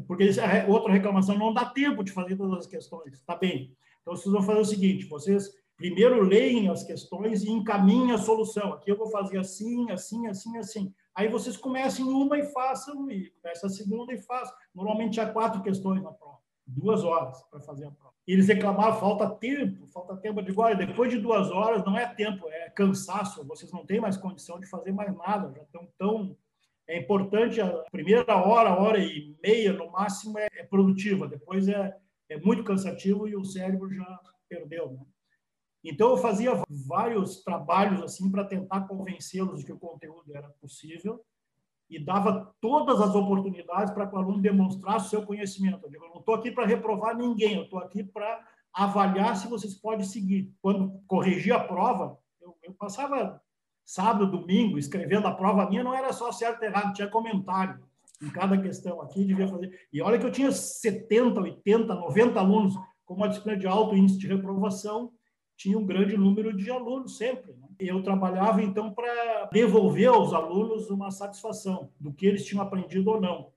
porque 0.07 0.29
outra 0.67 0.93
reclamação, 0.93 1.37
não 1.37 1.53
dá 1.53 1.65
tempo 1.65 2.03
de 2.03 2.11
fazer 2.11 2.35
todas 2.35 2.59
as 2.59 2.67
questões. 2.67 3.19
Tá 3.21 3.35
bem. 3.35 3.75
Então, 4.01 4.15
vocês 4.15 4.31
vão 4.31 4.43
fazer 4.43 4.59
o 4.59 4.65
seguinte, 4.65 5.05
vocês 5.05 5.49
primeiro 5.75 6.21
leem 6.21 6.69
as 6.69 6.83
questões 6.83 7.43
e 7.43 7.49
encaminhem 7.49 8.11
a 8.11 8.17
solução. 8.17 8.73
Aqui 8.73 8.91
eu 8.91 8.97
vou 8.97 9.09
fazer 9.09 9.39
assim, 9.39 9.89
assim, 9.91 10.27
assim, 10.27 10.57
assim. 10.57 10.93
Aí 11.15 11.27
vocês 11.27 11.57
comecem 11.57 12.05
uma 12.05 12.37
e 12.37 12.45
façam, 12.51 13.09
e 13.09 13.31
começa 13.41 13.67
a 13.67 13.69
segunda 13.69 14.13
e 14.13 14.21
façam. 14.21 14.55
Normalmente 14.73 15.19
há 15.19 15.31
quatro 15.31 15.61
questões 15.61 16.01
na 16.01 16.11
prova, 16.11 16.39
duas 16.65 17.03
horas 17.03 17.41
para 17.49 17.59
fazer 17.59 17.85
a 17.85 17.91
prova. 17.91 18.13
E 18.27 18.33
eles 18.33 18.47
reclamavam, 18.47 18.99
falta 18.99 19.29
tempo, 19.29 19.85
falta 19.87 20.15
tempo. 20.17 20.39
Eu 20.39 20.45
digo, 20.45 20.61
olha, 20.61 20.75
depois 20.75 21.11
de 21.11 21.19
duas 21.19 21.51
horas 21.51 21.83
não 21.83 21.97
é 21.97 22.07
tempo, 22.13 22.47
é 22.49 22.69
cansaço, 22.69 23.45
vocês 23.45 23.71
não 23.71 23.85
têm 23.85 23.99
mais 23.99 24.17
condição 24.17 24.59
de 24.59 24.67
fazer 24.67 24.91
mais 24.91 25.15
nada, 25.15 25.51
já 25.53 25.63
estão 25.63 25.87
tão... 25.97 26.37
É 26.85 26.97
importante, 26.97 27.61
a 27.61 27.69
primeira 27.91 28.35
hora, 28.35 28.77
hora 28.77 28.99
e 28.99 29.37
meia, 29.41 29.71
no 29.71 29.89
máximo, 29.89 30.37
é, 30.37 30.49
é 30.53 30.63
produtiva, 30.63 31.27
depois 31.27 31.69
é, 31.69 31.95
é 32.29 32.37
muito 32.37 32.63
cansativo 32.63 33.25
e 33.25 33.37
o 33.37 33.45
cérebro 33.45 33.89
já 33.93 34.19
perdeu, 34.49 34.91
né? 34.91 34.99
Então, 35.81 36.11
eu 36.11 36.17
fazia 36.17 36.51
vários 36.87 37.43
trabalhos 37.43 38.01
assim 38.01 38.31
para 38.31 38.45
tentar 38.45 38.87
convencê-los 38.87 39.59
de 39.59 39.65
que 39.65 39.73
o 39.73 39.79
conteúdo 39.79 40.33
era 40.35 40.49
possível 40.61 41.23
e 41.89 42.03
dava 42.03 42.53
todas 42.59 42.99
as 43.01 43.13
oportunidades 43.13 43.93
para 43.93 44.07
que 44.07 44.15
o 44.15 44.17
aluno 44.17 44.41
demonstrasse 44.41 45.07
o 45.07 45.09
seu 45.09 45.25
conhecimento. 45.25 45.85
Eu, 45.85 45.89
digo, 45.89 46.05
eu 46.05 46.09
não 46.09 46.19
estou 46.19 46.35
aqui 46.35 46.51
para 46.51 46.65
reprovar 46.65 47.15
ninguém, 47.15 47.55
eu 47.55 47.63
estou 47.63 47.79
aqui 47.79 48.03
para 48.03 48.45
avaliar 48.73 49.35
se 49.35 49.47
vocês 49.47 49.75
podem 49.75 50.05
seguir. 50.05 50.51
Quando 50.61 50.99
corrigia 51.07 51.55
a 51.55 51.63
prova, 51.63 52.17
eu, 52.41 52.55
eu, 52.63 52.73
passava 52.73 53.41
sábado, 53.85 54.31
domingo, 54.37 54.79
escrevendo 54.79 55.27
a 55.27 55.35
prova 55.35 55.69
minha, 55.69 55.83
não 55.83 55.93
era 55.93 56.11
só 56.11 56.31
certo 56.31 56.63
e 56.63 56.65
errado, 56.65 56.93
tinha 56.93 57.07
comentário 57.07 57.79
em 58.21 58.29
cada 58.29 58.57
questão 58.57 59.01
aqui, 59.01 59.25
devia 59.25 59.47
fazer. 59.47 59.87
E 59.91 60.01
olha 60.01 60.17
que 60.17 60.25
eu 60.25 60.31
tinha 60.31 60.51
70, 60.51 61.39
80, 61.39 61.93
90 61.93 62.39
alunos 62.39 62.73
com 63.05 63.13
uma 63.15 63.27
disciplina 63.27 63.59
de 63.59 63.67
alto 63.67 63.95
índice 63.95 64.17
de 64.17 64.27
reprovação, 64.27 65.11
tinha 65.55 65.77
um 65.77 65.85
grande 65.85 66.17
número 66.17 66.55
de 66.55 66.69
alunos 66.69 67.17
sempre. 67.17 67.53
Né? 67.53 67.67
Eu 67.79 68.01
trabalhava, 68.03 68.61
então, 68.61 68.91
para 68.91 69.49
devolver 69.51 70.09
aos 70.09 70.33
alunos 70.33 70.89
uma 70.89 71.11
satisfação 71.11 71.91
do 71.99 72.13
que 72.13 72.25
eles 72.25 72.45
tinham 72.45 72.63
aprendido 72.63 73.11
ou 73.11 73.21
não. 73.21 73.51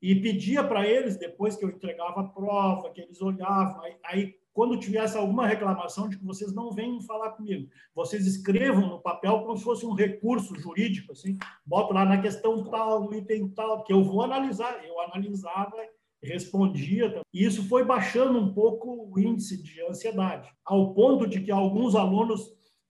E 0.00 0.14
pedia 0.14 0.64
para 0.64 0.86
eles, 0.86 1.16
depois 1.16 1.56
que 1.56 1.64
eu 1.64 1.70
entregava 1.70 2.20
a 2.20 2.24
prova, 2.24 2.90
que 2.90 3.02
eles 3.02 3.20
olhavam, 3.20 3.82
aí, 3.82 3.96
aí 4.04 4.40
quando 4.52 4.78
tivesse 4.78 5.16
alguma 5.16 5.46
reclamação 5.46 6.08
de 6.08 6.18
que 6.18 6.24
vocês 6.24 6.52
não 6.52 6.72
venham 6.72 7.00
falar 7.00 7.30
comigo, 7.30 7.68
vocês 7.94 8.26
escrevam 8.26 8.88
no 8.88 9.00
papel 9.00 9.40
como 9.40 9.56
se 9.56 9.64
fosse 9.64 9.86
um 9.86 9.92
recurso 9.92 10.58
jurídico, 10.58 11.12
assim, 11.12 11.38
boto 11.64 11.94
lá 11.94 12.04
na 12.04 12.20
questão 12.20 12.64
tal, 12.64 13.04
no 13.04 13.14
item 13.14 13.48
tal, 13.50 13.84
que 13.84 13.92
eu 13.92 14.02
vou 14.02 14.22
analisar. 14.22 14.84
Eu 14.84 15.00
analisava 15.00 15.76
respondia. 16.22 17.22
E 17.32 17.44
isso 17.44 17.68
foi 17.68 17.84
baixando 17.84 18.38
um 18.38 18.52
pouco 18.52 19.10
o 19.12 19.18
índice 19.18 19.62
de 19.62 19.82
ansiedade, 19.82 20.50
ao 20.64 20.94
ponto 20.94 21.26
de 21.26 21.40
que 21.40 21.50
alguns 21.50 21.94
alunos 21.94 22.42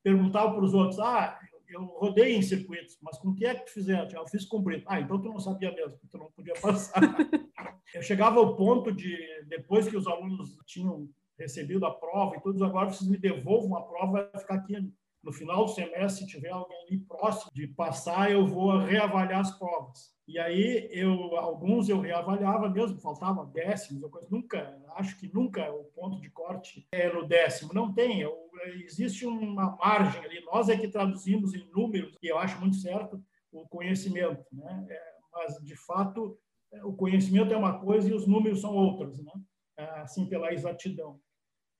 perguntavam 0.02 0.54
para 0.54 0.64
os 0.64 0.74
outros: 0.74 0.98
Ah, 0.98 1.38
eu 1.68 1.84
rodei 1.84 2.34
em 2.34 2.42
circuitos, 2.42 2.98
mas 3.00 3.18
com 3.18 3.28
o 3.28 3.34
que 3.34 3.46
é 3.46 3.54
que 3.54 3.66
tu 3.66 3.72
fizeste? 3.72 4.14
Eu 4.14 4.26
fiz 4.26 4.44
cumprir. 4.44 4.82
Ah, 4.86 5.00
então 5.00 5.20
tu 5.20 5.28
não 5.28 5.38
sabia 5.38 5.72
mesmo, 5.72 5.98
tu 6.10 6.18
não 6.18 6.30
podia 6.32 6.54
passar. 6.54 7.00
eu 7.94 8.02
chegava 8.02 8.40
ao 8.40 8.56
ponto 8.56 8.92
de, 8.92 9.16
depois 9.46 9.88
que 9.88 9.96
os 9.96 10.06
alunos 10.06 10.56
tinham 10.66 11.08
recebido 11.38 11.86
a 11.86 11.94
prova 11.94 12.36
e 12.36 12.40
todos 12.40 12.60
agora 12.60 12.90
vocês 12.90 13.08
me 13.08 13.16
devolvam 13.16 13.78
a 13.78 13.82
prova, 13.82 14.28
vai 14.32 14.40
ficar 14.40 14.54
aqui 14.56 14.92
no 15.22 15.32
final 15.32 15.64
do 15.64 15.70
semestre, 15.70 16.24
se 16.24 16.26
tiver 16.26 16.50
alguém 16.50 16.76
ali 16.86 16.98
próximo 16.98 17.50
de 17.54 17.66
passar, 17.66 18.30
eu 18.30 18.46
vou 18.46 18.78
reavaliar 18.78 19.40
as 19.40 19.56
provas. 19.58 20.10
E 20.30 20.38
aí, 20.38 20.88
eu, 20.92 21.36
alguns 21.36 21.88
eu 21.88 21.98
reavaliava 21.98 22.68
mesmo, 22.68 23.00
faltava 23.00 23.44
décimos, 23.46 24.08
coisa. 24.08 24.28
nunca, 24.30 24.80
acho 24.94 25.18
que 25.18 25.26
nunca 25.34 25.68
o 25.72 25.82
ponto 25.86 26.20
de 26.20 26.30
corte 26.30 26.86
é 26.92 27.12
no 27.12 27.26
décimo, 27.26 27.74
não 27.74 27.92
tem, 27.92 28.20
eu, 28.20 28.32
existe 28.84 29.26
uma 29.26 29.76
margem 29.76 30.24
ali, 30.24 30.40
nós 30.44 30.68
é 30.68 30.76
que 30.76 30.86
traduzimos 30.86 31.52
em 31.52 31.68
números, 31.72 32.16
e 32.22 32.28
eu 32.28 32.38
acho 32.38 32.60
muito 32.60 32.76
certo, 32.76 33.20
o 33.50 33.66
conhecimento, 33.68 34.44
né? 34.52 34.86
É, 34.88 35.02
mas, 35.32 35.56
de 35.64 35.74
fato, 35.74 36.38
o 36.84 36.92
conhecimento 36.92 37.52
é 37.52 37.56
uma 37.56 37.80
coisa 37.80 38.08
e 38.08 38.14
os 38.14 38.24
números 38.24 38.60
são 38.60 38.76
outras, 38.76 39.18
né? 39.18 39.32
Assim, 39.96 40.28
pela 40.28 40.52
exatidão. 40.52 41.20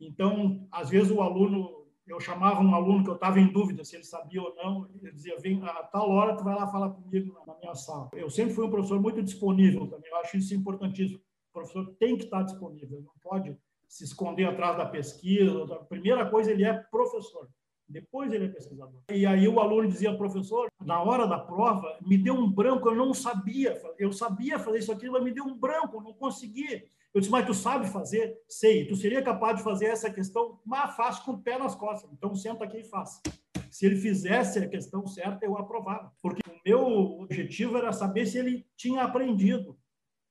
Então, 0.00 0.66
às 0.72 0.90
vezes 0.90 1.12
o 1.12 1.22
aluno 1.22 1.79
eu 2.06 2.18
chamava 2.20 2.60
um 2.60 2.74
aluno 2.74 3.04
que 3.04 3.10
eu 3.10 3.14
estava 3.14 3.38
em 3.38 3.52
dúvida 3.52 3.84
se 3.84 3.96
ele 3.96 4.04
sabia 4.04 4.42
ou 4.42 4.54
não, 4.56 4.88
ele 5.00 5.12
dizia, 5.12 5.38
vem 5.38 5.62
a 5.62 5.82
tal 5.84 6.10
hora, 6.10 6.36
tu 6.36 6.42
vai 6.42 6.54
lá 6.54 6.66
falar 6.66 6.90
comigo 6.90 7.40
na 7.46 7.56
minha 7.58 7.74
sala. 7.74 8.08
Eu 8.12 8.28
sempre 8.30 8.54
fui 8.54 8.64
um 8.64 8.70
professor 8.70 9.00
muito 9.00 9.22
disponível 9.22 9.86
também, 9.86 10.10
eu 10.10 10.16
acho 10.16 10.36
isso 10.36 10.54
importantíssimo. 10.54 11.20
O 11.50 11.52
professor 11.52 11.94
tem 11.98 12.16
que 12.16 12.24
estar 12.24 12.42
disponível, 12.42 13.02
não 13.02 13.12
pode 13.22 13.56
se 13.88 14.04
esconder 14.04 14.44
atrás 14.44 14.76
da 14.76 14.86
pesquisa. 14.86 15.64
A 15.74 15.84
primeira 15.84 16.28
coisa, 16.30 16.50
ele 16.52 16.64
é 16.64 16.72
professor, 16.72 17.48
depois 17.90 18.32
ele 18.32 18.46
é 18.46 18.48
pesquisador. 18.48 19.02
E 19.10 19.26
aí 19.26 19.46
o 19.48 19.58
aluno 19.60 19.88
dizia, 19.88 20.16
professor, 20.16 20.68
na 20.84 21.02
hora 21.02 21.26
da 21.26 21.38
prova, 21.38 21.98
me 22.00 22.16
deu 22.16 22.34
um 22.34 22.50
branco, 22.50 22.88
eu 22.88 22.94
não 22.94 23.12
sabia, 23.12 23.80
eu 23.98 24.12
sabia 24.12 24.58
fazer 24.58 24.78
isso 24.78 24.92
aqui, 24.92 25.10
mas 25.10 25.22
me 25.22 25.32
deu 25.32 25.44
um 25.44 25.58
branco, 25.58 26.00
não 26.00 26.12
consegui. 26.12 26.84
Eu 27.12 27.20
disse, 27.20 27.32
mas 27.32 27.44
tu 27.44 27.52
sabe 27.52 27.88
fazer? 27.88 28.38
Sei. 28.48 28.86
Tu 28.86 28.94
seria 28.94 29.20
capaz 29.20 29.56
de 29.56 29.64
fazer 29.64 29.86
essa 29.86 30.08
questão? 30.08 30.60
Mas 30.64 30.94
faço 30.94 31.24
com 31.24 31.32
o 31.32 31.42
pé 31.42 31.58
nas 31.58 31.74
costas. 31.74 32.08
Então, 32.12 32.34
senta 32.36 32.64
aqui 32.64 32.78
e 32.78 32.84
faça. 32.84 33.20
Se 33.68 33.86
ele 33.86 33.96
fizesse 33.96 34.60
a 34.60 34.68
questão 34.68 35.06
certa, 35.06 35.44
eu 35.44 35.56
aprovava. 35.56 36.12
Porque 36.22 36.42
o 36.48 36.60
meu 36.64 37.20
objetivo 37.20 37.76
era 37.76 37.92
saber 37.92 38.26
se 38.26 38.38
ele 38.38 38.64
tinha 38.76 39.02
aprendido. 39.02 39.76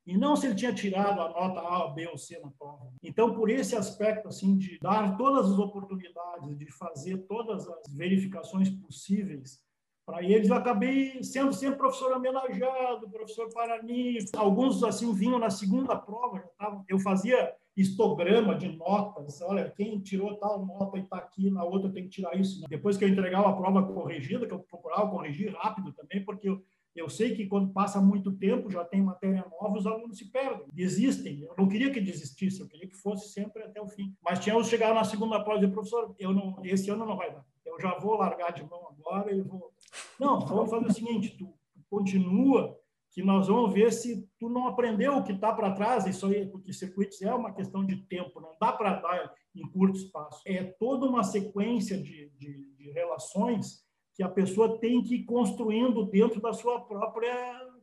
E 0.05 0.17
não 0.17 0.35
se 0.35 0.47
ele 0.47 0.55
tinha 0.55 0.73
tirado 0.73 1.21
a 1.21 1.29
nota 1.29 1.59
A, 1.59 1.87
B 1.89 2.07
ou 2.07 2.17
C 2.17 2.39
na 2.39 2.49
prova. 2.51 2.91
Então, 3.03 3.33
por 3.33 3.49
esse 3.49 3.75
aspecto, 3.75 4.27
assim, 4.27 4.57
de 4.57 4.79
dar 4.79 5.17
todas 5.17 5.51
as 5.51 5.59
oportunidades, 5.59 6.57
de 6.57 6.71
fazer 6.71 7.17
todas 7.27 7.67
as 7.67 7.93
verificações 7.93 8.69
possíveis, 8.69 9.61
para 10.09 10.23
eles 10.23 10.49
eu 10.49 10.55
acabei 10.55 11.23
sendo 11.23 11.53
sempre 11.53 11.77
professor 11.77 12.11
homenageado, 12.13 13.07
professor 13.11 13.47
Parani. 13.53 14.17
Alguns 14.35 14.83
assim 14.83 15.13
vinham 15.13 15.37
na 15.37 15.51
segunda 15.51 15.95
prova, 15.95 16.43
eu 16.87 16.97
fazia 16.97 17.53
histograma 17.77 18.55
de 18.55 18.75
notas. 18.75 19.39
Olha, 19.41 19.69
quem 19.69 19.99
tirou 19.99 20.35
tal 20.37 20.65
nota 20.65 20.97
e 20.97 21.01
está 21.01 21.17
aqui, 21.17 21.51
na 21.51 21.63
outra 21.63 21.91
tem 21.91 22.03
que 22.03 22.09
tirar 22.09 22.35
isso. 22.35 22.61
Depois 22.67 22.97
que 22.97 23.05
eu 23.05 23.07
entregava 23.09 23.49
a 23.49 23.53
prova 23.53 23.83
corrigida, 23.83 24.47
que 24.47 24.53
eu 24.53 24.59
procurava 24.59 25.09
corrigir 25.09 25.55
rápido 25.55 25.93
também, 25.93 26.25
porque 26.25 26.49
eu, 26.49 26.61
eu 26.99 27.09
sei 27.09 27.35
que 27.35 27.47
quando 27.47 27.71
passa 27.71 28.01
muito 28.01 28.31
tempo, 28.31 28.69
já 28.69 28.83
tem 28.83 29.01
matéria 29.01 29.45
nova, 29.49 29.77
os 29.77 29.87
alunos 29.87 30.17
se 30.17 30.25
perdem, 30.31 30.67
desistem. 30.73 31.41
Eu 31.41 31.55
não 31.57 31.67
queria 31.67 31.91
que 31.91 32.01
desistisse, 32.01 32.59
eu 32.59 32.67
queria 32.67 32.87
que 32.87 32.95
fosse 32.95 33.29
sempre 33.29 33.63
até 33.63 33.81
o 33.81 33.87
fim. 33.87 34.15
Mas 34.21 34.39
tinha 34.39 34.57
os 34.57 34.67
chegar 34.67 34.93
na 34.93 35.03
segunda 35.03 35.43
prova 35.43 35.63
e 35.63 35.71
professor, 35.71 36.13
eu 36.19 36.33
não, 36.33 36.59
esse 36.63 36.89
ano 36.89 37.05
não 37.05 37.17
vai 37.17 37.31
dar. 37.31 37.45
Eu 37.65 37.79
já 37.79 37.97
vou 37.97 38.15
largar 38.15 38.51
de 38.51 38.63
mão 38.63 38.87
agora 38.89 39.33
e 39.33 39.41
vou 39.41 39.71
não, 40.19 40.41
vamos 40.41 40.69
fazer 40.69 40.87
o 40.87 40.93
seguinte, 40.93 41.37
tu 41.37 41.53
continua, 41.89 42.77
que 43.11 43.23
nós 43.23 43.47
vamos 43.47 43.73
ver 43.73 43.91
se 43.91 44.27
tu 44.37 44.49
não 44.49 44.67
aprendeu 44.67 45.17
o 45.17 45.23
que 45.23 45.31
está 45.31 45.53
para 45.53 45.71
trás, 45.71 46.05
isso 46.05 46.25
aí, 46.27 46.45
porque 46.45 46.73
circuitos 46.73 47.21
é 47.21 47.33
uma 47.33 47.53
questão 47.53 47.85
de 47.85 47.97
tempo, 48.05 48.39
não 48.39 48.55
dá 48.59 48.71
para 48.71 48.99
dar 48.99 49.33
em 49.55 49.67
curto 49.71 49.97
espaço. 49.97 50.41
É 50.45 50.63
toda 50.63 51.05
uma 51.05 51.23
sequência 51.23 51.97
de, 51.97 52.29
de, 52.37 52.73
de 52.75 52.91
relações 52.91 53.83
que 54.19 54.23
a 54.23 54.27
pessoa 54.27 54.77
tem 54.79 55.01
que 55.01 55.15
ir 55.15 55.23
construindo 55.23 56.03
dentro 56.03 56.41
da 56.41 56.51
sua 56.51 56.81
própria 56.81 57.33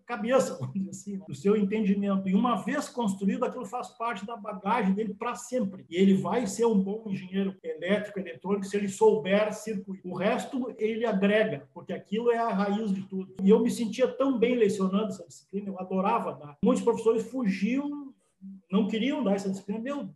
cabeça, 0.05 0.59
assim, 0.91 1.17
né? 1.17 1.25
do 1.27 1.35
seu 1.35 1.57
entendimento. 1.57 2.29
E 2.29 2.35
uma 2.35 2.57
vez 2.57 2.91
construído, 2.91 3.43
aquilo 3.43 3.65
faz 3.65 3.89
parte 3.97 4.27
da 4.27 4.37
bagagem 4.37 4.93
dele 4.93 5.15
para 5.15 5.35
sempre. 5.35 5.87
E 5.89 5.97
ele 5.97 6.13
vai 6.13 6.47
ser 6.47 6.67
um 6.67 6.79
bom 6.79 7.05
engenheiro 7.07 7.57
elétrico, 7.63 8.21
eletrônico, 8.21 8.67
se 8.67 8.77
ele 8.77 8.87
souber 8.87 9.51
circuito. 9.55 10.07
O 10.07 10.15
resto 10.15 10.75
ele 10.77 11.07
agrega, 11.07 11.67
porque 11.73 11.95
aquilo 11.95 12.31
é 12.31 12.37
a 12.37 12.53
raiz 12.53 12.93
de 12.93 13.01
tudo. 13.05 13.35
E 13.43 13.49
eu 13.49 13.61
me 13.61 13.71
sentia 13.71 14.07
tão 14.07 14.39
bem 14.39 14.57
lecionando 14.57 15.07
essa 15.07 15.27
disciplina, 15.27 15.71
eu 15.71 15.81
adorava 15.81 16.35
dar. 16.35 16.59
Muitos 16.63 16.85
professores 16.85 17.31
fugiam, 17.31 18.13
não 18.71 18.89
queriam 18.89 19.25
dar 19.25 19.37
essa 19.37 19.49
disciplina. 19.49 19.81
Meu, 19.81 20.11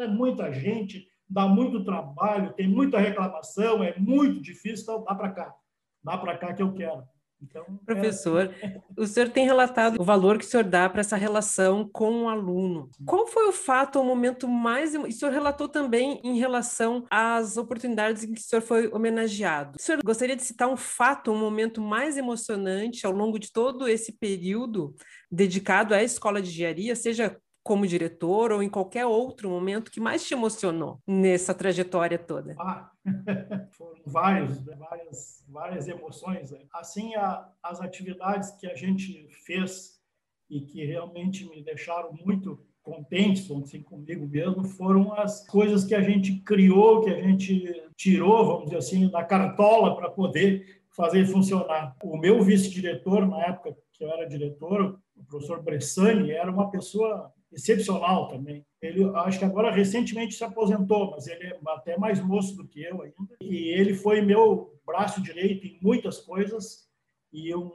é 0.00 0.08
muita 0.08 0.52
gente, 0.52 1.06
dá 1.28 1.46
muito 1.46 1.84
trabalho, 1.84 2.52
tem 2.54 2.66
muita 2.66 2.98
reclamação, 2.98 3.84
é 3.84 3.96
muito 3.96 4.42
difícil, 4.42 4.82
então 4.82 5.04
dá 5.04 5.14
para 5.14 5.30
cá. 5.30 5.59
Dá 6.02 6.16
para 6.18 6.38
cá 6.38 6.52
que 6.52 6.62
eu 6.62 6.72
quero. 6.72 7.02
Então, 7.42 7.64
Professor, 7.86 8.54
é... 8.62 8.80
o 8.96 9.06
senhor 9.06 9.30
tem 9.30 9.46
relatado 9.46 10.00
o 10.00 10.04
valor 10.04 10.38
que 10.38 10.44
o 10.44 10.48
senhor 10.48 10.64
dá 10.64 10.88
para 10.88 11.00
essa 11.00 11.16
relação 11.16 11.88
com 11.90 12.24
o 12.24 12.28
aluno. 12.28 12.90
Qual 13.06 13.26
foi 13.26 13.48
o 13.48 13.52
fato, 13.52 13.98
o 13.98 14.04
momento 14.04 14.46
mais. 14.46 14.94
O 14.94 15.10
senhor 15.10 15.32
relatou 15.32 15.68
também 15.68 16.20
em 16.22 16.38
relação 16.38 17.06
às 17.10 17.56
oportunidades 17.56 18.24
em 18.24 18.34
que 18.34 18.40
o 18.40 18.44
senhor 18.44 18.62
foi 18.62 18.88
homenageado. 18.88 19.76
O 19.78 19.82
senhor 19.82 20.00
gostaria 20.04 20.36
de 20.36 20.42
citar 20.42 20.68
um 20.68 20.76
fato, 20.76 21.32
um 21.32 21.38
momento 21.38 21.80
mais 21.80 22.16
emocionante 22.16 23.06
ao 23.06 23.12
longo 23.12 23.38
de 23.38 23.50
todo 23.50 23.88
esse 23.88 24.12
período 24.12 24.94
dedicado 25.30 25.94
à 25.94 26.02
escola 26.02 26.42
de 26.42 26.50
engenharia, 26.50 26.94
seja 26.94 27.36
como 27.62 27.86
diretor 27.86 28.52
ou 28.52 28.62
em 28.62 28.68
qualquer 28.68 29.06
outro 29.06 29.48
momento 29.48 29.90
que 29.90 30.00
mais 30.00 30.26
te 30.26 30.34
emocionou 30.34 31.00
nessa 31.06 31.54
trajetória 31.54 32.18
toda? 32.18 32.56
Ah, 32.58 32.89
foram 33.72 34.00
vários, 34.06 34.64
né? 34.64 34.76
várias, 34.76 35.44
várias 35.48 35.88
emoções. 35.88 36.50
Né? 36.50 36.60
Assim, 36.72 37.14
a, 37.14 37.50
as 37.62 37.80
atividades 37.80 38.50
que 38.52 38.66
a 38.66 38.74
gente 38.74 39.28
fez 39.44 40.00
e 40.48 40.60
que 40.60 40.84
realmente 40.84 41.48
me 41.48 41.62
deixaram 41.62 42.12
muito 42.12 42.64
contentes, 42.82 43.46
vamos 43.46 43.70
dizer, 43.70 43.84
comigo 43.84 44.26
mesmo, 44.26 44.64
foram 44.64 45.12
as 45.14 45.46
coisas 45.46 45.84
que 45.84 45.94
a 45.94 46.02
gente 46.02 46.40
criou, 46.40 47.02
que 47.02 47.10
a 47.10 47.22
gente 47.22 47.88
tirou, 47.96 48.44
vamos 48.44 48.64
dizer 48.64 48.78
assim, 48.78 49.08
da 49.08 49.22
cartola 49.22 49.94
para 49.96 50.10
poder 50.10 50.82
fazer 50.90 51.24
funcionar. 51.26 51.96
O 52.02 52.16
meu 52.16 52.42
vice-diretor, 52.42 53.26
na 53.28 53.46
época 53.46 53.76
que 53.92 54.02
eu 54.02 54.10
era 54.10 54.26
diretor, 54.26 54.98
o 55.14 55.24
professor 55.24 55.62
Bressani, 55.62 56.30
era 56.32 56.50
uma 56.50 56.70
pessoa 56.70 57.32
excepcional 57.52 58.28
também. 58.28 58.64
Ele, 58.80 59.04
acho 59.16 59.38
que 59.38 59.44
agora 59.44 59.70
recentemente 59.70 60.34
se 60.34 60.44
aposentou, 60.44 61.10
mas 61.10 61.26
ele 61.26 61.48
é 61.48 61.58
até 61.68 61.98
mais 61.98 62.22
moço 62.22 62.56
do 62.56 62.66
que 62.66 62.82
eu 62.82 63.02
ainda. 63.02 63.36
E 63.40 63.68
ele 63.68 63.94
foi 63.94 64.20
meu 64.20 64.78
braço 64.86 65.22
direito 65.22 65.66
em 65.66 65.78
muitas 65.82 66.18
coisas 66.20 66.88
e 67.32 67.54
um 67.54 67.70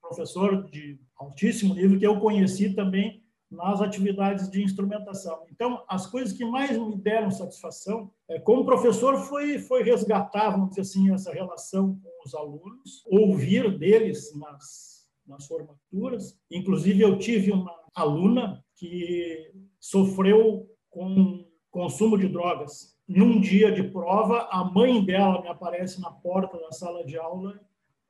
professor 0.00 0.68
de 0.70 0.98
altíssimo 1.16 1.74
nível 1.74 1.98
que 1.98 2.06
eu 2.06 2.20
conheci 2.20 2.74
também 2.74 3.22
nas 3.50 3.80
atividades 3.80 4.50
de 4.50 4.62
instrumentação. 4.62 5.44
Então, 5.50 5.84
as 5.88 6.06
coisas 6.06 6.32
que 6.32 6.44
mais 6.44 6.76
me 6.76 6.96
deram 6.96 7.30
satisfação, 7.30 8.10
é, 8.28 8.40
como 8.40 8.64
professor, 8.64 9.16
foi, 9.18 9.58
foi 9.58 9.82
resgatar, 9.82 10.50
vamos 10.50 10.70
dizer 10.70 10.80
assim, 10.82 11.12
essa 11.12 11.32
relação 11.32 11.98
com 12.02 12.26
os 12.26 12.34
alunos, 12.34 13.04
ouvir 13.06 13.78
deles 13.78 14.34
nas, 14.36 15.06
nas 15.26 15.46
formaturas. 15.46 16.36
Inclusive, 16.50 17.02
eu 17.02 17.18
tive 17.18 17.52
uma 17.52 17.72
aluna 17.94 18.64
que 18.76 19.52
sofreu 19.80 20.70
com 20.90 21.46
consumo 21.70 22.16
de 22.16 22.28
drogas. 22.28 22.96
Num 23.08 23.40
dia 23.40 23.70
de 23.70 23.82
prova, 23.82 24.48
a 24.50 24.64
mãe 24.64 25.04
dela 25.04 25.42
me 25.42 25.48
aparece 25.48 26.00
na 26.00 26.10
porta 26.10 26.58
da 26.58 26.72
sala 26.72 27.04
de 27.04 27.16
aula 27.18 27.60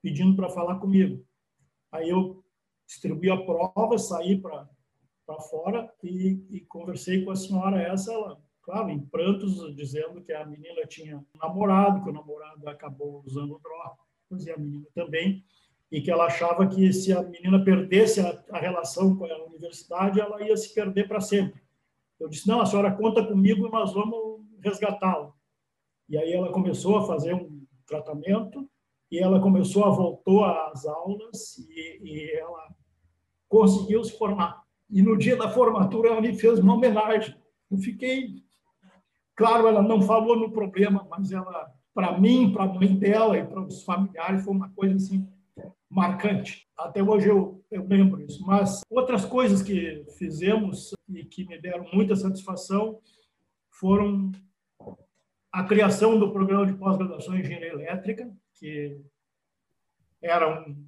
pedindo 0.03 0.37
para 0.37 0.49
falar 0.49 0.79
comigo. 0.79 1.25
Aí 1.91 2.09
eu 2.09 2.45
distribuí 2.87 3.31
a 3.31 3.37
prova, 3.37 3.99
saí 3.99 4.41
para 4.41 4.69
fora 5.51 5.93
e, 6.03 6.47
e, 6.51 6.61
conversei 6.61 7.25
com 7.25 7.33
a 7.33 7.37
senhora 7.37 7.83
essa, 7.83 8.13
ela, 8.13 8.41
claro, 8.63 8.89
em 8.91 9.01
prantos, 9.01 9.75
dizendo 9.75 10.23
que 10.23 10.33
a 10.33 10.47
menina 10.47 10.87
tinha 10.87 11.19
um 11.19 11.25
namorado, 11.39 12.05
que 12.05 12.11
o 12.11 12.13
namorado 12.13 12.69
acabou 12.69 13.23
usando 13.27 13.61
drogas, 13.61 14.47
e 14.47 14.51
a 14.51 14.57
menina 14.57 14.87
também, 14.95 15.45
e 15.91 16.01
que 16.01 16.11
ela 16.11 16.27
achava 16.27 16.67
que 16.67 16.93
se 16.93 17.13
a 17.13 17.23
menina 17.23 17.63
perdesse 17.63 18.21
a, 18.21 18.45
a 18.51 18.59
relação 18.59 19.17
com 19.17 19.25
a 19.25 19.45
universidade, 19.45 20.21
ela 20.21 20.43
ia 20.43 20.57
se 20.57 20.75
perder 20.75 21.07
para 21.07 21.21
sempre. 21.21 21.63
Eu 22.19 22.29
disse: 22.29 22.49
não, 22.49 22.61
a 22.61 22.67
senhora 22.67 22.93
conta 22.93 23.25
comigo 23.25 23.67
e 23.67 23.71
nós 23.71 23.93
vamos 23.93 24.41
resgatá-la. 24.61 25.33
E 26.09 26.17
aí 26.17 26.33
ela 26.33 26.53
começou 26.53 26.99
a 26.99 27.07
fazer 27.07 27.35
um 27.35 27.65
tratamento 27.87 28.69
e 29.11 29.19
ela 29.19 29.41
começou 29.41 29.85
a 29.85 29.91
voltou 29.91 30.45
às 30.45 30.85
aulas 30.87 31.59
e, 31.59 32.01
e 32.03 32.39
ela 32.39 32.69
conseguiu 33.49 34.03
se 34.03 34.17
formar. 34.19 34.63
E 34.91 35.03
no 35.03 35.17
dia 35.17 35.37
da 35.37 35.51
formatura 35.51 36.11
ela 36.11 36.21
me 36.21 36.37
fez 36.37 36.59
uma 36.59 36.75
homenagem. 36.75 37.35
Eu 37.71 37.79
fiquei, 37.79 38.43
claro, 39.35 39.67
ela 39.67 39.83
não 39.83 40.01
falou 40.03 40.37
no 40.37 40.51
problema, 40.51 41.07
mas 41.11 41.33
ela, 41.33 41.73
para 41.93 42.19
mim, 42.19 42.53
para 42.53 42.65
a 42.65 42.73
mãe 42.73 42.97
dela 42.97 43.37
e 43.37 43.45
para 43.45 43.61
os 43.61 43.83
familiares, 43.83 44.45
foi 44.45 44.55
uma 44.55 44.71
coisa 44.71 44.97
assim 44.97 45.29
marcante. 45.97 46.69
Até 46.77 47.03
hoje 47.03 47.29
eu, 47.29 47.65
eu 47.71 47.87
lembro 47.87 48.21
isso. 48.21 48.45
Mas 48.45 48.83
outras 48.91 49.25
coisas 49.25 49.63
que 49.63 50.05
fizemos 50.19 50.93
e 51.09 51.25
que 51.25 51.47
me 51.47 51.59
deram 51.59 51.89
muita 51.91 52.15
satisfação 52.15 53.01
foram 53.71 54.31
a 55.51 55.65
criação 55.65 56.19
do 56.19 56.31
programa 56.31 56.67
de 56.67 56.75
pós-graduação 56.75 57.35
em 57.35 57.41
engenharia 57.41 57.73
elétrica, 57.73 58.31
que 58.55 59.01
era 60.21 60.61
um, 60.61 60.87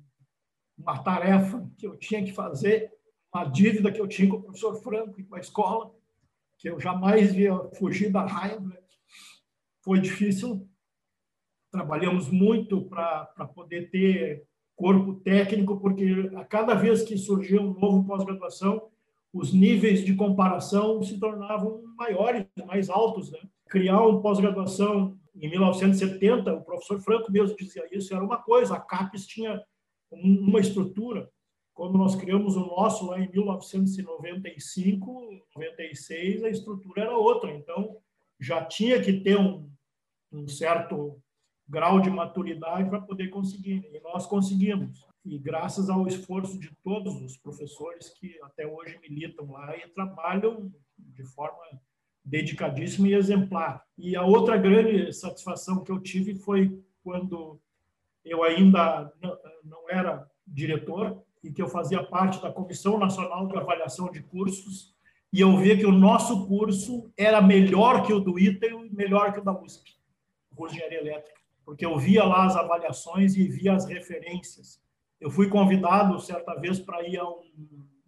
uma 0.76 1.02
tarefa 1.02 1.66
que 1.78 1.86
eu 1.86 1.96
tinha 1.96 2.22
que 2.22 2.32
fazer, 2.32 2.92
uma 3.32 3.46
dívida 3.46 3.90
que 3.90 4.00
eu 4.00 4.06
tinha 4.06 4.28
com 4.28 4.36
o 4.36 4.42
professor 4.42 4.74
Franco 4.82 5.18
e 5.18 5.24
com 5.24 5.36
a 5.36 5.40
escola, 5.40 5.90
que 6.59 6.68
eu 6.68 6.78
jamais 6.78 7.32
via 7.34 7.56
fugir 7.78 8.11
da 8.11 8.26
raiva. 8.26 8.76
Foi 9.82 10.00
difícil. 10.00 10.68
Trabalhamos 11.70 12.28
muito 12.28 12.84
para 12.86 13.46
poder 13.54 13.90
ter 13.90 14.46
corpo 14.79 15.14
técnico, 15.14 15.81
porque 15.81 16.31
a 16.37 16.45
cada 16.45 16.72
vez 16.72 17.03
que 17.03 17.18
surgia 17.18 17.61
um 17.61 17.74
novo 17.74 18.05
pós-graduação, 18.05 18.89
os 19.35 19.53
níveis 19.53 20.05
de 20.05 20.14
comparação 20.14 21.03
se 21.03 21.18
tornavam 21.18 21.83
maiores, 21.97 22.47
mais 22.64 22.89
altos. 22.89 23.33
Né? 23.33 23.41
Criar 23.68 24.07
um 24.07 24.22
pós-graduação 24.22 25.18
em 25.35 25.51
1970, 25.51 26.55
o 26.55 26.62
professor 26.62 27.01
Franco 27.01 27.31
mesmo 27.31 27.57
dizia 27.57 27.85
isso, 27.91 28.14
era 28.14 28.24
uma 28.24 28.39
coisa, 28.39 28.76
a 28.76 28.81
CAPES 28.81 29.26
tinha 29.26 29.61
uma 30.12 30.61
estrutura. 30.61 31.29
Quando 31.74 31.99
nós 31.99 32.14
criamos 32.14 32.57
o 32.57 32.61
nosso 32.61 33.07
lá 33.07 33.20
em 33.20 33.29
1995, 33.33 35.43
96, 35.57 36.45
a 36.45 36.51
estrutura 36.51 37.03
era 37.03 37.18
outra. 37.18 37.53
Então, 37.53 37.97
já 38.41 38.64
tinha 38.64 39.03
que 39.03 39.12
ter 39.12 39.39
um, 39.39 39.68
um 40.33 40.47
certo 40.47 41.20
grau 41.68 42.00
de 42.00 42.10
maturidade 42.10 42.88
para 42.88 43.00
poder 43.00 43.28
conseguir. 43.28 43.88
E 43.92 44.00
nós 44.00 44.26
conseguimos. 44.26 45.06
E 45.24 45.38
graças 45.38 45.90
ao 45.90 46.06
esforço 46.06 46.58
de 46.58 46.70
todos 46.82 47.20
os 47.20 47.36
professores 47.36 48.08
que 48.08 48.38
até 48.42 48.66
hoje 48.66 48.98
militam 49.00 49.50
lá 49.50 49.76
e 49.76 49.88
trabalham 49.88 50.72
de 50.96 51.24
forma 51.24 51.62
dedicadíssima 52.24 53.08
e 53.08 53.14
exemplar. 53.14 53.84
E 53.96 54.16
a 54.16 54.22
outra 54.22 54.56
grande 54.56 55.12
satisfação 55.12 55.82
que 55.82 55.90
eu 55.90 56.00
tive 56.00 56.34
foi 56.34 56.82
quando 57.02 57.60
eu 58.24 58.42
ainda 58.42 59.12
não 59.64 59.88
era 59.88 60.26
diretor 60.46 61.22
e 61.42 61.50
que 61.50 61.62
eu 61.62 61.68
fazia 61.68 62.02
parte 62.02 62.40
da 62.42 62.52
Comissão 62.52 62.98
Nacional 62.98 63.46
de 63.46 63.56
Avaliação 63.56 64.10
de 64.10 64.22
Cursos, 64.22 64.94
e 65.32 65.40
eu 65.40 65.56
via 65.56 65.76
que 65.76 65.86
o 65.86 65.92
nosso 65.92 66.46
curso 66.46 67.10
era 67.16 67.40
melhor 67.40 68.04
que 68.04 68.12
o 68.12 68.20
do 68.20 68.38
ITA 68.38 68.66
e 68.66 68.94
melhor 68.94 69.32
que 69.32 69.40
o 69.40 69.44
da 69.44 69.52
USP, 69.52 69.90
o 70.50 70.56
curso 70.56 70.74
de 70.74 70.80
Engenharia 70.80 71.10
Elétrica, 71.10 71.38
porque 71.68 71.84
eu 71.84 71.98
via 71.98 72.24
lá 72.24 72.46
as 72.46 72.56
avaliações 72.56 73.36
e 73.36 73.46
via 73.46 73.74
as 73.74 73.84
referências. 73.84 74.80
Eu 75.20 75.30
fui 75.30 75.50
convidado, 75.50 76.18
certa 76.18 76.54
vez, 76.54 76.80
para 76.80 77.06
ir 77.06 77.18
a 77.18 77.28
um, 77.28 77.42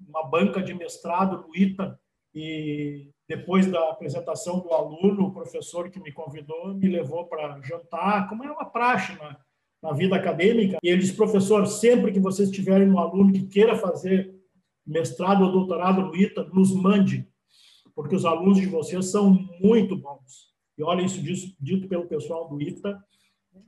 uma 0.08 0.26
banca 0.26 0.62
de 0.62 0.72
mestrado 0.72 1.46
no 1.46 1.54
ITA, 1.54 2.00
e 2.34 3.10
depois 3.28 3.70
da 3.70 3.90
apresentação 3.90 4.60
do 4.60 4.72
aluno, 4.72 5.26
o 5.26 5.34
professor 5.34 5.90
que 5.90 6.00
me 6.00 6.10
convidou 6.10 6.72
me 6.72 6.88
levou 6.88 7.26
para 7.26 7.60
jantar, 7.60 8.30
como 8.30 8.42
é 8.44 8.50
uma 8.50 8.64
praxe 8.64 9.12
na, 9.18 9.36
na 9.82 9.92
vida 9.92 10.16
acadêmica. 10.16 10.78
E 10.82 10.88
ele 10.88 11.02
disse, 11.02 11.12
professor, 11.12 11.66
sempre 11.66 12.12
que 12.12 12.18
vocês 12.18 12.50
tiverem 12.50 12.88
um 12.88 12.98
aluno 12.98 13.30
que 13.30 13.46
queira 13.46 13.76
fazer 13.76 14.34
mestrado 14.86 15.44
ou 15.44 15.52
doutorado 15.52 16.00
no 16.00 16.16
ITA, 16.16 16.44
nos 16.44 16.74
mande, 16.74 17.28
porque 17.94 18.16
os 18.16 18.24
alunos 18.24 18.56
de 18.56 18.68
vocês 18.68 19.10
são 19.10 19.30
muito 19.60 19.98
bons. 19.98 20.48
E 20.78 20.82
olha, 20.82 21.02
isso 21.02 21.20
dito 21.60 21.88
pelo 21.88 22.06
pessoal 22.06 22.48
do 22.48 22.58
ITA, 22.58 22.98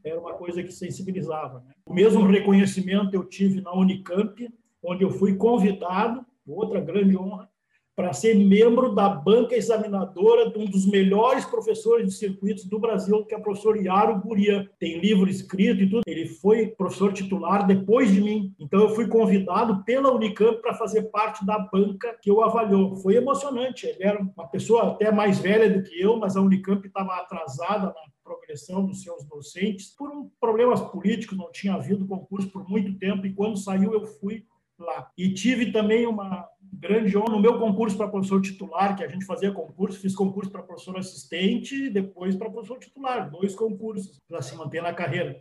era 0.05 0.21
uma 0.21 0.35
coisa 0.35 0.63
que 0.63 0.73
sensibilizava. 0.73 1.61
Né? 1.67 1.75
O 1.87 1.95
mesmo 1.95 2.27
reconhecimento 2.27 3.15
eu 3.15 3.25
tive 3.25 3.61
na 3.61 3.73
Unicamp, 3.73 4.49
onde 4.83 5.05
eu 5.05 5.11
fui 5.11 5.37
convidado, 5.37 6.25
outra 6.47 6.81
grande 6.81 7.17
honra, 7.17 7.49
para 7.95 8.13
ser 8.13 8.35
membro 8.35 8.95
da 8.95 9.09
banca 9.09 9.55
examinadora 9.55 10.51
de 10.51 10.59
um 10.59 10.65
dos 10.65 10.87
melhores 10.87 11.45
professores 11.45 12.07
de 12.07 12.15
circuitos 12.15 12.65
do 12.65 12.79
Brasil, 12.79 13.25
que 13.27 13.35
é 13.35 13.39
o 13.39 13.43
professor 13.43 13.77
Yaro 13.77 14.19
Guria. 14.19 14.69
Tem 14.79 14.99
livro 14.99 15.29
escrito 15.29 15.83
e 15.83 15.91
tudo. 15.91 16.03
Ele 16.07 16.27
foi 16.27 16.69
professor 16.69 17.13
titular 17.13 17.67
depois 17.67 18.11
de 18.11 18.21
mim. 18.21 18.55
Então, 18.59 18.81
eu 18.81 18.95
fui 18.95 19.07
convidado 19.07 19.85
pela 19.85 20.13
Unicamp 20.13 20.61
para 20.63 20.75
fazer 20.75 21.03
parte 21.11 21.45
da 21.45 21.59
banca 21.59 22.17
que 22.23 22.31
eu 22.31 22.43
avaliou. 22.43 22.97
Foi 22.97 23.15
emocionante. 23.17 23.87
Ele 23.87 24.03
era 24.03 24.21
uma 24.21 24.49
pessoa 24.49 24.93
até 24.93 25.13
mais 25.13 25.39
velha 25.39 25.69
do 25.69 25.83
que 25.83 26.01
eu, 26.01 26.17
mas 26.17 26.35
a 26.35 26.41
Unicamp 26.41 26.87
estava 26.87 27.15
atrasada 27.17 27.87
na 27.87 28.12
progressão 28.23 28.85
dos 28.85 29.03
seus 29.03 29.25
docentes 29.25 29.95
por 29.97 30.11
um 30.11 30.31
problemas 30.41 30.81
políticos, 30.81 31.37
não 31.37 31.51
tinha 31.51 31.75
havido 31.75 32.07
concurso 32.07 32.51
por 32.51 32.69
muito 32.69 32.99
tempo, 32.99 33.27
e 33.27 33.35
quando 33.35 33.57
saiu 33.57 33.93
eu 33.93 34.07
fui 34.07 34.45
lá. 34.79 35.11
E 35.17 35.33
tive 35.33 35.73
também 35.73 36.07
uma, 36.07 36.49
grande 36.73 37.17
honra 37.17 37.31
no 37.31 37.41
meu 37.41 37.59
concurso 37.59 37.97
para 37.97 38.09
professor 38.09 38.41
titular, 38.41 38.97
que 38.97 39.05
a 39.05 39.09
gente 39.09 39.25
fazia 39.25 39.53
concurso, 39.53 40.01
fiz 40.01 40.15
concurso 40.15 40.51
para 40.51 40.63
professor 40.63 40.99
assistente 40.99 41.91
depois 41.91 42.35
para 42.35 42.51
professor 42.51 42.79
titular, 42.79 43.31
dois 43.31 43.55
concursos 43.55 44.19
para 44.29 44.43
se 44.43 44.57
manter 44.57 44.83
na 44.83 44.93
carreira. 44.93 45.39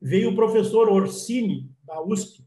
Veio 0.00 0.30
o 0.30 0.36
professor 0.36 0.88
Orsini, 0.88 1.70
da 1.82 2.00
USP, 2.02 2.44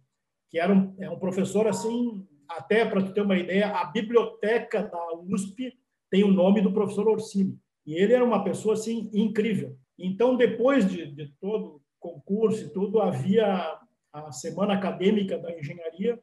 que 0.50 0.60
era 0.60 0.74
um, 0.74 0.96
é 1.00 1.10
um 1.10 1.20
professor 1.20 1.68
assim, 1.68 2.26
até 2.48 2.86
para 2.86 3.02
tu 3.02 3.12
ter 3.12 3.22
uma 3.22 3.38
ideia, 3.38 3.68
a 3.70 3.86
biblioteca 3.86 4.84
da 4.84 5.14
USP 5.16 5.74
tem 6.10 6.24
o 6.24 6.32
nome 6.32 6.62
do 6.62 6.72
professor 6.72 7.08
Orsini. 7.08 7.60
E 7.88 7.96
ele 7.96 8.14
era 8.14 8.24
uma 8.24 8.44
pessoa 8.44 8.74
assim 8.74 9.10
incrível. 9.14 9.78
Então, 9.98 10.36
depois 10.36 10.88
de, 10.88 11.10
de 11.10 11.34
todo 11.40 11.78
o 11.78 11.82
concurso 11.98 12.66
e 12.66 12.70
tudo, 12.70 13.00
havia 13.00 13.80
a 14.12 14.32
semana 14.32 14.74
acadêmica 14.74 15.40
da 15.40 15.58
engenharia, 15.58 16.22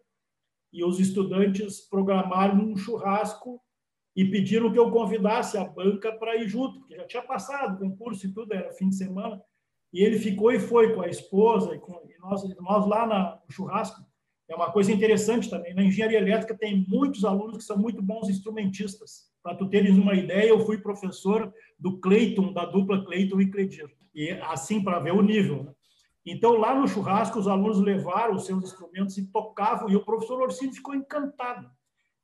e 0.71 0.85
os 0.85 1.01
estudantes 1.01 1.81
programaram 1.81 2.57
um 2.57 2.77
churrasco 2.77 3.61
e 4.15 4.25
pediram 4.25 4.73
que 4.73 4.79
eu 4.79 4.91
convidasse 4.91 5.57
a 5.57 5.65
banca 5.65 6.13
para 6.13 6.37
ir 6.37 6.49
junto, 6.49 6.81
porque 6.81 6.97
já 6.97 7.07
tinha 7.07 7.23
passado 7.23 7.77
o 7.77 7.79
concurso 7.79 8.27
e 8.27 8.33
tudo, 8.33 8.53
era 8.53 8.73
fim 8.73 8.89
de 8.89 8.97
semana. 8.97 9.41
E 9.93 10.03
ele 10.03 10.19
ficou 10.19 10.53
e 10.53 10.59
foi 10.59 10.93
com 10.95 11.01
a 11.01 11.09
esposa, 11.09 11.75
e, 11.75 11.79
com, 11.79 11.93
e 12.09 12.19
nós, 12.19 12.43
nós 12.59 12.87
lá 12.87 13.07
na, 13.07 13.41
no 13.45 13.51
churrasco. 13.51 14.05
É 14.49 14.55
uma 14.55 14.71
coisa 14.71 14.93
interessante 14.93 15.49
também. 15.49 15.75
Na 15.75 15.83
engenharia 15.83 16.19
elétrica 16.19 16.57
tem 16.57 16.85
muitos 16.89 17.25
alunos 17.25 17.59
que 17.59 17.65
são 17.65 17.79
muito 17.79 18.03
bons 18.03 18.29
instrumentistas. 18.29 19.31
Para 19.43 19.57
tu 19.57 19.69
teres 19.69 19.97
uma 19.97 20.15
ideia, 20.15 20.49
eu 20.49 20.61
fui 20.61 20.79
professor 20.79 21.53
do 21.79 21.99
Cleiton, 21.99 22.53
da 22.53 22.65
dupla 22.65 23.05
Cleiton 23.05 23.41
e 23.41 23.51
Cledir. 23.51 23.91
E 24.15 24.31
assim, 24.43 24.83
para 24.83 25.01
ver 25.01 25.13
o 25.13 25.23
nível. 25.23 25.65
Né? 25.65 25.73
Então, 26.27 26.57
lá 26.57 26.75
no 26.75 26.87
churrasco, 26.87 27.39
os 27.39 27.49
alunos 27.49 27.81
levaram 27.81 28.37
os 28.37 28.47
seus 28.47 28.65
instrumentos 28.65 29.19
e 29.19 29.27
tocavam, 29.27 29.91
e 29.91 29.97
o 29.97 30.05
professor 30.05 30.41
Orsini 30.41 30.75
ficou 30.75 30.95
encantado. 30.95 31.71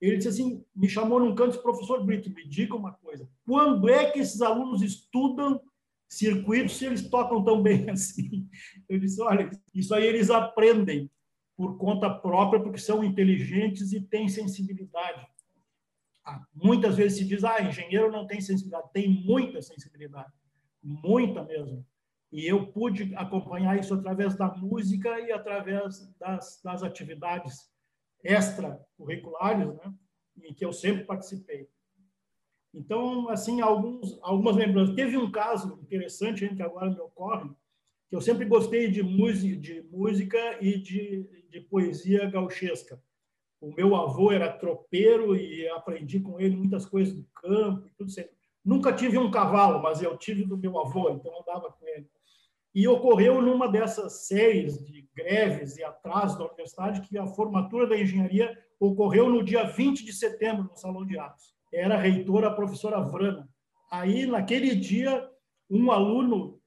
Ele 0.01 0.16
disse 0.16 0.29
assim, 0.29 0.64
me 0.75 0.89
chamou 0.89 1.21
num 1.21 1.35
canto 1.35 1.49
e 1.49 1.51
disse, 1.51 1.62
professor 1.62 2.05
Brito, 2.05 2.31
me 2.31 2.49
diga 2.49 2.75
uma 2.75 2.93
coisa, 2.93 3.29
quando 3.45 3.89
é 3.89 4.11
que 4.11 4.18
esses 4.18 4.41
alunos 4.41 4.81
estudam 4.81 5.61
circuitos 6.09 6.77
se 6.77 6.87
eles 6.87 7.09
tocam 7.11 7.45
tão 7.45 7.62
bem 7.62 7.89
assim? 7.91 8.49
Eu 8.89 8.99
disse, 8.99 9.21
olha, 9.21 9.51
isso 9.75 9.95
aí 9.95 10.07
eles 10.07 10.31
aprendem 10.31 11.11
por 11.61 11.76
conta 11.76 12.08
própria, 12.08 12.58
porque 12.58 12.78
são 12.78 13.04
inteligentes 13.04 13.92
e 13.92 14.00
têm 14.00 14.30
sensibilidade. 14.30 15.26
Ah, 16.24 16.42
muitas 16.54 16.96
vezes 16.96 17.18
se 17.18 17.24
diz, 17.26 17.44
ah, 17.44 17.61
engenheiro 17.61 18.11
não 18.11 18.26
tem 18.26 18.40
sensibilidade. 18.40 18.90
Tem 18.94 19.06
muita 19.06 19.61
sensibilidade, 19.61 20.32
muita 20.82 21.44
mesmo. 21.44 21.84
E 22.32 22.46
eu 22.46 22.68
pude 22.68 23.14
acompanhar 23.14 23.78
isso 23.78 23.92
através 23.92 24.34
da 24.34 24.48
música 24.48 25.20
e 25.20 25.32
através 25.32 26.11
das, 26.18 26.62
das 26.64 26.82
atividades 26.82 27.70
extracurriculares, 28.24 29.68
né, 29.68 29.94
em 30.42 30.54
que 30.54 30.64
eu 30.64 30.72
sempre 30.72 31.04
participei. 31.04 31.68
Então, 32.72 33.28
assim, 33.28 33.61
alguns, 33.61 34.18
algumas 34.22 34.56
lembranças. 34.56 34.96
Teve 34.96 35.18
um 35.18 35.30
caso 35.30 35.78
interessante 35.82 36.48
que 36.56 36.62
agora 36.62 36.88
me 36.88 37.00
ocorre, 37.00 37.50
que 38.08 38.16
eu 38.16 38.20
sempre 38.22 38.46
gostei 38.46 38.90
de 38.90 39.02
de 39.02 39.82
música 39.82 40.38
e 40.58 40.78
de, 40.78 41.39
de 41.51 41.61
poesia 41.61 42.30
gauchesca. 42.30 43.03
O 43.61 43.74
meu 43.74 43.94
avô 43.94 44.32
era 44.32 44.51
tropeiro 44.51 45.36
e 45.36 45.68
aprendi 45.68 46.20
com 46.20 46.40
ele 46.40 46.57
muitas 46.57 46.86
coisas 46.86 47.14
do 47.14 47.24
campo 47.34 47.86
e 47.86 47.90
tudo 47.90 48.11
sempre. 48.11 48.32
Nunca 48.64 48.92
tive 48.92 49.18
um 49.18 49.30
cavalo, 49.30 49.82
mas 49.82 50.03
eu 50.03 50.16
tive 50.16 50.44
do 50.44 50.57
meu 50.57 50.78
avô, 50.78 51.11
então 51.11 51.40
andava 51.40 51.70
com 51.72 51.86
ele. 51.86 52.09
E 52.74 52.86
ocorreu 52.86 53.42
numa 53.42 53.68
dessas 53.68 54.26
séries 54.26 54.78
de 54.84 55.09
greves 55.14 55.76
e 55.76 55.84
atrasos 55.84 56.38
da 56.38 56.46
universidade 56.46 57.01
que 57.03 57.18
a 57.18 57.26
formatura 57.26 57.86
da 57.86 57.98
engenharia 57.98 58.57
ocorreu 58.78 59.28
no 59.28 59.42
dia 59.42 59.64
20 59.64 60.05
de 60.05 60.12
setembro, 60.12 60.64
no 60.64 60.76
Salão 60.76 61.05
de 61.05 61.18
Atos. 61.18 61.55
Era 61.72 61.96
a 61.96 62.01
reitora 62.01 62.48
a 62.48 62.55
professora 62.55 63.01
Vrana. 63.01 63.48
Aí, 63.90 64.24
naquele 64.24 64.74
dia, 64.74 65.28
um 65.68 65.90
aluno 65.90 66.61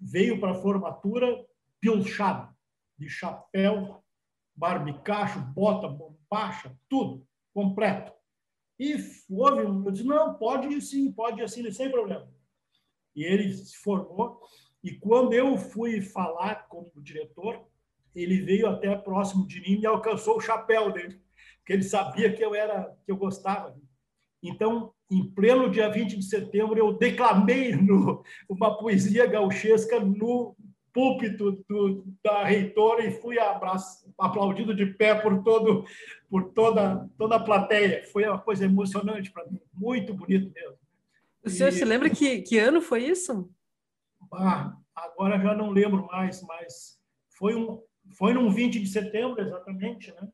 veio 0.00 0.40
para 0.40 0.52
a 0.52 0.60
formatura 0.60 1.46
pilchado, 1.80 2.52
de 2.98 3.08
chapéu, 3.08 4.02
barbicacho, 4.54 5.40
bota, 5.40 5.88
bombacha, 5.88 6.76
tudo, 6.88 7.26
completo. 7.54 8.12
E 8.78 8.94
houve 9.30 9.62
um, 9.62 9.84
eu 9.84 9.90
disse, 9.90 10.04
não, 10.06 10.34
pode 10.34 10.68
ir 10.68 10.80
sim, 10.80 11.10
pode 11.12 11.40
ir 11.40 11.44
assim, 11.44 11.68
sem 11.70 11.90
problema. 11.90 12.28
E 13.14 13.24
ele 13.24 13.52
se 13.52 13.76
formou 13.76 14.40
e 14.82 14.92
quando 14.92 15.32
eu 15.32 15.56
fui 15.56 16.00
falar 16.00 16.66
como 16.68 16.90
diretor, 17.02 17.66
ele 18.14 18.40
veio 18.42 18.68
até 18.68 18.94
próximo 18.96 19.46
de 19.46 19.60
mim 19.60 19.80
e 19.80 19.86
alcançou 19.86 20.36
o 20.36 20.40
chapéu 20.40 20.92
dele, 20.92 21.20
porque 21.58 21.72
ele 21.72 21.82
sabia 21.82 22.32
que 22.32 22.44
eu 22.44 22.54
era 22.54 22.96
que 23.04 23.10
eu 23.10 23.16
gostava. 23.16 23.76
Então, 24.42 24.92
em 25.10 25.28
pleno 25.32 25.70
dia 25.70 25.90
20 25.90 26.16
de 26.16 26.24
setembro, 26.24 26.78
eu 26.78 26.96
declamei 26.96 27.74
no, 27.74 28.22
uma 28.48 28.78
poesia 28.78 29.26
gauchesca 29.26 29.98
no 29.98 30.56
púlpito 30.92 31.64
do, 31.68 32.04
da 32.22 32.44
reitora 32.44 33.04
e 33.04 33.10
fui 33.10 33.38
abraço, 33.38 34.12
aplaudido 34.18 34.74
de 34.74 34.86
pé 34.86 35.14
por 35.14 35.42
todo 35.42 35.84
por 36.28 36.52
toda 36.52 37.08
toda 37.16 37.36
a 37.36 37.40
plateia. 37.40 38.04
Foi 38.12 38.26
uma 38.26 38.38
coisa 38.38 38.64
emocionante 38.64 39.30
para 39.30 39.46
mim, 39.46 39.60
muito 39.74 40.14
bonito 40.14 40.52
mesmo. 40.52 40.78
O 41.44 41.50
senhor 41.50 41.68
e, 41.68 41.72
se 41.72 41.84
lembra 41.84 42.10
que, 42.10 42.42
que 42.42 42.58
ano 42.58 42.80
foi 42.80 43.04
isso? 43.04 43.50
Ah, 44.32 44.76
agora 44.94 45.40
já 45.40 45.54
não 45.54 45.70
lembro 45.70 46.06
mais, 46.06 46.42
mas 46.42 46.98
foi 47.30 47.54
um 47.54 47.82
foi 48.16 48.32
num 48.32 48.50
20 48.50 48.80
de 48.80 48.86
setembro 48.86 49.40
exatamente, 49.40 50.12
né? 50.12 50.28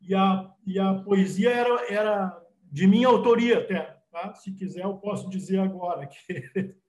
E 0.00 0.14
a, 0.14 0.50
e 0.66 0.78
a 0.78 0.94
poesia 0.94 1.50
era, 1.50 1.92
era 1.92 2.42
de 2.62 2.86
minha 2.86 3.08
autoria 3.08 3.58
até. 3.58 3.98
Tá? 4.10 4.34
Se 4.34 4.52
quiser, 4.52 4.84
eu 4.84 4.96
posso 4.96 5.28
dizer 5.28 5.58
agora 5.60 6.06
que 6.06 6.74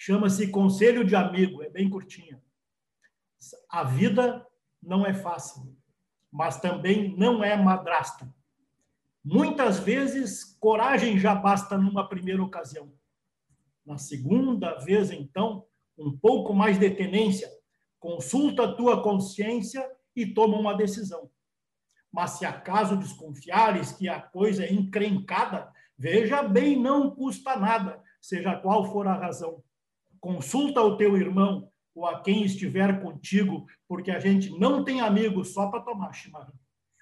chama-se 0.00 0.48
Conselho 0.48 1.04
de 1.04 1.14
Amigo, 1.14 1.62
é 1.62 1.68
bem 1.68 1.90
curtinha. 1.90 2.42
A 3.68 3.84
vida 3.84 4.46
não 4.82 5.04
é 5.04 5.12
fácil, 5.12 5.76
mas 6.32 6.58
também 6.58 7.14
não 7.18 7.44
é 7.44 7.54
madrasta. 7.54 8.34
Muitas 9.22 9.78
vezes, 9.78 10.56
coragem 10.58 11.18
já 11.18 11.34
basta 11.34 11.76
numa 11.76 12.08
primeira 12.08 12.42
ocasião. 12.42 12.90
Na 13.84 13.98
segunda 13.98 14.78
vez, 14.78 15.10
então, 15.10 15.66
um 15.98 16.16
pouco 16.16 16.54
mais 16.54 16.78
de 16.78 16.88
tenência, 16.88 17.50
consulta 17.98 18.64
a 18.64 18.72
tua 18.72 19.02
consciência 19.02 19.86
e 20.16 20.24
toma 20.24 20.56
uma 20.56 20.74
decisão. 20.74 21.30
Mas 22.10 22.30
se 22.30 22.46
acaso 22.46 22.96
desconfiares 22.96 23.92
que 23.92 24.08
a 24.08 24.18
coisa 24.18 24.64
é 24.64 24.72
encrencada, 24.72 25.70
veja 25.98 26.42
bem, 26.42 26.74
não 26.74 27.14
custa 27.14 27.54
nada, 27.54 28.02
seja 28.18 28.56
qual 28.56 28.90
for 28.90 29.06
a 29.06 29.12
razão. 29.12 29.62
Consulta 30.20 30.80
o 30.82 30.96
teu 30.96 31.16
irmão 31.16 31.70
ou 31.94 32.06
a 32.06 32.20
quem 32.20 32.44
estiver 32.44 33.02
contigo, 33.02 33.66
porque 33.88 34.10
a 34.10 34.18
gente 34.18 34.50
não 34.58 34.84
tem 34.84 35.00
amigos 35.00 35.52
só 35.52 35.68
para 35.68 35.80
tomar 35.80 36.12
chimarrão. 36.12 36.52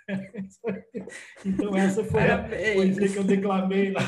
então, 1.44 1.76
essa 1.76 2.02
foi 2.02 2.30
a 2.30 2.42
poesia 2.42 3.08
que 3.08 3.16
eu 3.16 3.24
declamei 3.24 3.92
lá. 3.92 4.00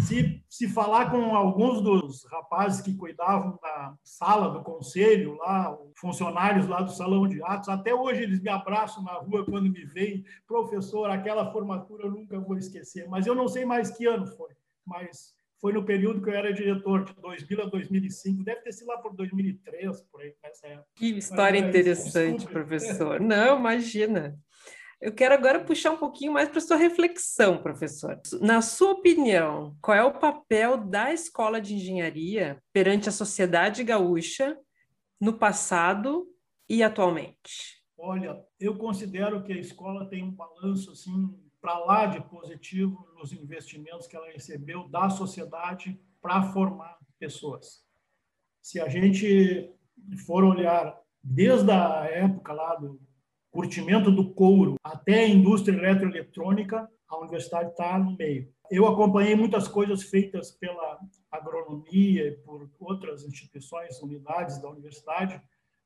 Se, 0.00 0.42
se 0.48 0.68
falar 0.68 1.10
com 1.10 1.36
alguns 1.36 1.80
dos 1.80 2.24
rapazes 2.24 2.80
que 2.80 2.96
cuidavam 2.96 3.56
da 3.62 3.94
sala 4.02 4.50
do 4.50 4.64
conselho, 4.64 5.36
lá, 5.36 5.78
funcionários 5.96 6.66
lá 6.66 6.82
do 6.82 6.90
salão 6.90 7.28
de 7.28 7.42
atos, 7.44 7.68
até 7.68 7.94
hoje 7.94 8.24
eles 8.24 8.42
me 8.42 8.48
abraçam 8.48 9.02
na 9.04 9.14
rua 9.14 9.44
quando 9.44 9.70
me 9.70 9.84
veem. 9.84 10.24
Professor, 10.46 11.08
aquela 11.08 11.52
formatura 11.52 12.06
eu 12.06 12.10
nunca 12.10 12.40
vou 12.40 12.56
esquecer. 12.56 13.08
Mas 13.08 13.26
eu 13.26 13.34
não 13.34 13.46
sei 13.46 13.64
mais 13.64 13.96
que 13.96 14.06
ano 14.06 14.26
foi, 14.26 14.50
mas 14.84 15.34
foi 15.62 15.72
no 15.72 15.84
período 15.84 16.20
que 16.20 16.28
eu 16.28 16.34
era 16.34 16.52
diretor, 16.52 17.04
de 17.04 17.14
2000 17.14 17.62
a 17.62 17.66
2005. 17.66 18.42
Deve 18.42 18.62
ter 18.62 18.72
sido 18.72 18.88
lá 18.88 18.98
por 18.98 19.14
2003, 19.14 20.00
por 20.10 20.20
aí, 20.20 20.34
nessa 20.42 20.66
época. 20.66 20.88
Que 20.96 21.06
história 21.16 21.60
mas, 21.60 21.68
interessante, 21.68 22.38
desculpe. 22.38 22.52
professor. 22.52 23.20
Não, 23.20 23.60
imagina. 23.60 24.36
Eu 25.00 25.14
quero 25.14 25.34
agora 25.34 25.64
puxar 25.64 25.92
um 25.92 25.96
pouquinho 25.96 26.32
mais 26.32 26.48
para 26.48 26.60
sua 26.60 26.76
reflexão, 26.76 27.62
professor. 27.62 28.20
Na 28.40 28.60
sua 28.60 28.90
opinião, 28.90 29.76
qual 29.80 29.96
é 29.96 30.02
o 30.02 30.18
papel 30.18 30.76
da 30.78 31.12
escola 31.12 31.60
de 31.60 31.74
engenharia 31.74 32.60
perante 32.72 33.08
a 33.08 33.12
sociedade 33.12 33.84
gaúcha 33.84 34.58
no 35.20 35.32
passado 35.32 36.26
e 36.68 36.82
atualmente? 36.82 37.80
Olha, 37.96 38.44
eu 38.58 38.76
considero 38.76 39.44
que 39.44 39.52
a 39.52 39.58
escola 39.58 40.08
tem 40.08 40.24
um 40.24 40.32
balanço 40.32 40.90
assim 40.90 41.32
para 41.62 41.78
lá 41.78 42.06
de 42.06 42.20
positivo 42.22 43.08
nos 43.16 43.32
investimentos 43.32 44.08
que 44.08 44.16
ela 44.16 44.26
recebeu 44.26 44.88
da 44.88 45.08
sociedade 45.08 45.96
para 46.20 46.42
formar 46.52 46.98
pessoas. 47.20 47.86
Se 48.60 48.80
a 48.80 48.88
gente 48.88 49.72
for 50.26 50.42
olhar 50.42 51.00
desde 51.22 51.70
a 51.70 52.04
época 52.10 52.52
lá 52.52 52.74
do 52.74 53.00
curtimento 53.52 54.10
do 54.10 54.34
couro 54.34 54.74
até 54.82 55.20
a 55.20 55.28
indústria 55.28 55.76
eletroeletrônica, 55.76 56.90
a 57.08 57.18
universidade 57.18 57.70
está 57.70 57.96
no 57.96 58.16
meio. 58.16 58.52
Eu 58.68 58.88
acompanhei 58.88 59.36
muitas 59.36 59.68
coisas 59.68 60.02
feitas 60.02 60.50
pela 60.50 60.98
agronomia 61.30 62.26
e 62.26 62.32
por 62.38 62.68
outras 62.80 63.24
instituições, 63.24 64.02
unidades 64.02 64.60
da 64.60 64.68
universidade, 64.68 65.40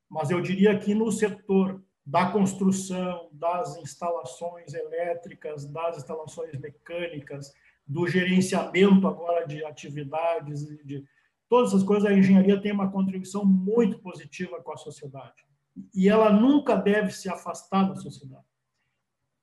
mas 0.09 0.31
eu 0.31 0.41
diria 0.41 0.77
que 0.79 0.95
no 0.95 1.11
setor 1.11 1.83
da 2.07 2.31
construção, 2.31 3.27
das 3.33 3.75
instalações 3.79 4.73
elétricas, 4.73 5.65
das 5.65 5.97
instalações 5.97 6.57
mecânicas, 6.57 7.53
do 7.85 8.07
gerenciamento 8.07 9.05
agora 9.05 9.45
de 9.45 9.61
atividades, 9.65 10.65
de 10.85 11.03
todas 11.49 11.71
essas 11.73 11.83
coisas, 11.83 12.09
a 12.09 12.13
engenharia 12.13 12.61
tem 12.61 12.71
uma 12.71 12.89
contribuição 12.89 13.43
muito 13.43 13.99
positiva 13.99 14.61
com 14.63 14.71
a 14.71 14.77
sociedade 14.77 15.45
e 15.93 16.07
ela 16.07 16.31
nunca 16.31 16.77
deve 16.77 17.11
se 17.11 17.27
afastar 17.27 17.83
da 17.83 17.95
sociedade. 17.95 18.45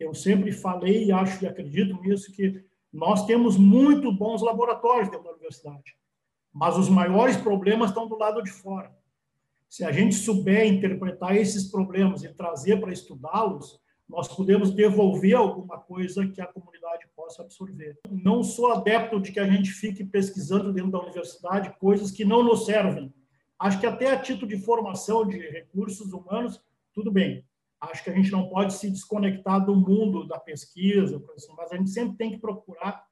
Eu 0.00 0.14
sempre 0.14 0.50
falei 0.50 1.04
e 1.04 1.12
acho 1.12 1.44
e 1.44 1.46
acredito 1.46 2.00
nisso 2.00 2.32
que 2.32 2.64
nós 2.90 3.26
temos 3.26 3.58
muito 3.58 4.10
bons 4.10 4.40
laboratórios 4.40 5.10
dentro 5.10 5.24
da 5.24 5.32
universidade, 5.32 5.98
mas 6.50 6.78
os 6.78 6.88
maiores 6.88 7.36
problemas 7.36 7.90
estão 7.90 8.08
do 8.08 8.16
lado 8.16 8.42
de 8.42 8.50
fora. 8.50 8.90
Se 9.74 9.82
a 9.82 9.90
gente 9.90 10.14
souber 10.14 10.72
interpretar 10.72 11.36
esses 11.36 11.68
problemas 11.68 12.22
e 12.22 12.32
trazer 12.32 12.80
para 12.80 12.92
estudá-los, 12.92 13.80
nós 14.08 14.28
podemos 14.28 14.70
devolver 14.70 15.34
alguma 15.34 15.80
coisa 15.80 16.28
que 16.28 16.40
a 16.40 16.46
comunidade 16.46 17.08
possa 17.16 17.42
absorver. 17.42 17.98
Não 18.08 18.44
sou 18.44 18.70
adepto 18.70 19.20
de 19.20 19.32
que 19.32 19.40
a 19.40 19.50
gente 19.50 19.72
fique 19.72 20.04
pesquisando 20.04 20.72
dentro 20.72 20.92
da 20.92 21.00
universidade 21.00 21.76
coisas 21.80 22.12
que 22.12 22.24
não 22.24 22.44
nos 22.44 22.66
servem, 22.66 23.12
Acho 23.58 23.80
que 23.80 23.86
até 23.86 24.12
a 24.12 24.20
título 24.20 24.46
de 24.46 24.58
formação 24.58 25.26
de 25.26 25.38
recursos 25.38 26.12
humanos, 26.12 26.62
tudo 26.92 27.10
bem. 27.10 27.44
Acho 27.80 28.04
que 28.04 28.10
a 28.10 28.14
gente 28.14 28.30
não 28.30 28.48
pode 28.48 28.74
se 28.74 28.88
desconectar 28.88 29.64
do 29.64 29.74
mundo 29.74 30.24
da 30.28 30.38
pesquisa, 30.38 31.20
assim, 31.34 31.52
mas 31.56 31.72
a 31.72 31.76
gente 31.76 31.90
sempre 31.90 32.16
tem 32.16 32.30
que 32.30 32.38
procurar 32.38 33.04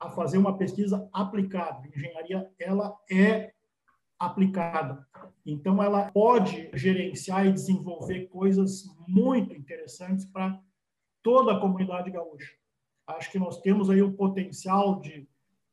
a 0.00 0.10
fazer 0.10 0.38
uma 0.38 0.58
pesquisa 0.58 1.08
aplicada. 1.12 1.82
A 1.84 1.88
engenharia, 1.88 2.50
ela 2.58 2.98
é 3.08 3.52
aplicada. 4.20 5.06
Então, 5.46 5.82
ela 5.82 6.12
pode 6.12 6.70
gerenciar 6.74 7.46
e 7.46 7.52
desenvolver 7.52 8.26
coisas 8.26 8.84
muito 9.08 9.56
interessantes 9.56 10.26
para 10.26 10.60
toda 11.22 11.52
a 11.52 11.60
comunidade 11.60 12.10
gaúcha. 12.10 12.54
Acho 13.06 13.32
que 13.32 13.38
nós 13.38 13.60
temos 13.62 13.88
aí 13.88 14.02
o 14.02 14.12
potencial 14.12 15.00
de 15.00 15.26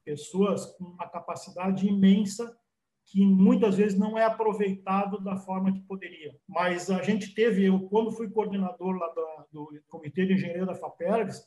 pessoas 0.06 0.66
com 0.78 0.86
uma 0.86 1.08
capacidade 1.10 1.86
imensa 1.86 2.58
que 3.06 3.26
muitas 3.26 3.76
vezes 3.76 3.98
não 3.98 4.18
é 4.18 4.26
aproveitado 4.26 5.20
da 5.20 5.38
forma 5.38 5.72
que 5.72 5.82
poderia. 5.82 6.36
Mas 6.48 6.90
a 6.90 7.02
gente 7.02 7.34
teve, 7.34 7.66
eu 7.66 7.80
quando 7.90 8.12
fui 8.12 8.30
coordenador 8.30 8.96
lá 8.98 9.08
do, 9.52 9.72
do 9.72 9.84
Comitê 9.88 10.26
de 10.26 10.34
Engenharia 10.34 10.66
da 10.66 10.76
FAPERGS, 10.76 11.46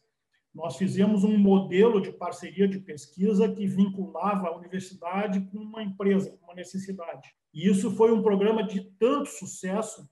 nós 0.55 0.77
fizemos 0.77 1.23
um 1.23 1.39
modelo 1.39 2.01
de 2.01 2.13
parceria 2.13 2.67
de 2.67 2.81
pesquisa 2.81 3.49
que 3.49 3.67
vinculava 3.67 4.49
a 4.49 4.57
universidade 4.57 5.41
com 5.43 5.59
uma 5.59 5.83
empresa, 5.83 6.37
com 6.37 6.45
uma 6.45 6.55
necessidade. 6.55 7.33
E 7.55 7.69
isso 7.69 7.91
foi 7.93 8.13
um 8.13 8.23
programa 8.23 8.65
de 8.65 8.81
tanto 8.99 9.29
sucesso 9.29 10.09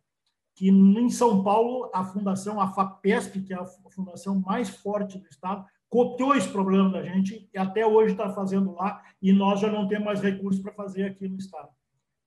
que 0.54 0.68
em 0.68 1.10
São 1.10 1.42
Paulo 1.42 1.90
a 1.92 2.04
fundação, 2.04 2.60
a 2.60 2.72
FAPESP, 2.72 3.42
que 3.42 3.52
é 3.52 3.56
a 3.56 3.64
fundação 3.64 4.40
mais 4.40 4.68
forte 4.68 5.18
do 5.18 5.28
estado, 5.28 5.64
copiou 5.88 6.34
esse 6.34 6.48
problema 6.48 6.90
da 6.90 7.02
gente 7.02 7.48
e 7.52 7.58
até 7.58 7.86
hoje 7.86 8.12
está 8.12 8.30
fazendo 8.30 8.74
lá 8.74 9.02
e 9.22 9.32
nós 9.32 9.60
já 9.60 9.70
não 9.70 9.88
temos 9.88 10.04
mais 10.04 10.20
recursos 10.20 10.60
para 10.62 10.72
fazer 10.72 11.04
aqui 11.04 11.28
no 11.28 11.38
Estado. 11.38 11.70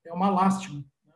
É 0.06 0.12
uma 0.12 0.30
lástima. 0.30 0.84
Né? 1.06 1.14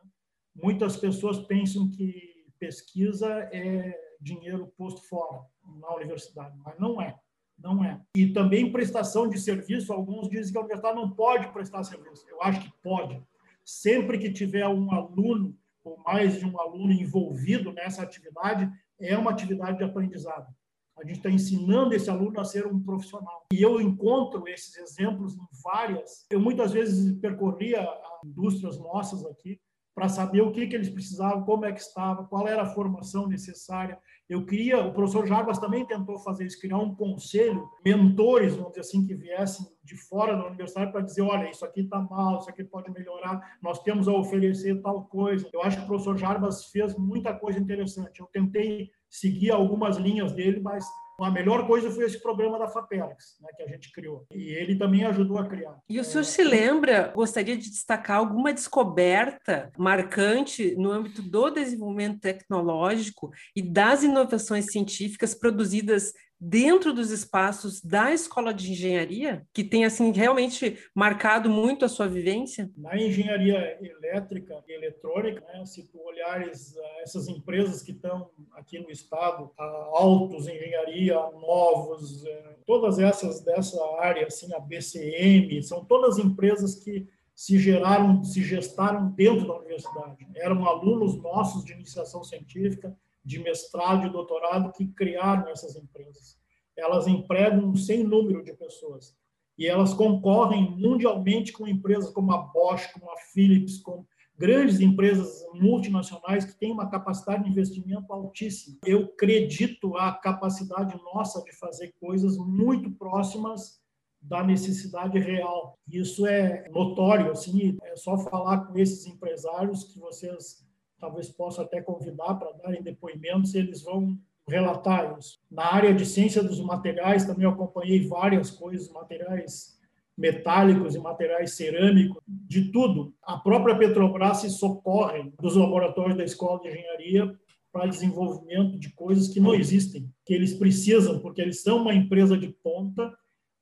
Muitas 0.54 0.96
pessoas 0.96 1.38
pensam 1.38 1.90
que 1.90 2.46
pesquisa 2.58 3.28
é 3.52 3.98
dinheiro 4.20 4.72
posto 4.76 5.02
fora 5.08 5.42
na 5.80 5.94
universidade, 5.94 6.56
mas 6.64 6.78
não 6.78 7.00
é. 7.00 7.18
Não 7.58 7.82
é. 7.82 8.00
E 8.14 8.32
também 8.32 8.70
prestação 8.70 9.28
de 9.28 9.38
serviço, 9.38 9.92
alguns 9.92 10.28
dizem 10.28 10.52
que 10.52 10.58
a 10.58 10.60
universidade 10.60 10.96
não 10.96 11.10
pode 11.10 11.50
prestar 11.52 11.82
serviço. 11.84 12.26
Eu 12.28 12.42
acho 12.42 12.60
que 12.60 12.72
pode. 12.82 13.22
Sempre 13.64 14.18
que 14.18 14.32
tiver 14.32 14.66
um 14.68 14.92
aluno 14.92 15.56
ou 15.82 15.98
mais 15.98 16.38
de 16.38 16.44
um 16.44 16.60
aluno 16.60 16.92
envolvido 16.92 17.72
nessa 17.72 18.02
atividade, 18.02 18.70
é 18.98 19.16
uma 19.16 19.30
atividade 19.30 19.78
de 19.78 19.84
aprendizado. 19.84 20.52
A 20.98 21.04
gente 21.04 21.18
está 21.18 21.30
ensinando 21.30 21.94
esse 21.94 22.08
aluno 22.08 22.40
a 22.40 22.44
ser 22.44 22.66
um 22.66 22.82
profissional. 22.82 23.44
E 23.52 23.62
eu 23.62 23.80
encontro 23.80 24.48
esses 24.48 24.76
exemplos 24.76 25.34
em 25.34 25.46
várias. 25.62 26.26
Eu 26.30 26.40
muitas 26.40 26.72
vezes 26.72 27.18
percorria 27.20 27.86
indústrias 28.24 28.78
nossas 28.78 29.24
aqui 29.26 29.60
para 29.96 30.10
saber 30.10 30.42
o 30.42 30.52
que, 30.52 30.66
que 30.66 30.76
eles 30.76 30.90
precisavam, 30.90 31.42
como 31.42 31.64
é 31.64 31.72
que 31.72 31.80
estava, 31.80 32.22
qual 32.24 32.46
era 32.46 32.60
a 32.60 32.66
formação 32.66 33.26
necessária. 33.26 33.98
Eu 34.28 34.44
queria, 34.44 34.78
o 34.84 34.92
professor 34.92 35.26
Jarbas 35.26 35.58
também 35.58 35.86
tentou 35.86 36.18
fazer 36.18 36.44
isso, 36.44 36.60
criar 36.60 36.76
um 36.76 36.94
conselho, 36.94 37.66
mentores, 37.82 38.54
vamos 38.54 38.72
dizer 38.72 38.80
assim, 38.82 39.06
que 39.06 39.14
viessem 39.14 39.66
de 39.82 39.96
fora 39.96 40.36
da 40.36 40.48
universidade 40.48 40.92
para 40.92 41.00
dizer, 41.00 41.22
olha, 41.22 41.50
isso 41.50 41.64
aqui 41.64 41.80
está 41.80 41.98
mal, 41.98 42.40
isso 42.40 42.50
aqui 42.50 42.62
pode 42.62 42.90
melhorar, 42.90 43.56
nós 43.62 43.82
temos 43.82 44.06
a 44.06 44.12
oferecer 44.12 44.82
tal 44.82 45.04
coisa. 45.06 45.48
Eu 45.50 45.62
acho 45.62 45.78
que 45.78 45.84
o 45.84 45.86
professor 45.86 46.18
Jarbas 46.18 46.66
fez 46.66 46.94
muita 46.98 47.32
coisa 47.32 47.58
interessante. 47.58 48.20
Eu 48.20 48.26
tentei 48.26 48.90
seguir 49.08 49.50
algumas 49.50 49.96
linhas 49.96 50.30
dele, 50.32 50.60
mas 50.60 50.86
A 51.18 51.30
melhor 51.30 51.66
coisa 51.66 51.90
foi 51.90 52.04
esse 52.04 52.20
programa 52.20 52.58
da 52.58 52.68
FAPERX, 52.68 53.38
né, 53.40 53.48
que 53.56 53.62
a 53.62 53.68
gente 53.68 53.90
criou. 53.90 54.26
E 54.34 54.50
ele 54.50 54.76
também 54.76 55.04
ajudou 55.04 55.38
a 55.38 55.46
criar. 55.46 55.78
E 55.88 55.98
o 55.98 56.04
senhor 56.04 56.20
é... 56.20 56.24
se 56.24 56.44
lembra, 56.44 57.12
gostaria 57.14 57.56
de 57.56 57.70
destacar 57.70 58.18
alguma 58.18 58.52
descoberta 58.52 59.72
marcante 59.78 60.74
no 60.76 60.90
âmbito 60.90 61.22
do 61.22 61.50
desenvolvimento 61.50 62.20
tecnológico 62.20 63.30
e 63.54 63.62
das 63.62 64.02
inovações 64.02 64.66
científicas 64.66 65.34
produzidas 65.34 66.12
dentro 66.40 66.92
dos 66.92 67.10
espaços 67.10 67.80
da 67.80 68.12
escola 68.12 68.52
de 68.52 68.70
engenharia 68.70 69.46
que 69.52 69.64
tem 69.64 69.84
assim 69.84 70.12
realmente 70.12 70.78
marcado 70.94 71.48
muito 71.48 71.84
a 71.84 71.88
sua 71.88 72.06
vivência? 72.06 72.70
Na 72.76 72.96
engenharia 72.96 73.78
elétrica 73.80 74.62
e 74.68 74.72
eletrônica, 74.72 75.44
né, 75.52 75.64
se 75.64 75.86
tu 75.88 75.98
olhares 76.00 76.74
uh, 76.76 76.80
essas 77.02 77.28
empresas 77.28 77.82
que 77.82 77.92
estão 77.92 78.30
aqui 78.52 78.78
no 78.78 78.90
estado, 78.90 79.50
a 79.58 79.64
Autos 79.92 80.46
Engenharia, 80.46 81.14
Novos, 81.14 82.22
uh, 82.22 82.28
todas 82.66 82.98
essas 82.98 83.40
dessa 83.40 83.78
área, 84.00 84.26
assim, 84.26 84.52
a 84.54 84.60
BCM, 84.60 85.62
são 85.62 85.84
todas 85.84 86.18
empresas 86.18 86.76
que 86.76 87.06
se 87.34 87.58
geraram, 87.58 88.24
se 88.24 88.42
gestaram 88.42 89.10
dentro 89.10 89.46
da 89.46 89.58
universidade. 89.58 90.26
Eram 90.36 90.66
alunos 90.66 91.20
nossos 91.22 91.64
de 91.64 91.72
iniciação 91.72 92.24
científica 92.24 92.96
de 93.26 93.40
mestrado 93.40 94.06
e 94.06 94.10
doutorado 94.10 94.72
que 94.72 94.86
criaram 94.86 95.48
essas 95.48 95.74
empresas. 95.74 96.38
Elas 96.76 97.08
empregam 97.08 97.68
um 97.68 97.74
sem 97.74 98.04
número 98.04 98.44
de 98.44 98.52
pessoas 98.52 99.16
e 99.58 99.66
elas 99.66 99.92
concorrem 99.92 100.70
mundialmente 100.78 101.52
com 101.52 101.66
empresas 101.66 102.10
como 102.10 102.32
a 102.32 102.38
Bosch, 102.38 102.92
como 102.92 103.10
a 103.10 103.16
Philips, 103.32 103.78
com 103.78 104.06
grandes 104.38 104.80
empresas 104.80 105.44
multinacionais 105.54 106.44
que 106.44 106.56
têm 106.56 106.70
uma 106.70 106.88
capacidade 106.88 107.42
de 107.42 107.50
investimento 107.50 108.12
altíssima. 108.12 108.78
Eu 108.84 109.06
acredito 109.06 109.96
a 109.96 110.12
capacidade 110.12 110.94
nossa 111.02 111.42
de 111.42 111.52
fazer 111.56 111.94
coisas 111.98 112.36
muito 112.36 112.90
próximas 112.92 113.80
da 114.20 114.44
necessidade 114.44 115.18
real. 115.18 115.78
Isso 115.88 116.26
é 116.26 116.68
notório, 116.68 117.32
assim, 117.32 117.76
é 117.82 117.96
só 117.96 118.18
falar 118.18 118.66
com 118.66 118.78
esses 118.78 119.06
empresários 119.06 119.84
que 119.84 119.98
vocês 119.98 120.65
talvez 120.98 121.28
possa 121.28 121.62
até 121.62 121.80
convidar 121.80 122.34
para 122.34 122.52
darem 122.52 122.82
depoimentos, 122.82 123.54
eles 123.54 123.82
vão 123.82 124.18
relatar 124.48 125.16
isso. 125.18 125.40
Na 125.50 125.74
área 125.74 125.94
de 125.94 126.06
ciência 126.06 126.42
dos 126.42 126.60
materiais, 126.60 127.24
também 127.24 127.46
acompanhei 127.46 128.06
várias 128.06 128.50
coisas, 128.50 128.90
materiais 128.90 129.76
metálicos 130.16 130.94
e 130.94 130.98
materiais 130.98 131.52
cerâmicos, 131.52 132.22
de 132.26 132.72
tudo. 132.72 133.14
A 133.22 133.36
própria 133.36 133.76
Petrobras 133.76 134.38
se 134.38 134.50
socorre 134.50 135.30
dos 135.40 135.56
laboratórios 135.56 136.16
da 136.16 136.24
Escola 136.24 136.60
de 136.60 136.68
Engenharia 136.68 137.38
para 137.70 137.86
desenvolvimento 137.86 138.78
de 138.78 138.90
coisas 138.94 139.28
que 139.28 139.40
não 139.40 139.54
existem, 139.54 140.10
que 140.24 140.32
eles 140.32 140.54
precisam, 140.54 141.18
porque 141.18 141.42
eles 141.42 141.62
são 141.62 141.82
uma 141.82 141.92
empresa 141.92 142.38
de 142.38 142.48
ponta 142.48 143.12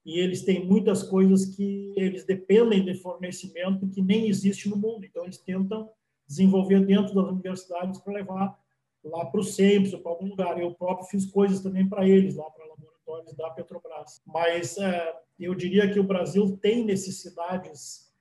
e 0.07 0.21
eles 0.21 0.45
têm 0.45 0.65
muitas 0.65 1.03
coisas 1.03 1.47
que 1.47 1.93
eles 1.97 2.25
dependem 2.25 2.85
de 2.85 2.95
fornecimento 2.95 3.89
que 3.89 4.01
nem 4.01 4.29
existe 4.29 4.69
no 4.69 4.77
mundo. 4.77 5.05
Então, 5.05 5.25
eles 5.25 5.39
tentam 5.39 5.89
desenvolver 6.27 6.85
dentro 6.85 7.15
das 7.15 7.29
universidades 7.29 8.01
para 8.01 8.15
levar 8.15 8.59
lá 9.05 9.27
para 9.27 9.41
o 9.41 9.45
CEMPS 9.45 9.93
ou 9.93 10.01
para 10.01 10.13
algum 10.13 10.29
lugar. 10.29 10.59
Eu 10.59 10.75
próprio 10.75 11.09
fiz 11.09 11.27
coisas 11.27 11.61
também 11.61 11.89
para 11.89 12.09
eles, 12.09 12.37
lá 12.37 12.51
para 12.51 12.67
laboratórios 12.67 13.35
da 13.35 13.51
Petrobras. 13.51 14.23
Mas 14.27 14.79
é, 14.79 15.15
eu 15.39 15.55
diria 15.55 15.91
que 15.93 16.01
o 16.01 16.05
Brasil 16.05 16.57
tem 16.57 16.85
necessidades 16.85 18.13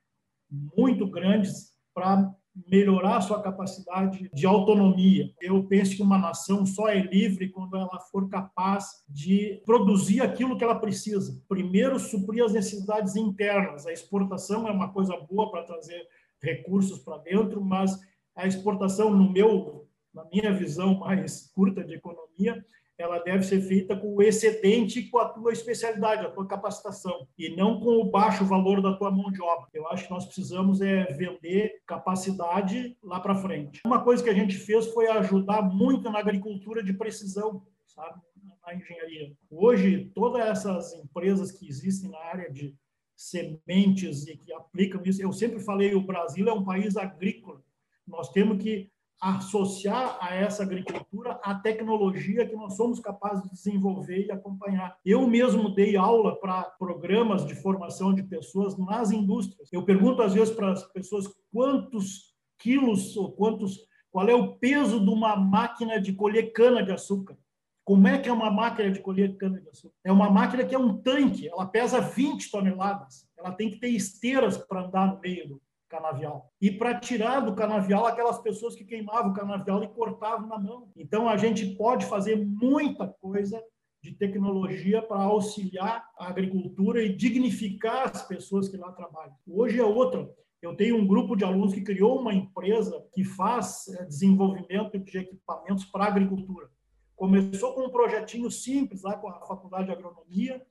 muito 0.50 1.06
grandes 1.06 1.74
para 1.92 2.34
melhorar 2.68 3.20
sua 3.20 3.42
capacidade 3.42 4.30
de 4.32 4.46
autonomia. 4.46 5.32
Eu 5.40 5.64
penso 5.64 5.96
que 5.96 6.02
uma 6.02 6.18
nação 6.18 6.64
só 6.64 6.88
é 6.88 7.00
livre 7.00 7.48
quando 7.48 7.76
ela 7.76 7.98
for 8.12 8.28
capaz 8.28 9.02
de 9.08 9.60
produzir 9.64 10.20
aquilo 10.20 10.56
que 10.56 10.62
ela 10.62 10.78
precisa. 10.78 11.42
Primeiro, 11.48 11.98
suprir 11.98 12.44
as 12.44 12.52
necessidades 12.52 13.16
internas. 13.16 13.86
A 13.86 13.92
exportação 13.92 14.68
é 14.68 14.70
uma 14.70 14.92
coisa 14.92 15.16
boa 15.16 15.50
para 15.50 15.64
trazer 15.64 16.06
recursos 16.44 16.98
para 16.98 17.18
dentro, 17.18 17.60
mas 17.60 17.98
a 18.36 18.46
exportação, 18.46 19.10
no 19.10 19.30
meu, 19.30 19.88
na 20.12 20.24
minha 20.26 20.52
visão 20.52 20.98
mais 20.98 21.50
curta 21.54 21.82
de 21.82 21.94
economia, 21.94 22.64
ela 22.96 23.18
deve 23.18 23.42
ser 23.42 23.60
feita 23.60 23.96
com 23.96 24.14
o 24.14 24.22
excedente 24.22 25.08
com 25.10 25.18
a 25.18 25.28
tua 25.28 25.52
especialidade, 25.52 26.24
a 26.24 26.30
tua 26.30 26.46
capacitação, 26.46 27.26
e 27.36 27.54
não 27.56 27.80
com 27.80 28.00
o 28.00 28.10
baixo 28.10 28.44
valor 28.44 28.80
da 28.80 28.94
tua 28.94 29.10
mão 29.10 29.32
de 29.32 29.42
obra. 29.42 29.68
Eu 29.72 29.88
acho 29.88 30.04
que 30.04 30.12
nós 30.12 30.24
precisamos 30.24 30.80
é 30.80 31.04
vender 31.12 31.82
capacidade 31.86 32.96
lá 33.02 33.18
para 33.18 33.34
frente. 33.34 33.80
Uma 33.84 34.02
coisa 34.02 34.22
que 34.22 34.30
a 34.30 34.34
gente 34.34 34.56
fez 34.56 34.86
foi 34.86 35.08
ajudar 35.08 35.62
muito 35.62 36.08
na 36.10 36.20
agricultura 36.20 36.82
de 36.84 36.92
precisão, 36.92 37.66
sabe? 37.86 38.20
Na 38.64 38.74
engenharia. 38.74 39.32
Hoje, 39.50 40.10
todas 40.14 40.46
essas 40.46 40.94
empresas 40.94 41.50
que 41.50 41.68
existem 41.68 42.10
na 42.10 42.18
área 42.18 42.50
de 42.50 42.74
sementes 43.16 44.26
e 44.26 44.36
que 44.36 44.52
aplicam 44.52 45.02
isso. 45.04 45.22
Eu 45.22 45.32
sempre 45.32 45.60
falei, 45.60 45.94
o 45.94 46.06
Brasil 46.06 46.48
é 46.48 46.52
um 46.52 46.64
país 46.64 46.96
agrícola. 46.96 47.62
Nós 48.06 48.30
temos 48.30 48.62
que 48.62 48.90
associar 49.20 50.18
a 50.20 50.34
essa 50.34 50.62
agricultura 50.62 51.40
a 51.42 51.54
tecnologia 51.54 52.46
que 52.46 52.54
nós 52.54 52.76
somos 52.76 53.00
capazes 53.00 53.42
de 53.44 53.50
desenvolver 53.50 54.26
e 54.26 54.30
acompanhar. 54.30 54.98
Eu 55.04 55.26
mesmo 55.26 55.74
dei 55.74 55.96
aula 55.96 56.38
para 56.38 56.64
programas 56.64 57.46
de 57.46 57.54
formação 57.54 58.14
de 58.14 58.22
pessoas 58.22 58.76
nas 58.76 59.10
indústrias. 59.10 59.72
Eu 59.72 59.84
pergunto 59.84 60.20
às 60.20 60.34
vezes 60.34 60.54
para 60.54 60.72
as 60.72 60.84
pessoas 60.92 61.26
quantos 61.50 62.34
quilos 62.58 63.16
ou 63.16 63.32
quantos 63.32 63.86
qual 64.10 64.28
é 64.28 64.34
o 64.34 64.56
peso 64.56 65.00
de 65.00 65.10
uma 65.10 65.34
máquina 65.34 66.00
de 66.00 66.12
colher 66.12 66.52
cana 66.52 66.84
de 66.84 66.92
açúcar. 66.92 67.36
Como 67.84 68.08
é 68.08 68.18
que 68.18 68.28
é 68.28 68.32
uma 68.32 68.50
máquina 68.50 68.90
de 68.90 69.00
colher 69.00 69.36
cana-de-açúcar? 69.36 69.94
É 70.02 70.10
uma 70.10 70.30
máquina 70.30 70.64
que 70.64 70.74
é 70.74 70.78
um 70.78 70.96
tanque, 71.02 71.48
ela 71.48 71.66
pesa 71.66 72.00
20 72.00 72.50
toneladas, 72.50 73.28
ela 73.38 73.52
tem 73.52 73.70
que 73.70 73.78
ter 73.78 73.88
esteiras 73.88 74.56
para 74.56 74.86
andar 74.86 75.14
no 75.14 75.20
meio 75.20 75.48
do 75.48 75.62
canavial. 75.88 76.50
E 76.60 76.70
para 76.70 76.98
tirar 76.98 77.40
do 77.40 77.54
canavial 77.54 78.06
aquelas 78.06 78.38
pessoas 78.40 78.74
que 78.74 78.84
queimavam 78.84 79.30
o 79.32 79.34
canavial 79.34 79.84
e 79.84 79.88
cortavam 79.88 80.48
na 80.48 80.58
mão. 80.58 80.90
Então 80.96 81.28
a 81.28 81.36
gente 81.36 81.74
pode 81.76 82.06
fazer 82.06 82.36
muita 82.36 83.06
coisa 83.20 83.62
de 84.02 84.12
tecnologia 84.12 85.00
para 85.00 85.22
auxiliar 85.22 86.06
a 86.18 86.28
agricultura 86.28 87.02
e 87.02 87.14
dignificar 87.14 88.10
as 88.10 88.22
pessoas 88.22 88.68
que 88.68 88.76
lá 88.76 88.92
trabalham. 88.92 89.34
Hoje 89.46 89.78
é 89.78 89.84
outra. 89.84 90.28
Eu 90.60 90.74
tenho 90.74 90.96
um 90.96 91.06
grupo 91.06 91.36
de 91.36 91.44
alunos 91.44 91.74
que 91.74 91.82
criou 91.82 92.20
uma 92.20 92.34
empresa 92.34 93.02
que 93.14 93.22
faz 93.22 93.86
eh, 93.88 94.04
desenvolvimento 94.04 94.98
de 94.98 95.18
equipamentos 95.18 95.84
para 95.84 96.04
a 96.04 96.08
agricultura. 96.08 96.70
Começou 97.16 97.74
com 97.74 97.86
um 97.86 97.90
projetinho 97.90 98.50
simples 98.50 99.02
lá 99.02 99.16
com 99.16 99.28
a 99.28 99.40
Faculdade 99.46 99.86
de 99.86 99.92
Agronomia, 99.92 100.64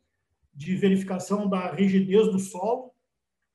de 0.54 0.76
verificação 0.76 1.50
da 1.50 1.72
rigidez 1.72 2.28
do 2.28 2.39
solo, 2.39 2.91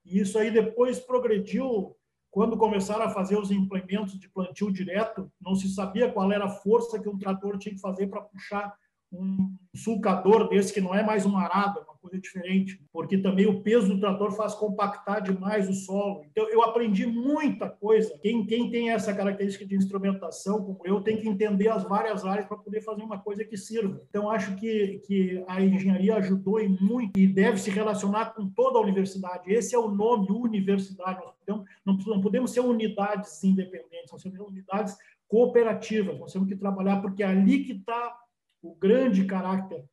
e 0.05 0.21
isso 0.21 0.39
aí 0.39 0.51
depois 0.51 0.99
progrediu. 0.99 1.95
Quando 2.31 2.59
começaram 2.59 3.05
a 3.05 3.11
fazer 3.11 3.39
os 3.39 3.51
implementos 3.51 4.19
de 4.19 4.29
plantio 4.29 4.71
direto, 4.71 5.31
não 5.41 5.55
se 5.55 5.69
sabia 5.69 6.13
qual 6.13 6.31
era 6.31 6.45
a 6.45 6.51
força 6.51 7.01
que 7.01 7.09
um 7.09 7.19
trator 7.19 7.59
tinha 7.59 7.75
que 7.75 7.81
fazer 7.81 8.07
para 8.09 8.21
puxar 8.21 8.75
um 9.11 9.57
sulcador 9.75 10.49
desse 10.49 10.73
que 10.73 10.81
não 10.81 10.95
é 10.95 11.03
mais 11.03 11.25
uma 11.25 11.43
arada, 11.43 11.81
uma 11.81 11.88
coisa 12.01 12.19
diferente, 12.19 12.81
porque 12.93 13.19
também 13.19 13.47
o 13.47 13.63
peso 13.63 13.89
do 13.89 14.01
trator 14.01 14.33
faz 14.33 14.55
compactar 14.55 15.23
demais 15.23 15.69
o 15.69 15.73
solo. 15.73 16.25
Então 16.31 16.49
eu 16.49 16.63
aprendi 16.63 17.07
muita 17.07 17.69
coisa. 17.69 18.17
Quem, 18.21 18.45
quem 18.47 18.71
tem 18.71 18.91
essa 18.91 19.15
característica 19.15 19.67
de 19.67 19.77
instrumentação, 19.77 20.65
como 20.65 20.81
eu, 20.85 21.01
tem 21.01 21.17
que 21.19 21.29
entender 21.29 21.69
as 21.69 21.85
várias 21.85 22.25
áreas 22.25 22.47
para 22.47 22.57
poder 22.57 22.81
fazer 22.81 23.03
uma 23.03 23.19
coisa 23.19 23.45
que 23.45 23.57
sirva. 23.57 24.03
Então 24.09 24.31
acho 24.31 24.57
que, 24.57 25.01
que 25.07 25.45
a 25.47 25.63
engenharia 25.63 26.17
ajudou 26.17 26.61
e 26.61 26.69
muito 26.69 27.19
e 27.19 27.27
deve 27.27 27.59
se 27.59 27.71
relacionar 27.71 28.35
com 28.35 28.49
toda 28.49 28.79
a 28.79 28.83
universidade. 28.83 29.53
Esse 29.53 29.75
é 29.75 29.79
o 29.79 29.89
nome, 29.89 30.29
universidade. 30.31 31.21
Nós 31.21 31.35
podemos, 31.35 31.69
não, 31.85 31.97
não 31.97 32.21
podemos 32.21 32.51
ser 32.51 32.61
unidades 32.61 33.43
independentes, 33.45 34.13
nós 34.13 34.23
temos 34.23 34.39
unidades 34.41 34.97
cooperativas. 35.27 36.19
Nós 36.19 36.33
temos 36.33 36.49
que 36.49 36.57
trabalhar 36.57 37.01
porque 37.01 37.23
é 37.23 37.27
ali 37.27 37.65
que 37.65 37.73
está 37.73 38.17
o 38.63 38.75
grande 38.75 39.25
caráter 39.25 39.85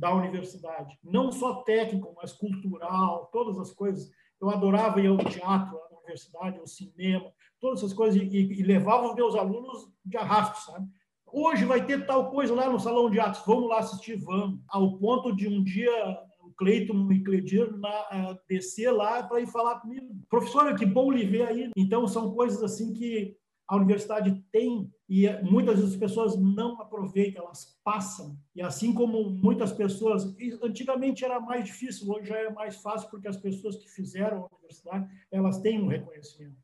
da 0.00 0.14
universidade, 0.14 0.98
não 1.04 1.30
só 1.30 1.56
técnico, 1.62 2.14
mas 2.16 2.32
cultural, 2.32 3.28
todas 3.30 3.58
as 3.58 3.70
coisas. 3.70 4.10
Eu 4.40 4.48
adorava 4.48 4.98
ir 4.98 5.08
ao 5.08 5.18
teatro 5.18 5.78
na 5.90 5.98
universidade, 5.98 6.58
ao 6.58 6.66
cinema, 6.66 7.30
todas 7.60 7.80
essas 7.80 7.92
coisas, 7.92 8.20
e, 8.20 8.26
e 8.26 8.62
levava 8.62 9.08
os 9.08 9.14
meus 9.14 9.34
alunos 9.34 9.92
de 10.02 10.16
arrasto, 10.16 10.72
sabe? 10.72 10.88
Hoje 11.26 11.66
vai 11.66 11.84
ter 11.84 12.06
tal 12.06 12.30
coisa 12.30 12.54
lá 12.54 12.68
no 12.68 12.80
salão 12.80 13.10
de 13.10 13.20
atos, 13.20 13.42
vamos 13.46 13.68
lá 13.68 13.80
assistir, 13.80 14.16
vamos. 14.16 14.58
Ao 14.66 14.96
ponto 14.96 15.36
de 15.36 15.46
um 15.46 15.62
dia 15.62 15.92
o 16.40 16.50
Cleiton 16.56 17.12
e 17.12 17.22
Cledir 17.22 17.68
uh, 17.68 18.38
descer 18.48 18.90
lá 18.90 19.22
para 19.22 19.40
ir 19.40 19.46
falar 19.46 19.80
comigo. 19.80 20.08
Professora, 20.30 20.74
que 20.74 20.86
bom 20.86 21.12
lhe 21.12 21.26
ver 21.26 21.46
aí. 21.46 21.70
Então, 21.76 22.08
são 22.08 22.34
coisas 22.34 22.62
assim 22.62 22.94
que 22.94 23.36
a 23.70 23.76
universidade 23.76 24.34
tem 24.50 24.92
e 25.08 25.28
muitas 25.44 25.76
vezes 25.76 25.92
as 25.92 26.00
pessoas 26.00 26.36
não 26.36 26.80
aproveitam, 26.80 27.44
elas 27.44 27.78
passam. 27.84 28.36
E 28.52 28.60
assim 28.60 28.92
como 28.92 29.30
muitas 29.30 29.72
pessoas, 29.72 30.24
antigamente 30.60 31.24
era 31.24 31.38
mais 31.38 31.64
difícil, 31.66 32.10
hoje 32.10 32.26
já 32.26 32.36
é 32.36 32.50
mais 32.50 32.82
fácil 32.82 33.08
porque 33.08 33.28
as 33.28 33.36
pessoas 33.36 33.76
que 33.76 33.88
fizeram 33.88 34.38
a 34.38 34.56
universidade, 34.56 35.08
elas 35.30 35.60
têm 35.60 35.80
um 35.80 35.86
reconhecimento. 35.86 36.58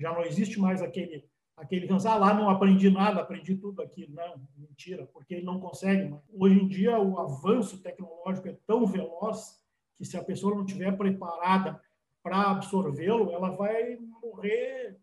Já 0.00 0.10
não 0.14 0.22
existe 0.22 0.58
mais 0.58 0.80
aquele 0.80 1.28
aquele 1.54 1.88
ah, 1.90 2.16
lá 2.16 2.32
não 2.32 2.48
aprendi 2.48 2.88
nada, 2.88 3.20
aprendi 3.20 3.54
tudo 3.56 3.82
aqui. 3.82 4.08
Não, 4.10 4.40
mentira, 4.56 5.04
porque 5.12 5.34
ele 5.34 5.44
não 5.44 5.60
consegue. 5.60 6.14
Hoje 6.32 6.58
em 6.58 6.66
dia, 6.66 6.98
o 6.98 7.18
avanço 7.18 7.82
tecnológico 7.82 8.48
é 8.48 8.56
tão 8.66 8.86
veloz 8.86 9.60
que 9.98 10.04
se 10.04 10.16
a 10.16 10.24
pessoa 10.24 10.54
não 10.54 10.64
estiver 10.64 10.96
preparada 10.96 11.78
para 12.22 12.52
absorvê-lo, 12.52 13.32
ela 13.32 13.50
vai 13.50 13.98
morrer 14.22 14.98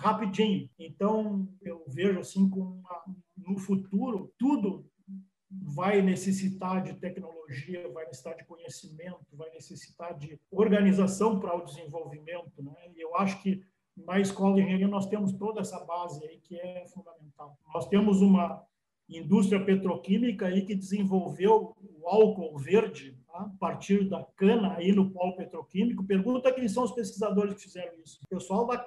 rapidinho. 0.00 0.68
Então, 0.78 1.46
eu 1.60 1.84
vejo 1.86 2.18
assim 2.18 2.48
como 2.48 2.82
no 3.36 3.58
futuro 3.58 4.32
tudo 4.38 4.86
vai 5.50 6.00
necessitar 6.00 6.82
de 6.82 6.94
tecnologia, 6.94 7.90
vai 7.92 8.04
necessitar 8.06 8.36
de 8.36 8.44
conhecimento, 8.44 9.26
vai 9.32 9.50
necessitar 9.50 10.16
de 10.16 10.38
organização 10.50 11.40
para 11.40 11.56
o 11.56 11.64
desenvolvimento, 11.64 12.62
né? 12.62 12.74
E 12.94 13.00
eu 13.00 13.16
acho 13.16 13.42
que 13.42 13.60
na 13.96 14.18
escola 14.20 14.54
de 14.54 14.62
engenharia 14.62 14.88
nós 14.88 15.06
temos 15.06 15.32
toda 15.32 15.60
essa 15.60 15.84
base 15.84 16.24
aí 16.24 16.38
que 16.38 16.56
é 16.56 16.86
fundamental. 16.86 17.58
Nós 17.74 17.88
temos 17.88 18.22
uma 18.22 18.64
indústria 19.08 19.62
petroquímica 19.62 20.46
aí 20.46 20.64
que 20.64 20.74
desenvolveu 20.74 21.74
o 21.82 22.08
álcool 22.08 22.56
verde? 22.56 23.18
A 23.34 23.50
partir 23.58 24.08
da 24.08 24.24
cana 24.36 24.74
aí 24.74 24.92
no 24.92 25.10
polo 25.10 25.36
petroquímico. 25.36 26.04
Pergunta 26.04 26.52
quem 26.52 26.68
são 26.68 26.84
os 26.84 26.92
pesquisadores 26.92 27.54
que 27.54 27.62
fizeram 27.62 27.92
isso. 28.04 28.20
O 28.24 28.28
pessoal 28.28 28.66
da 28.66 28.78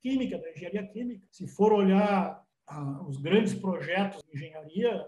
química, 0.00 0.38
da 0.38 0.50
engenharia 0.50 0.86
química. 0.86 1.26
Se 1.30 1.46
for 1.46 1.72
olhar 1.72 2.42
ah, 2.66 3.04
os 3.06 3.18
grandes 3.18 3.54
projetos 3.54 4.22
de 4.22 4.36
engenharia, 4.36 5.06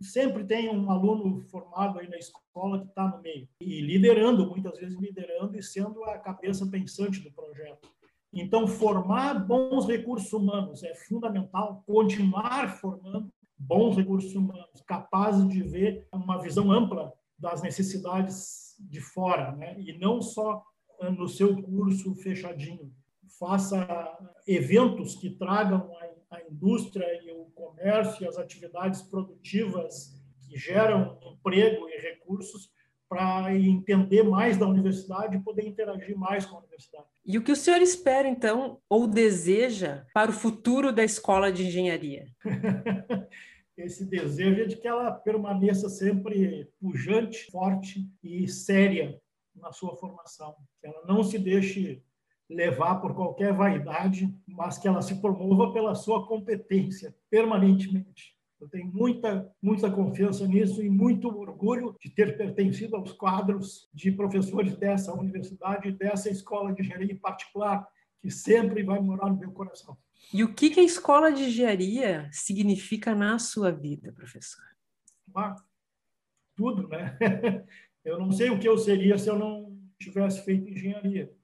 sempre 0.00 0.44
tem 0.44 0.68
um 0.68 0.90
aluno 0.90 1.40
formado 1.42 1.98
aí 1.98 2.08
na 2.08 2.18
escola 2.18 2.80
que 2.80 2.88
está 2.88 3.08
no 3.08 3.22
meio 3.22 3.48
e 3.60 3.80
liderando, 3.80 4.48
muitas 4.48 4.78
vezes 4.78 4.98
liderando 4.98 5.56
e 5.56 5.62
sendo 5.62 6.04
a 6.04 6.18
cabeça 6.18 6.66
pensante 6.66 7.20
do 7.20 7.32
projeto. 7.32 7.88
Então, 8.32 8.66
formar 8.66 9.34
bons 9.46 9.86
recursos 9.86 10.32
humanos 10.32 10.82
é 10.82 10.94
fundamental, 10.94 11.84
continuar 11.86 12.68
formando 12.80 13.32
bons 13.56 13.96
recursos 13.96 14.34
humanos, 14.34 14.82
capazes 14.86 15.48
de 15.48 15.62
ver 15.62 16.06
uma 16.12 16.38
visão 16.42 16.70
ampla 16.70 17.12
das 17.44 17.60
necessidades 17.60 18.74
de 18.80 19.02
fora, 19.02 19.52
né? 19.52 19.76
e 19.78 19.98
não 19.98 20.22
só 20.22 20.62
no 21.10 21.28
seu 21.28 21.62
curso 21.62 22.14
fechadinho. 22.14 22.90
Faça 23.38 23.86
eventos 24.46 25.16
que 25.16 25.28
tragam 25.28 25.90
a, 26.30 26.36
a 26.36 26.42
indústria 26.50 27.04
e 27.22 27.30
o 27.32 27.44
comércio 27.54 28.24
e 28.24 28.26
as 28.26 28.38
atividades 28.38 29.02
produtivas 29.02 30.14
que 30.48 30.56
geram 30.56 31.18
emprego 31.22 31.86
e 31.90 32.00
recursos 32.00 32.70
para 33.06 33.54
entender 33.54 34.22
mais 34.22 34.56
da 34.56 34.66
universidade 34.66 35.36
e 35.36 35.42
poder 35.42 35.66
interagir 35.66 36.16
mais 36.16 36.46
com 36.46 36.56
a 36.56 36.60
universidade. 36.60 37.04
E 37.26 37.36
o 37.36 37.44
que 37.44 37.52
o 37.52 37.56
senhor 37.56 37.82
espera, 37.82 38.26
então, 38.26 38.80
ou 38.88 39.06
deseja 39.06 40.06
para 40.14 40.30
o 40.30 40.34
futuro 40.34 40.90
da 40.90 41.04
escola 41.04 41.52
de 41.52 41.66
engenharia? 41.66 42.26
Esse 43.76 44.04
desejo 44.04 44.62
é 44.62 44.66
de 44.66 44.76
que 44.76 44.86
ela 44.86 45.10
permaneça 45.10 45.88
sempre 45.88 46.70
pujante, 46.80 47.50
forte 47.50 48.08
e 48.22 48.46
séria 48.46 49.20
na 49.54 49.72
sua 49.72 49.96
formação, 49.96 50.54
que 50.80 50.86
ela 50.86 51.04
não 51.06 51.24
se 51.24 51.38
deixe 51.38 52.02
levar 52.48 52.96
por 53.00 53.14
qualquer 53.14 53.52
vaidade, 53.52 54.32
mas 54.46 54.78
que 54.78 54.86
ela 54.86 55.02
se 55.02 55.20
promova 55.20 55.72
pela 55.72 55.94
sua 55.94 56.26
competência 56.26 57.14
permanentemente. 57.30 58.34
Eu 58.60 58.68
tenho 58.68 58.86
muita, 58.86 59.52
muita 59.60 59.90
confiança 59.90 60.46
nisso 60.46 60.82
e 60.82 60.88
muito 60.88 61.28
orgulho 61.28 61.96
de 62.00 62.08
ter 62.08 62.36
pertencido 62.36 62.96
aos 62.96 63.12
quadros 63.12 63.90
de 63.92 64.12
professores 64.12 64.76
dessa 64.76 65.12
universidade, 65.12 65.92
dessa 65.92 66.30
escola 66.30 66.72
de 66.72 66.80
engenharia 66.80 67.12
em 67.12 67.18
particular, 67.18 67.86
que 68.20 68.30
sempre 68.30 68.82
vai 68.82 69.00
morar 69.00 69.28
no 69.28 69.36
meu 69.36 69.52
coração. 69.52 69.96
E 70.32 70.42
o 70.42 70.52
que, 70.54 70.70
que 70.70 70.80
a 70.80 70.84
escola 70.84 71.32
de 71.32 71.44
engenharia 71.44 72.28
significa 72.32 73.14
na 73.14 73.38
sua 73.38 73.70
vida, 73.70 74.12
professor? 74.12 74.64
Ah, 75.34 75.56
tudo, 76.56 76.88
né? 76.88 77.18
Eu 78.04 78.18
não 78.18 78.30
sei 78.30 78.50
o 78.50 78.58
que 78.58 78.68
eu 78.68 78.76
seria 78.76 79.16
se 79.16 79.30
eu 79.30 79.38
não 79.38 79.78
tivesse 79.98 80.44
feito 80.44 80.68
engenharia. 80.68 81.34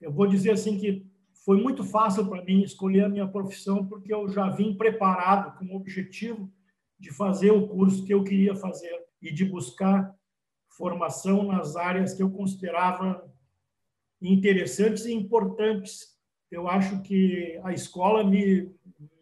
Eu 0.00 0.10
vou 0.10 0.26
dizer 0.26 0.52
assim 0.52 0.78
que 0.78 1.06
foi 1.44 1.60
muito 1.60 1.84
fácil 1.84 2.26
para 2.26 2.42
mim 2.42 2.62
escolher 2.62 3.04
a 3.04 3.08
minha 3.08 3.28
profissão 3.28 3.86
porque 3.86 4.12
eu 4.12 4.26
já 4.28 4.48
vim 4.48 4.74
preparado 4.74 5.58
com 5.58 5.66
o 5.66 5.76
objetivo 5.76 6.50
de 6.98 7.10
fazer 7.12 7.50
o 7.50 7.68
curso 7.68 8.04
que 8.06 8.14
eu 8.14 8.24
queria 8.24 8.54
fazer 8.54 8.98
e 9.20 9.30
de 9.30 9.44
buscar 9.44 10.14
formação 10.70 11.44
nas 11.44 11.76
áreas 11.76 12.14
que 12.14 12.22
eu 12.22 12.30
considerava 12.30 13.30
interessantes 14.22 15.04
e 15.04 15.12
importantes. 15.12 16.09
Eu 16.50 16.68
acho 16.68 17.00
que 17.02 17.60
a 17.62 17.72
escola 17.72 18.24
me, 18.24 18.74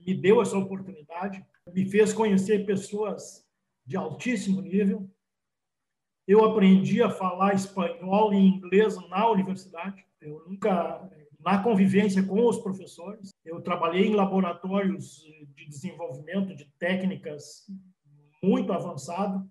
me 0.05 0.15
deu 0.15 0.41
essa 0.41 0.57
oportunidade, 0.57 1.45
me 1.73 1.85
fez 1.85 2.13
conhecer 2.13 2.65
pessoas 2.65 3.47
de 3.85 3.97
altíssimo 3.97 4.61
nível. 4.61 5.09
Eu 6.27 6.45
aprendi 6.45 7.03
a 7.03 7.11
falar 7.11 7.55
espanhol 7.55 8.33
e 8.33 8.37
inglês 8.37 8.97
na 9.09 9.31
universidade. 9.31 10.05
Eu 10.21 10.45
nunca 10.47 11.09
na 11.41 11.63
convivência 11.63 12.23
com 12.23 12.47
os 12.47 12.59
professores. 12.59 13.31
Eu 13.45 13.61
trabalhei 13.61 14.07
em 14.07 14.15
laboratórios 14.15 15.23
de 15.55 15.67
desenvolvimento 15.67 16.55
de 16.55 16.65
técnicas 16.79 17.67
muito 18.43 18.73
avançado. 18.73 19.49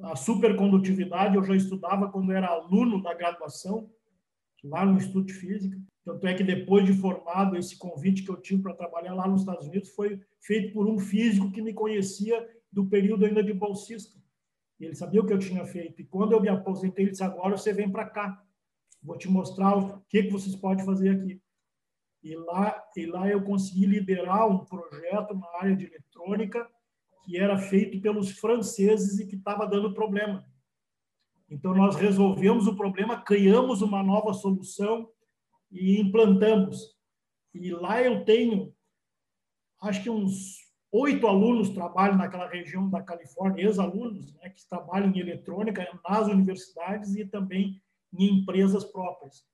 A 0.00 0.16
supercondutividade 0.16 1.36
eu 1.36 1.44
já 1.44 1.54
estudava 1.54 2.10
quando 2.10 2.32
era 2.32 2.48
aluno 2.48 3.02
da 3.02 3.14
graduação, 3.14 3.90
lá 4.62 4.84
no 4.84 4.96
Instituto 4.96 5.26
de 5.26 5.34
Física. 5.34 5.80
Tanto 6.04 6.26
é 6.26 6.34
que 6.34 6.44
depois 6.44 6.84
de 6.84 6.92
formado, 6.92 7.56
esse 7.56 7.78
convite 7.78 8.22
que 8.22 8.30
eu 8.30 8.36
tive 8.36 8.62
para 8.62 8.74
trabalhar 8.74 9.14
lá 9.14 9.26
nos 9.26 9.40
Estados 9.40 9.66
Unidos 9.66 9.88
foi 9.90 10.20
feito 10.40 10.74
por 10.74 10.86
um 10.86 10.98
físico 10.98 11.50
que 11.50 11.62
me 11.62 11.72
conhecia 11.72 12.46
do 12.70 12.86
período 12.86 13.24
ainda 13.24 13.42
de 13.42 13.54
bolsista. 13.54 14.20
Ele 14.78 14.94
sabia 14.94 15.22
o 15.22 15.26
que 15.26 15.32
eu 15.32 15.38
tinha 15.38 15.64
feito. 15.64 16.02
E 16.02 16.04
quando 16.04 16.32
eu 16.32 16.40
me 16.40 16.48
aposentei, 16.48 17.04
ele 17.04 17.12
disse: 17.12 17.24
agora 17.24 17.56
você 17.56 17.72
vem 17.72 17.90
para 17.90 18.04
cá. 18.04 18.42
Vou 19.02 19.16
te 19.16 19.30
mostrar 19.30 19.76
o 19.76 20.00
que, 20.08 20.24
que 20.24 20.30
vocês 20.30 20.54
podem 20.54 20.84
fazer 20.84 21.10
aqui. 21.10 21.40
E 22.22 22.34
lá, 22.36 22.82
e 22.96 23.06
lá 23.06 23.28
eu 23.28 23.42
consegui 23.42 23.86
liderar 23.86 24.48
um 24.48 24.64
projeto 24.64 25.34
na 25.34 25.46
área 25.58 25.76
de 25.76 25.86
eletrônica 25.86 26.68
que 27.24 27.38
era 27.38 27.56
feito 27.56 28.00
pelos 28.00 28.32
franceses 28.32 29.18
e 29.18 29.26
que 29.26 29.36
estava 29.36 29.66
dando 29.66 29.94
problema. 29.94 30.44
Então, 31.50 31.74
nós 31.74 31.96
resolvemos 31.96 32.66
o 32.66 32.76
problema, 32.76 33.22
criamos 33.22 33.80
uma 33.80 34.02
nova 34.02 34.32
solução 34.34 35.08
e 35.74 36.00
implantamos. 36.00 36.96
E 37.52 37.72
lá 37.72 38.00
eu 38.00 38.24
tenho, 38.24 38.72
acho 39.82 40.02
que 40.04 40.10
uns 40.10 40.64
oito 40.92 41.26
alunos 41.26 41.70
trabalham 41.70 42.16
naquela 42.16 42.48
região 42.48 42.88
da 42.88 43.02
Califórnia, 43.02 43.64
ex-alunos, 43.64 44.32
né, 44.34 44.48
que 44.50 44.66
trabalham 44.68 45.10
em 45.10 45.18
eletrônica 45.18 45.86
nas 46.08 46.28
universidades 46.28 47.16
e 47.16 47.26
também 47.26 47.82
em 48.12 48.40
empresas 48.40 48.84
próprias. 48.84 49.44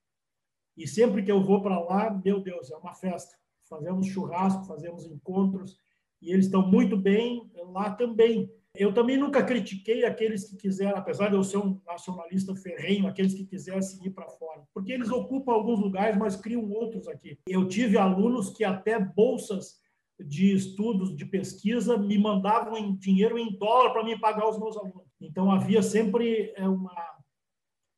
E 0.76 0.86
sempre 0.86 1.22
que 1.22 1.32
eu 1.32 1.42
vou 1.42 1.62
para 1.62 1.80
lá, 1.80 2.10
meu 2.10 2.40
Deus, 2.40 2.70
é 2.70 2.76
uma 2.76 2.94
festa. 2.94 3.36
Fazemos 3.68 4.06
churrasco, 4.06 4.64
fazemos 4.64 5.06
encontros, 5.06 5.78
e 6.20 6.30
eles 6.32 6.46
estão 6.46 6.66
muito 6.66 6.96
bem 6.96 7.50
lá 7.72 7.90
também. 7.94 8.52
Eu 8.74 8.94
também 8.94 9.16
nunca 9.16 9.42
critiquei 9.42 10.04
aqueles 10.04 10.48
que 10.48 10.56
quiseram, 10.56 10.96
apesar 10.96 11.28
de 11.28 11.34
eu 11.34 11.42
ser 11.42 11.58
um 11.58 11.80
nacionalista 11.84 12.54
ferrenho, 12.54 13.06
aqueles 13.06 13.34
que 13.34 13.44
quisessem 13.44 14.06
ir 14.06 14.10
para 14.10 14.28
fora, 14.28 14.62
porque 14.72 14.92
eles 14.92 15.10
ocupam 15.10 15.52
alguns 15.52 15.80
lugares, 15.80 16.16
mas 16.16 16.36
criam 16.36 16.70
outros 16.70 17.08
aqui. 17.08 17.38
Eu 17.48 17.66
tive 17.66 17.98
alunos 17.98 18.50
que 18.50 18.62
até 18.62 18.98
bolsas 18.98 19.80
de 20.18 20.54
estudos, 20.54 21.16
de 21.16 21.24
pesquisa, 21.24 21.98
me 21.98 22.16
mandavam 22.16 22.76
em 22.76 22.94
dinheiro 22.94 23.38
em 23.38 23.56
dólar 23.58 23.92
para 23.92 24.04
me 24.04 24.18
pagar 24.18 24.48
os 24.48 24.58
meus 24.58 24.76
alunos. 24.76 25.10
Então 25.20 25.50
havia 25.50 25.82
sempre 25.82 26.52
é, 26.56 26.68
uma 26.68 26.94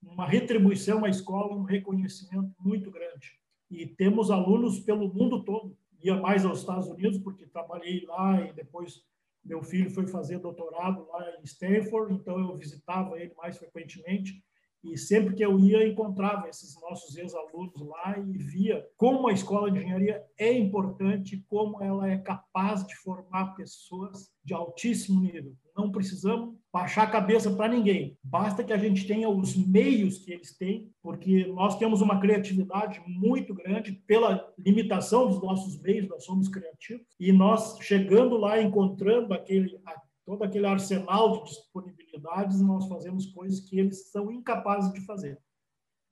uma 0.03 0.27
retribuição 0.27 1.05
à 1.05 1.09
escola, 1.09 1.55
um 1.55 1.63
reconhecimento 1.63 2.53
muito 2.59 2.91
grande. 2.91 3.39
E 3.71 3.87
temos 3.87 4.31
alunos 4.31 4.81
pelo 4.81 5.13
mundo 5.13 5.43
todo. 5.45 5.77
Ia 6.03 6.17
mais 6.17 6.45
aos 6.45 6.59
Estados 6.59 6.89
Unidos, 6.89 7.19
porque 7.19 7.47
trabalhei 7.47 8.05
lá 8.07 8.41
e 8.43 8.53
depois 8.53 9.03
meu 9.45 9.63
filho 9.63 9.91
foi 9.91 10.07
fazer 10.07 10.39
doutorado 10.39 11.07
lá 11.09 11.37
em 11.39 11.43
Stanford, 11.45 12.15
então 12.15 12.39
eu 12.39 12.57
visitava 12.57 13.19
ele 13.19 13.35
mais 13.35 13.59
frequentemente. 13.59 14.43
E 14.85 14.97
sempre 14.97 15.35
que 15.35 15.45
eu 15.45 15.59
ia, 15.61 15.87
encontrava 15.87 16.49
esses 16.49 16.75
nossos 16.81 17.17
ex-alunos 17.17 17.81
lá 17.81 18.19
e 18.19 18.37
via 18.37 18.85
como 18.97 19.29
a 19.29 19.33
escola 19.33 19.71
de 19.71 19.79
engenharia 19.79 20.23
é 20.37 20.53
importante, 20.53 21.45
como 21.49 21.81
ela 21.83 22.11
é 22.11 22.19
capaz 22.19 22.85
de 22.87 22.97
formar 22.97 23.55
pessoas 23.55 24.33
de 24.45 24.53
altíssimo 24.53 25.21
nível. 25.21 25.55
Não 25.77 25.91
precisamos 25.91 26.57
baixar 26.73 27.05
a 27.05 27.11
cabeça 27.11 27.51
para 27.51 27.73
ninguém. 27.73 28.19
Basta 28.23 28.65
que 28.65 28.73
a 28.73 28.77
gente 28.77 29.07
tenha 29.07 29.29
os 29.29 29.55
meios 29.57 30.19
que 30.19 30.33
eles 30.33 30.57
têm, 30.57 30.91
porque 31.01 31.47
nós 31.47 31.79
temos 31.79 32.01
uma 32.01 32.21
criatividade 32.21 33.01
muito 33.07 33.55
grande 33.55 33.93
pela 33.93 34.53
limitação 34.59 35.29
dos 35.29 35.41
nossos 35.41 35.81
meios, 35.81 36.09
nós 36.09 36.25
somos 36.25 36.49
criativos, 36.49 37.07
e 37.19 37.33
nós 37.33 37.79
chegando 37.81 38.37
lá 38.37 38.61
encontrando 38.61 39.33
aquele 39.33 39.81
todo 40.25 40.45
aquele 40.45 40.67
arsenal 40.67 41.33
de 41.33 41.51
disponibilidades, 41.51 42.61
nós 42.61 42.87
fazemos 42.89 43.27
coisas 43.27 43.61
que 43.61 43.79
eles 43.79 44.11
são 44.11 44.31
incapazes 44.31 44.93
de 44.93 45.01
fazer. 45.05 45.41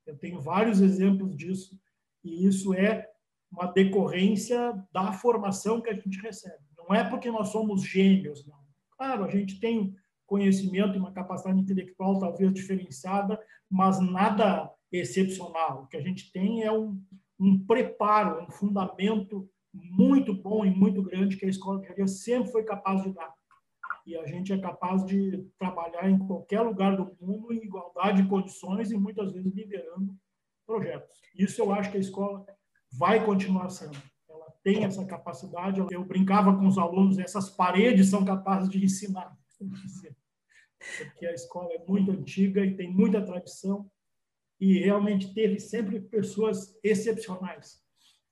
Eu 0.06 0.18
tenho 0.18 0.40
vários 0.40 0.80
exemplos 0.80 1.36
disso, 1.36 1.78
e 2.24 2.46
isso 2.46 2.74
é 2.74 3.08
uma 3.50 3.66
decorrência 3.66 4.72
da 4.92 5.12
formação 5.12 5.80
que 5.80 5.90
a 5.90 5.94
gente 5.94 6.20
recebe. 6.20 6.64
Não 6.76 6.94
é 6.94 7.08
porque 7.08 7.30
nós 7.30 7.48
somos 7.48 7.82
gênios, 7.82 8.46
não. 8.46 8.58
Claro, 8.96 9.24
a 9.24 9.28
gente 9.28 9.58
tem 9.58 9.94
conhecimento 10.26 10.94
e 10.94 10.98
uma 10.98 11.12
capacidade 11.12 11.58
intelectual 11.58 12.18
talvez 12.18 12.52
diferenciada, 12.52 13.40
mas 13.68 14.00
nada 14.00 14.70
excepcional. 14.92 15.82
O 15.82 15.86
que 15.88 15.96
a 15.96 16.00
gente 16.00 16.30
tem 16.32 16.62
é 16.62 16.72
um, 16.72 17.00
um 17.38 17.64
preparo, 17.64 18.44
um 18.44 18.50
fundamento 18.50 19.48
muito 19.72 20.34
bom 20.34 20.64
e 20.64 20.70
muito 20.70 21.02
grande 21.02 21.36
que 21.36 21.46
a 21.46 21.48
escola 21.48 21.78
de 21.78 21.84
engenharia 21.84 22.06
sempre 22.06 22.50
foi 22.50 22.64
capaz 22.64 23.02
de 23.02 23.12
dar. 23.12 23.32
E 24.10 24.16
a 24.16 24.26
gente 24.26 24.52
é 24.52 24.58
capaz 24.58 25.06
de 25.06 25.48
trabalhar 25.56 26.10
em 26.10 26.18
qualquer 26.18 26.62
lugar 26.62 26.96
do 26.96 27.16
mundo 27.20 27.52
em 27.52 27.62
igualdade 27.62 28.20
de 28.20 28.28
condições 28.28 28.90
e 28.90 28.96
muitas 28.96 29.30
vezes 29.30 29.54
liderando 29.54 30.18
projetos. 30.66 31.20
Isso 31.32 31.62
eu 31.62 31.72
acho 31.72 31.92
que 31.92 31.96
a 31.96 32.00
escola 32.00 32.44
vai 32.98 33.24
continuar 33.24 33.68
sendo. 33.68 33.96
Ela 34.28 34.52
tem 34.64 34.84
essa 34.84 35.06
capacidade. 35.06 35.78
Eu 35.92 36.04
brincava 36.04 36.52
com 36.56 36.66
os 36.66 36.76
alunos, 36.76 37.20
essas 37.20 37.50
paredes 37.50 38.08
são 38.08 38.24
capazes 38.24 38.68
de 38.68 38.84
ensinar. 38.84 39.32
Porque 40.98 41.26
a 41.26 41.32
escola 41.32 41.72
é 41.72 41.84
muito 41.86 42.10
antiga 42.10 42.66
e 42.66 42.74
tem 42.74 42.92
muita 42.92 43.24
tradição 43.24 43.88
e 44.58 44.80
realmente 44.80 45.32
teve 45.32 45.60
sempre 45.60 46.00
pessoas 46.00 46.76
excepcionais. 46.82 47.80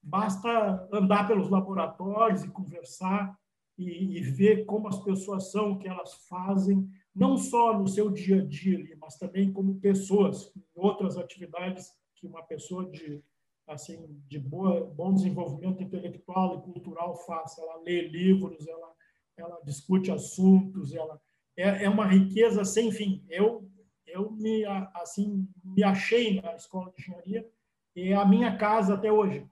Basta 0.02 0.88
andar 0.92 1.28
pelos 1.28 1.48
laboratórios 1.48 2.42
e 2.42 2.50
conversar 2.50 3.38
e, 3.78 4.18
e, 4.18 4.20
ver 4.20 4.64
como 4.64 4.88
as 4.88 4.98
pessoas 5.02 5.52
são, 5.52 5.72
o 5.72 5.78
que 5.78 5.86
elas 5.86 6.12
fazem, 6.28 6.90
não 7.14 7.36
só 7.36 7.78
no 7.78 7.86
seu 7.86 8.10
dia 8.10 8.42
a 8.42 8.44
dia, 8.44 8.96
mas 9.00 9.16
também 9.16 9.52
como 9.52 9.80
pessoas, 9.80 10.52
em 10.56 10.62
outras 10.74 11.16
atividades 11.16 11.92
que 12.16 12.26
uma 12.26 12.42
pessoa 12.42 12.90
de 12.90 13.22
assim 13.68 14.06
de 14.26 14.38
boa, 14.38 14.86
bom 14.86 15.12
desenvolvimento 15.14 15.82
intelectual 15.82 16.59
e 16.59 16.62
cultural 16.62 17.14
faz. 17.26 17.56
Ela 17.59 17.76
lê 17.82 18.09
livros, 18.09 18.66
ela, 18.66 18.92
ela 19.36 19.60
discute 19.62 20.10
assuntos, 20.10 20.94
ela 20.94 21.20
é, 21.56 21.84
é 21.84 21.88
uma 21.88 22.06
riqueza 22.06 22.64
sem 22.64 22.90
fim. 22.90 23.24
Eu 23.28 23.70
eu 24.06 24.30
me 24.30 24.64
assim 24.94 25.46
me 25.62 25.82
achei 25.82 26.40
na 26.40 26.55
escola 26.55 26.90
de 26.96 27.02
engenharia 27.02 27.46
e 27.94 28.09
é 28.09 28.14
a 28.14 28.24
minha 28.24 28.56
casa 28.56 28.94
até 28.94 29.12
hoje. 29.12 29.46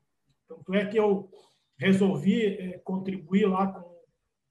Tanto 0.49 0.73
é 0.75 0.87
que 0.87 0.99
eu 0.99 1.31
resolvi 1.79 2.47
é, 2.47 2.79
contribuir 2.79 3.47
lá 3.47 3.67
com 3.67 3.96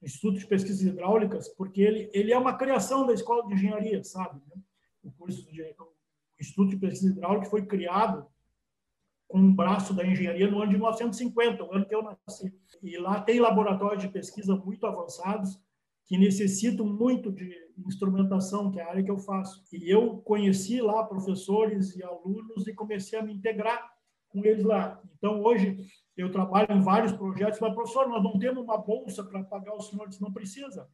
Instituto 0.06 0.40
de 0.40 0.48
Pesquisas 0.48 0.82
Hidráulicas, 0.82 1.50
porque 1.50 1.82
ele, 1.82 2.10
ele 2.14 2.32
é 2.32 2.38
uma 2.38 2.58
criação 2.58 3.06
da 3.06 3.14
escola 3.14 3.46
de 3.48 3.54
engenharia, 3.54 4.04
sabe? 4.04 4.40
Né? 4.48 4.62
O 5.04 5.12
curso 5.12 5.52
de 5.52 5.62
o 5.62 5.94
Instituto 6.40 6.70
de 6.72 6.78
Pesquisa 6.78 7.12
Hidráulica 7.12 7.50
foi 7.50 7.66
criado 7.66 8.28
com 9.28 9.40
um 9.40 9.56
braço 9.56 9.94
da 9.94 10.06
engenharia 10.06 10.50
no 10.50 10.62
ano 10.62 10.72
de 10.72 10.78
1950, 10.78 11.64
o 11.64 11.74
ano 11.74 11.86
que 11.86 11.96
eu 11.96 12.04
nasci. 12.04 12.54
E 12.84 12.98
lá 12.98 13.22
tem 13.22 13.40
laboratórios 13.40 14.04
de 14.04 14.10
pesquisa 14.10 14.56
muito 14.56 14.86
avançados 14.86 15.60
que 16.06 16.18
necessitam 16.18 16.86
muito 16.86 17.32
de 17.32 17.52
instrumentação, 17.88 18.72
que 18.72 18.80
é 18.80 18.84
a 18.84 18.90
área 18.90 19.04
que 19.04 19.10
eu 19.10 19.18
faço. 19.18 19.64
E 19.74 19.90
eu 19.90 20.18
conheci 20.20 20.80
lá 20.80 21.04
professores 21.04 21.96
e 21.96 22.04
alunos 22.04 22.68
e 22.68 22.74
comecei 22.74 23.18
a 23.18 23.24
me 23.24 23.34
integrar 23.34 23.92
com 24.30 24.46
eles 24.46 24.64
lá. 24.64 25.02
Então, 25.18 25.42
hoje, 25.42 25.78
eu 26.18 26.32
trabalho 26.32 26.72
em 26.72 26.82
vários 26.82 27.12
projetos, 27.12 27.60
mas, 27.60 27.74
professor, 27.74 28.08
nós 28.08 28.24
não 28.24 28.40
temos 28.40 28.64
uma 28.64 28.78
bolsa 28.78 29.24
para 29.24 29.44
pagar 29.44 29.76
os 29.76 29.90
senhores, 29.90 30.20
não 30.20 30.32
precisa. 30.32 30.88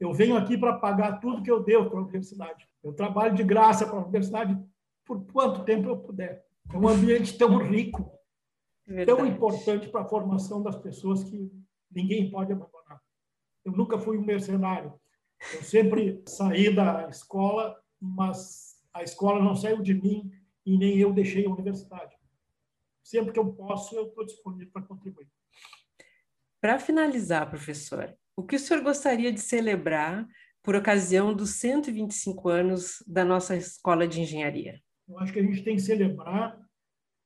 Eu 0.00 0.12
venho 0.12 0.36
aqui 0.36 0.56
para 0.56 0.78
pagar 0.78 1.20
tudo 1.20 1.42
que 1.42 1.50
eu 1.50 1.62
devo 1.62 1.88
para 1.88 1.98
a 1.98 2.02
universidade. 2.02 2.68
Eu 2.82 2.92
trabalho 2.92 3.34
de 3.34 3.44
graça 3.44 3.86
para 3.86 3.96
a 3.96 4.02
universidade 4.02 4.58
por 5.04 5.24
quanto 5.26 5.64
tempo 5.64 5.88
eu 5.88 5.98
puder. 5.98 6.44
É 6.72 6.76
um 6.76 6.88
ambiente 6.88 7.36
tão 7.36 7.58
rico, 7.58 8.10
Verdade. 8.86 9.06
tão 9.06 9.26
importante 9.26 9.88
para 9.88 10.02
a 10.02 10.08
formação 10.08 10.62
das 10.62 10.76
pessoas 10.76 11.22
que 11.22 11.52
ninguém 11.90 12.30
pode 12.30 12.52
abandonar. 12.52 13.00
Eu 13.64 13.72
nunca 13.72 13.98
fui 13.98 14.16
um 14.18 14.24
mercenário. 14.24 14.92
Eu 15.54 15.62
sempre 15.62 16.22
saí 16.26 16.74
da 16.74 17.08
escola, 17.08 17.76
mas 18.00 18.80
a 18.92 19.02
escola 19.02 19.42
não 19.42 19.54
saiu 19.54 19.82
de 19.82 19.94
mim 19.94 20.30
e 20.64 20.76
nem 20.76 20.98
eu 20.98 21.12
deixei 21.12 21.46
a 21.46 21.50
universidade. 21.50 22.16
Sempre 23.02 23.32
que 23.32 23.38
eu 23.38 23.52
posso, 23.52 23.94
eu 23.96 24.08
estou 24.08 24.24
disponível 24.24 24.70
para 24.72 24.82
contribuir. 24.82 25.28
Para 26.60 26.78
finalizar, 26.78 27.48
professor, 27.48 28.16
o 28.36 28.44
que 28.44 28.56
o 28.56 28.58
senhor 28.58 28.82
gostaria 28.82 29.32
de 29.32 29.40
celebrar 29.40 30.26
por 30.62 30.76
ocasião 30.76 31.34
dos 31.34 31.56
125 31.56 32.48
anos 32.48 33.02
da 33.06 33.24
nossa 33.24 33.56
escola 33.56 34.06
de 34.06 34.20
engenharia? 34.20 34.80
Eu 35.08 35.18
acho 35.18 35.32
que 35.32 35.40
a 35.40 35.42
gente 35.42 35.62
tem 35.62 35.76
que 35.76 35.82
celebrar 35.82 36.58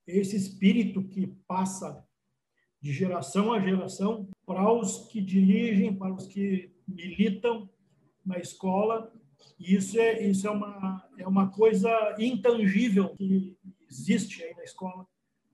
esse 0.07 0.37
espírito 0.37 1.07
que 1.09 1.27
passa 1.47 2.05
de 2.81 2.93
geração 2.93 3.53
a 3.53 3.61
geração 3.61 4.29
para 4.47 4.73
os 4.73 5.09
que 5.09 5.21
dirigem, 5.21 5.97
para 5.97 6.15
os 6.15 6.27
que 6.27 6.73
militam 6.87 7.69
na 8.25 8.39
escola. 8.39 9.13
Isso 9.59 9.99
é 9.99 10.23
isso 10.23 10.47
é 10.47 10.51
uma 10.51 11.09
é 11.19 11.27
uma 11.27 11.51
coisa 11.51 11.91
intangível 12.19 13.15
que 13.17 13.57
existe 13.91 14.43
aí 14.43 14.55
na 14.55 14.65
escola. 14.65 15.07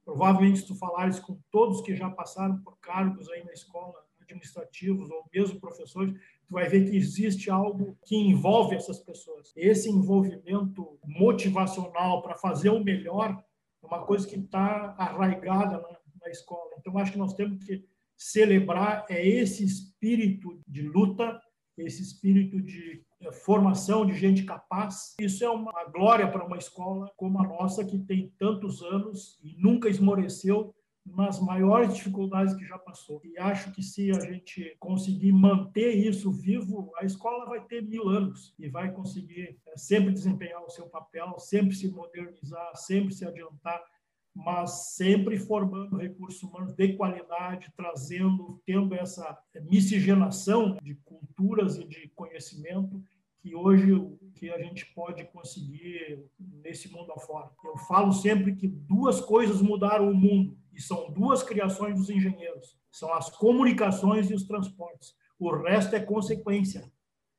Provavelmente 0.04 0.60
se 0.60 0.66
tu 0.66 0.74
falares 0.74 1.20
com 1.20 1.38
todos 1.50 1.80
que 1.80 1.94
já 1.94 2.10
passaram 2.10 2.58
por 2.62 2.78
cargos 2.78 3.28
aí 3.30 3.44
na 3.44 3.52
escola, 3.52 3.94
administrativos 4.20 5.10
ou 5.10 5.24
mesmo 5.32 5.60
professores, 5.60 6.14
tu 6.46 6.54
vai 6.54 6.68
ver 6.68 6.88
que 6.88 6.96
existe 6.96 7.50
algo 7.50 7.96
que 8.04 8.16
envolve 8.16 8.74
essas 8.74 8.98
pessoas. 8.98 9.52
Esse 9.56 9.90
envolvimento 9.90 10.98
motivacional 11.04 12.22
para 12.22 12.34
fazer 12.36 12.70
o 12.70 12.82
melhor 12.82 13.42
é 13.82 13.86
uma 13.86 14.04
coisa 14.04 14.26
que 14.26 14.36
está 14.36 14.94
arraigada 14.98 15.80
na, 15.80 15.98
na 16.22 16.30
escola. 16.30 16.70
Então, 16.78 16.96
acho 16.98 17.12
que 17.12 17.18
nós 17.18 17.34
temos 17.34 17.64
que 17.64 17.84
celebrar 18.16 19.04
é 19.08 19.26
esse 19.26 19.64
espírito 19.64 20.60
de 20.66 20.82
luta, 20.82 21.40
esse 21.76 22.02
espírito 22.02 22.60
de 22.60 23.04
formação 23.30 24.04
de 24.04 24.14
gente 24.14 24.44
capaz. 24.44 25.14
Isso 25.20 25.44
é 25.44 25.50
uma 25.50 25.84
glória 25.84 26.30
para 26.30 26.44
uma 26.44 26.56
escola 26.56 27.12
como 27.16 27.38
a 27.40 27.46
nossa, 27.46 27.84
que 27.84 27.98
tem 27.98 28.32
tantos 28.38 28.82
anos 28.82 29.38
e 29.42 29.54
nunca 29.56 29.88
esmoreceu 29.88 30.74
nas 31.04 31.40
maiores 31.40 31.94
dificuldades 31.94 32.54
que 32.54 32.64
já 32.64 32.78
passou. 32.78 33.20
E 33.24 33.38
acho 33.38 33.72
que 33.72 33.82
se 33.82 34.10
a 34.10 34.20
gente 34.20 34.76
conseguir 34.78 35.32
manter 35.32 35.94
isso 35.94 36.32
vivo, 36.32 36.92
a 36.96 37.04
escola 37.04 37.44
vai 37.46 37.60
ter 37.60 37.82
mil 37.82 38.08
anos 38.08 38.54
e 38.58 38.68
vai 38.68 38.90
conseguir 38.92 39.58
é, 39.66 39.76
sempre 39.76 40.12
desempenhar 40.12 40.62
o 40.62 40.70
seu 40.70 40.86
papel, 40.86 41.38
sempre 41.38 41.74
se 41.74 41.88
modernizar, 41.88 42.76
sempre 42.76 43.12
se 43.12 43.24
adiantar 43.24 43.82
mas 44.34 44.94
sempre 44.94 45.38
formando 45.38 45.98
recursos 45.98 46.42
humanos 46.42 46.74
de 46.74 46.94
qualidade, 46.94 47.72
trazendo, 47.76 48.60
tendo 48.64 48.94
essa 48.94 49.38
miscigenação 49.62 50.76
de 50.82 50.94
culturas 51.04 51.76
e 51.76 51.84
de 51.84 52.08
conhecimento 52.14 53.02
que 53.42 53.56
hoje 53.56 53.92
que 54.36 54.50
a 54.50 54.58
gente 54.62 54.86
pode 54.94 55.24
conseguir 55.24 56.24
nesse 56.38 56.90
mundo 56.90 57.12
afora. 57.12 57.50
Eu 57.64 57.76
falo 57.76 58.12
sempre 58.12 58.54
que 58.54 58.68
duas 58.68 59.20
coisas 59.20 59.60
mudaram 59.60 60.10
o 60.10 60.14
mundo 60.14 60.56
e 60.72 60.80
são 60.80 61.10
duas 61.10 61.42
criações 61.42 61.96
dos 61.96 62.08
engenheiros. 62.08 62.78
São 62.90 63.12
as 63.12 63.28
comunicações 63.30 64.30
e 64.30 64.34
os 64.34 64.44
transportes. 64.44 65.14
O 65.38 65.50
resto 65.50 65.96
é 65.96 66.00
consequência. 66.00 66.90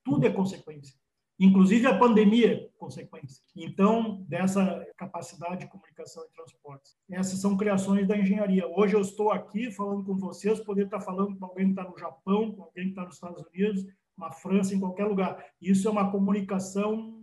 Tudo 0.04 0.28
é 0.28 0.30
consequência. 0.30 0.96
Inclusive 1.40 1.88
a 1.88 1.98
pandemia 1.98 2.54
é 2.54 2.70
consequência. 2.78 3.42
Então, 3.56 4.24
dessa 4.28 4.86
capacidade 4.98 5.62
de 5.62 5.72
comunicação 5.72 6.24
e 6.24 6.36
transportes. 6.36 6.96
Essas 7.10 7.40
são 7.40 7.58
criações 7.58 8.08
da 8.08 8.18
engenharia. 8.18 8.68
Hoje 8.68 8.96
eu 8.96 9.02
estou 9.02 9.32
aqui 9.32 9.72
falando 9.72 10.04
com 10.04 10.16
vocês, 10.18 10.60
poder 10.60 10.86
estar 10.86 11.00
falando 11.00 11.38
com 11.38 11.46
alguém 11.46 11.66
que 11.66 11.80
está 11.80 11.90
no 11.90 11.98
Japão, 11.98 12.52
com 12.52 12.64
alguém 12.64 12.86
que 12.86 12.90
está 12.92 13.04
nos 13.04 13.16
Estados 13.16 13.44
Unidos, 13.48 13.86
na 14.18 14.32
França, 14.32 14.74
em 14.74 14.80
qualquer 14.80 15.06
lugar. 15.06 15.44
Isso 15.62 15.88
é 15.88 15.92
uma 15.92 16.12
comunicação 16.12 17.22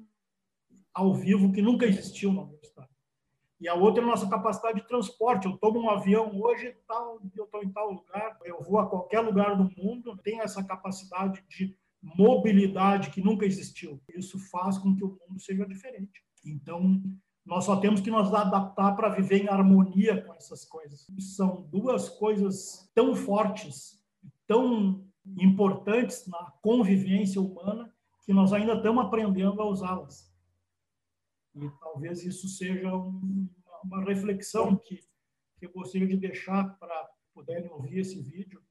ao 0.92 1.14
vivo 1.14 1.52
que 1.52 1.62
nunca 1.62 1.86
existiu 1.86 2.32
na 2.32 2.42
universidade. 2.42 2.90
E 3.60 3.68
a 3.68 3.74
outra 3.74 4.02
é 4.02 4.04
a 4.04 4.08
nossa 4.08 4.28
capacidade 4.28 4.80
de 4.80 4.88
transporte. 4.88 5.46
Eu 5.46 5.56
tomo 5.58 5.80
um 5.80 5.90
avião 5.90 6.40
hoje, 6.40 6.74
tal, 6.88 7.20
eu 7.36 7.44
estou 7.44 7.62
em 7.62 7.70
tal 7.70 7.90
lugar, 7.90 8.38
eu 8.44 8.62
vou 8.62 8.78
a 8.78 8.88
qualquer 8.88 9.20
lugar 9.20 9.56
do 9.56 9.70
mundo, 9.76 10.16
tenho 10.22 10.42
essa 10.42 10.64
capacidade 10.64 11.44
de 11.48 11.76
mobilidade 12.02 13.10
que 13.10 13.20
nunca 13.20 13.44
existiu. 13.44 14.00
Isso 14.08 14.38
faz 14.50 14.78
com 14.78 14.96
que 14.96 15.04
o 15.04 15.18
mundo 15.28 15.38
seja 15.38 15.66
diferente. 15.66 16.24
Então, 16.44 17.02
nós 17.44 17.64
só 17.64 17.76
temos 17.76 18.00
que 18.00 18.10
nos 18.10 18.32
adaptar 18.32 18.96
para 18.96 19.10
viver 19.10 19.42
em 19.42 19.48
harmonia 19.48 20.22
com 20.22 20.32
essas 20.34 20.64
coisas. 20.64 21.06
São 21.18 21.62
duas 21.70 22.08
coisas 22.08 22.90
tão 22.94 23.14
fortes, 23.14 24.02
tão 24.46 25.04
importantes 25.26 26.26
na 26.26 26.52
convivência 26.62 27.40
humana, 27.40 27.92
que 28.24 28.32
nós 28.32 28.52
ainda 28.52 28.74
estamos 28.74 29.04
aprendendo 29.04 29.60
a 29.60 29.66
usá-las. 29.66 30.30
E 31.54 31.68
talvez 31.80 32.24
isso 32.24 32.48
seja 32.48 32.94
um, 32.94 33.48
uma 33.84 34.04
reflexão 34.04 34.76
que, 34.76 34.96
que 35.58 35.66
eu 35.66 35.72
gostaria 35.72 36.06
de 36.06 36.16
deixar 36.16 36.78
para 36.78 37.10
puderem 37.34 37.70
ouvir 37.70 37.98
esse 37.98 38.20
vídeo, 38.20 38.62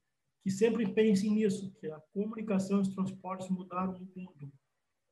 que 0.42 0.50
sempre 0.50 0.90
pensem 0.92 1.32
nisso, 1.32 1.72
que 1.78 1.86
a 1.90 2.00
comunicação 2.12 2.78
e 2.78 2.82
os 2.82 2.94
transportes 2.94 3.48
mudaram 3.50 3.94
o 3.94 4.18
mundo. 4.18 4.52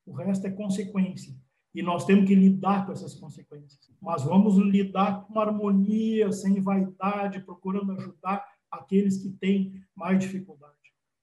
O 0.06 0.12
resto 0.12 0.46
é 0.46 0.50
consequência. 0.50 1.34
e 1.74 1.82
nós 1.82 2.06
temos 2.06 2.26
que 2.26 2.34
lidar 2.34 2.86
com 2.86 2.92
essas 2.92 3.14
consequências. 3.14 3.94
Mas 4.00 4.24
vamos 4.24 4.56
lidar 4.56 5.26
com 5.26 5.38
harmonia, 5.38 6.32
sem 6.32 6.60
vaidade, 6.62 7.44
procurando 7.44 7.92
ajudar 7.92 8.42
aqueles 8.70 9.18
que 9.22 9.30
têm 9.30 9.84
mais 9.94 10.18
dificuldade. 10.18 10.77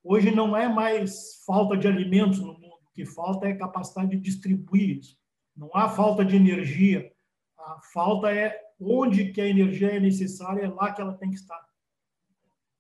Hoje 0.08 0.30
não 0.30 0.56
é 0.56 0.70
mais 0.70 1.44
falta 1.48 1.76
de 1.76 1.88
alimentos 1.88 2.40
no 2.40 2.54
mundo, 2.54 2.76
o 2.86 2.94
que 2.94 3.08
falta 3.08 3.48
é 3.48 3.56
capacidade 3.56 4.12
de 4.12 4.22
distribuir 4.22 5.00
isso. 5.00 5.18
Não 5.58 5.68
há 5.74 5.90
falta 5.90 6.24
de 6.24 6.36
energia, 6.36 7.12
a 7.58 7.82
falta 7.92 8.32
é 8.32 8.56
onde 8.80 9.32
que 9.32 9.42
a 9.42 9.48
energia 9.48 9.94
é 9.94 10.00
necessária, 10.00 10.62
é 10.62 10.68
lá 10.68 10.94
que 10.94 11.02
ela 11.02 11.18
tem 11.18 11.32
que 11.32 11.38
estar. 11.38 11.60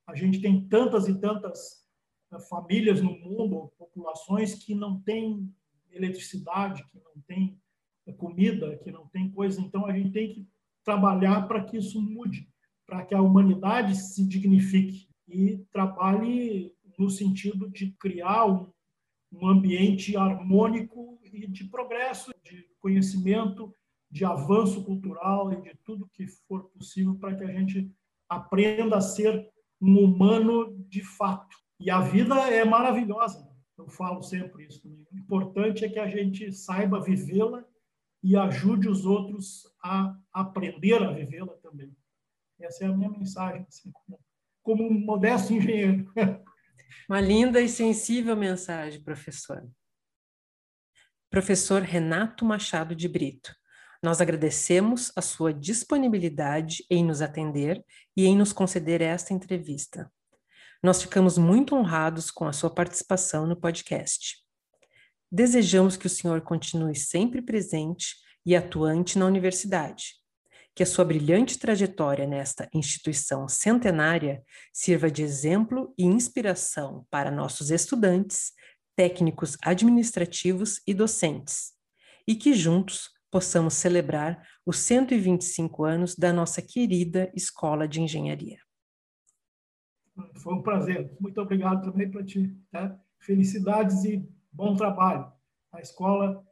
A 0.05 0.13
gente 0.13 0.39
tem 0.39 0.67
tantas 0.67 1.07
e 1.07 1.19
tantas 1.19 1.83
eh, 2.31 2.39
famílias 2.41 3.01
no 3.01 3.17
mundo, 3.17 3.73
populações 3.75 4.53
que 4.53 4.75
não 4.75 5.01
têm 5.01 5.51
eletricidade, 5.89 6.85
que 6.91 6.99
não 6.99 7.19
têm 7.25 7.59
eh, 8.05 8.13
comida, 8.13 8.77
que 8.77 8.91
não 8.91 9.07
tem 9.07 9.31
coisa. 9.31 9.59
Então 9.59 9.87
a 9.87 9.93
gente 9.93 10.11
tem 10.11 10.31
que 10.31 10.47
trabalhar 10.83 11.47
para 11.47 11.63
que 11.63 11.77
isso 11.77 11.99
mude, 11.99 12.47
para 12.85 13.03
que 13.03 13.15
a 13.15 13.21
humanidade 13.21 13.95
se 13.95 14.23
dignifique 14.27 15.09
e 15.27 15.57
trabalhe 15.71 16.74
no 16.97 17.09
sentido 17.09 17.69
de 17.69 17.91
criar 17.99 18.45
um, 18.45 18.71
um 19.31 19.47
ambiente 19.47 20.15
harmônico 20.15 21.19
e 21.23 21.47
de 21.47 21.65
progresso, 21.65 22.31
de 22.43 22.67
conhecimento, 22.79 23.73
de 24.09 24.23
avanço 24.23 24.83
cultural 24.83 25.51
e 25.51 25.61
de 25.61 25.75
tudo 25.83 26.09
que 26.13 26.27
for 26.47 26.69
possível 26.69 27.15
para 27.15 27.35
que 27.35 27.43
a 27.43 27.51
gente 27.51 27.91
aprenda 28.29 28.97
a 28.97 29.01
ser 29.01 29.49
um 29.81 29.99
humano 29.99 30.77
de 30.87 31.03
fato. 31.03 31.57
E 31.79 31.89
a 31.89 31.99
vida 31.99 32.35
é 32.49 32.63
maravilhosa, 32.63 33.45
eu 33.77 33.89
falo 33.89 34.23
sempre 34.23 34.65
isso. 34.65 34.87
O 34.87 35.17
importante 35.17 35.83
é 35.83 35.89
que 35.89 35.99
a 35.99 36.07
gente 36.07 36.51
saiba 36.53 37.01
vivê-la 37.01 37.65
e 38.23 38.35
ajude 38.35 38.87
os 38.87 39.05
outros 39.05 39.63
a 39.83 40.17
aprender 40.33 41.03
a 41.03 41.11
vivê-la 41.11 41.53
também. 41.57 41.95
Essa 42.59 42.85
é 42.85 42.87
a 42.87 42.95
minha 42.95 43.09
mensagem, 43.09 43.65
assim, 43.67 43.91
como, 43.91 44.19
como 44.63 44.87
um 44.87 44.99
modesto 44.99 45.53
engenheiro. 45.53 46.09
Uma 47.09 47.21
linda 47.21 47.61
e 47.61 47.69
sensível 47.69 48.35
mensagem, 48.35 49.01
professor. 49.01 49.67
Professor 51.29 51.81
Renato 51.81 52.45
Machado 52.45 52.95
de 52.95 53.07
Brito, 53.07 53.55
nós 54.01 54.21
agradecemos 54.21 55.11
a 55.15 55.21
sua 55.21 55.53
disponibilidade 55.53 56.85
em 56.89 57.03
nos 57.03 57.21
atender 57.21 57.83
e 58.15 58.25
em 58.25 58.37
nos 58.37 58.53
conceder 58.53 59.01
esta 59.01 59.33
entrevista. 59.33 60.11
Nós 60.81 61.01
ficamos 61.01 61.37
muito 61.37 61.75
honrados 61.75 62.29
com 62.29 62.45
a 62.45 62.53
sua 62.53 62.69
participação 62.69 63.47
no 63.47 63.55
podcast. 63.55 64.37
Desejamos 65.31 65.97
que 65.97 66.05
o 66.05 66.09
senhor 66.09 66.41
continue 66.41 66.95
sempre 66.95 67.41
presente 67.41 68.15
e 68.45 68.55
atuante 68.55 69.17
na 69.17 69.25
universidade, 69.25 70.13
que 70.75 70.83
a 70.83 70.85
sua 70.85 71.05
brilhante 71.05 71.57
trajetória 71.57 72.27
nesta 72.27 72.69
instituição 72.73 73.47
centenária 73.47 74.43
sirva 74.73 75.09
de 75.09 75.23
exemplo 75.23 75.93
e 75.97 76.03
inspiração 76.03 77.07
para 77.09 77.31
nossos 77.31 77.71
estudantes, 77.71 78.51
técnicos 78.93 79.57
administrativos 79.61 80.81
e 80.85 80.93
docentes, 80.93 81.71
e 82.27 82.35
que 82.35 82.53
juntos 82.53 83.09
possamos 83.31 83.73
celebrar 83.75 84.45
os 84.65 84.77
125 84.79 85.85
anos 85.85 86.15
da 86.15 86.33
nossa 86.33 86.61
querida 86.61 87.31
Escola 87.33 87.87
de 87.87 88.01
Engenharia. 88.01 88.57
Foi 90.41 90.53
um 90.53 90.61
prazer. 90.61 91.13
Muito 91.19 91.39
obrigado 91.41 91.89
também 91.89 92.09
para 92.09 92.23
ti. 92.23 92.55
Tá? 92.71 92.97
Felicidades 93.19 94.03
e 94.05 94.25
bom 94.51 94.75
trabalho. 94.75 95.31
A 95.73 95.81
escola 95.81 96.45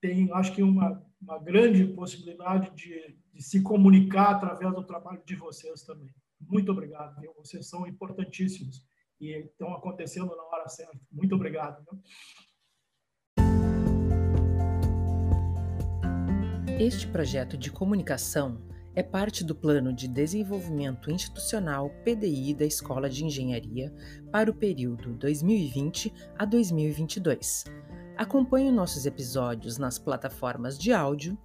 tem, 0.00 0.30
acho 0.32 0.52
que, 0.52 0.62
uma, 0.62 1.05
uma 1.20 1.38
grande 1.38 1.84
possibilidade 1.94 2.74
de, 2.74 3.16
de 3.32 3.42
se 3.42 3.62
comunicar 3.62 4.32
através 4.32 4.74
do 4.74 4.84
trabalho 4.84 5.22
de 5.24 5.34
vocês 5.34 5.82
também. 5.82 6.10
Muito 6.40 6.70
obrigado. 6.72 7.20
Viu? 7.20 7.32
Vocês 7.34 7.68
são 7.68 7.86
importantíssimos 7.86 8.84
e 9.20 9.30
estão 9.38 9.74
acontecendo 9.74 10.34
na 10.36 10.42
hora 10.44 10.68
certa. 10.68 10.98
Muito 11.10 11.34
obrigado. 11.34 11.84
Viu? 11.84 12.02
Este 16.78 17.06
projeto 17.08 17.56
de 17.56 17.72
comunicação 17.72 18.60
é 18.94 19.02
parte 19.02 19.42
do 19.42 19.54
Plano 19.54 19.92
de 19.92 20.08
Desenvolvimento 20.08 21.10
Institucional 21.10 21.90
PDI 22.04 22.54
da 22.54 22.66
Escola 22.66 23.08
de 23.08 23.24
Engenharia 23.24 23.94
para 24.30 24.50
o 24.50 24.54
período 24.54 25.14
2020 25.14 26.12
a 26.38 26.44
2022. 26.44 27.64
Acompanhe 28.16 28.72
nossos 28.72 29.04
episódios 29.04 29.76
nas 29.76 29.98
plataformas 29.98 30.78
de 30.78 30.90
áudio, 30.90 31.36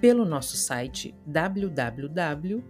pelo 0.00 0.24
nosso 0.24 0.56
site 0.56 1.12
www.urgs.br 1.26 2.60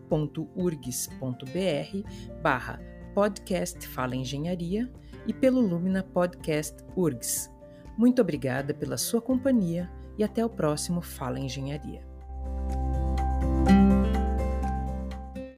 barra 2.42 2.80
podcast 3.14 3.86
Fala 3.86 4.16
Engenharia 4.16 4.90
e 5.26 5.34
pelo 5.34 5.60
Lumina 5.60 6.02
Podcast 6.02 6.76
URGS. 6.96 7.50
Muito 7.98 8.22
obrigada 8.22 8.72
pela 8.72 8.96
sua 8.96 9.20
companhia 9.20 9.90
e 10.16 10.24
até 10.24 10.42
o 10.42 10.48
próximo 10.48 11.02
Fala 11.02 11.38
Engenharia. 11.38 12.09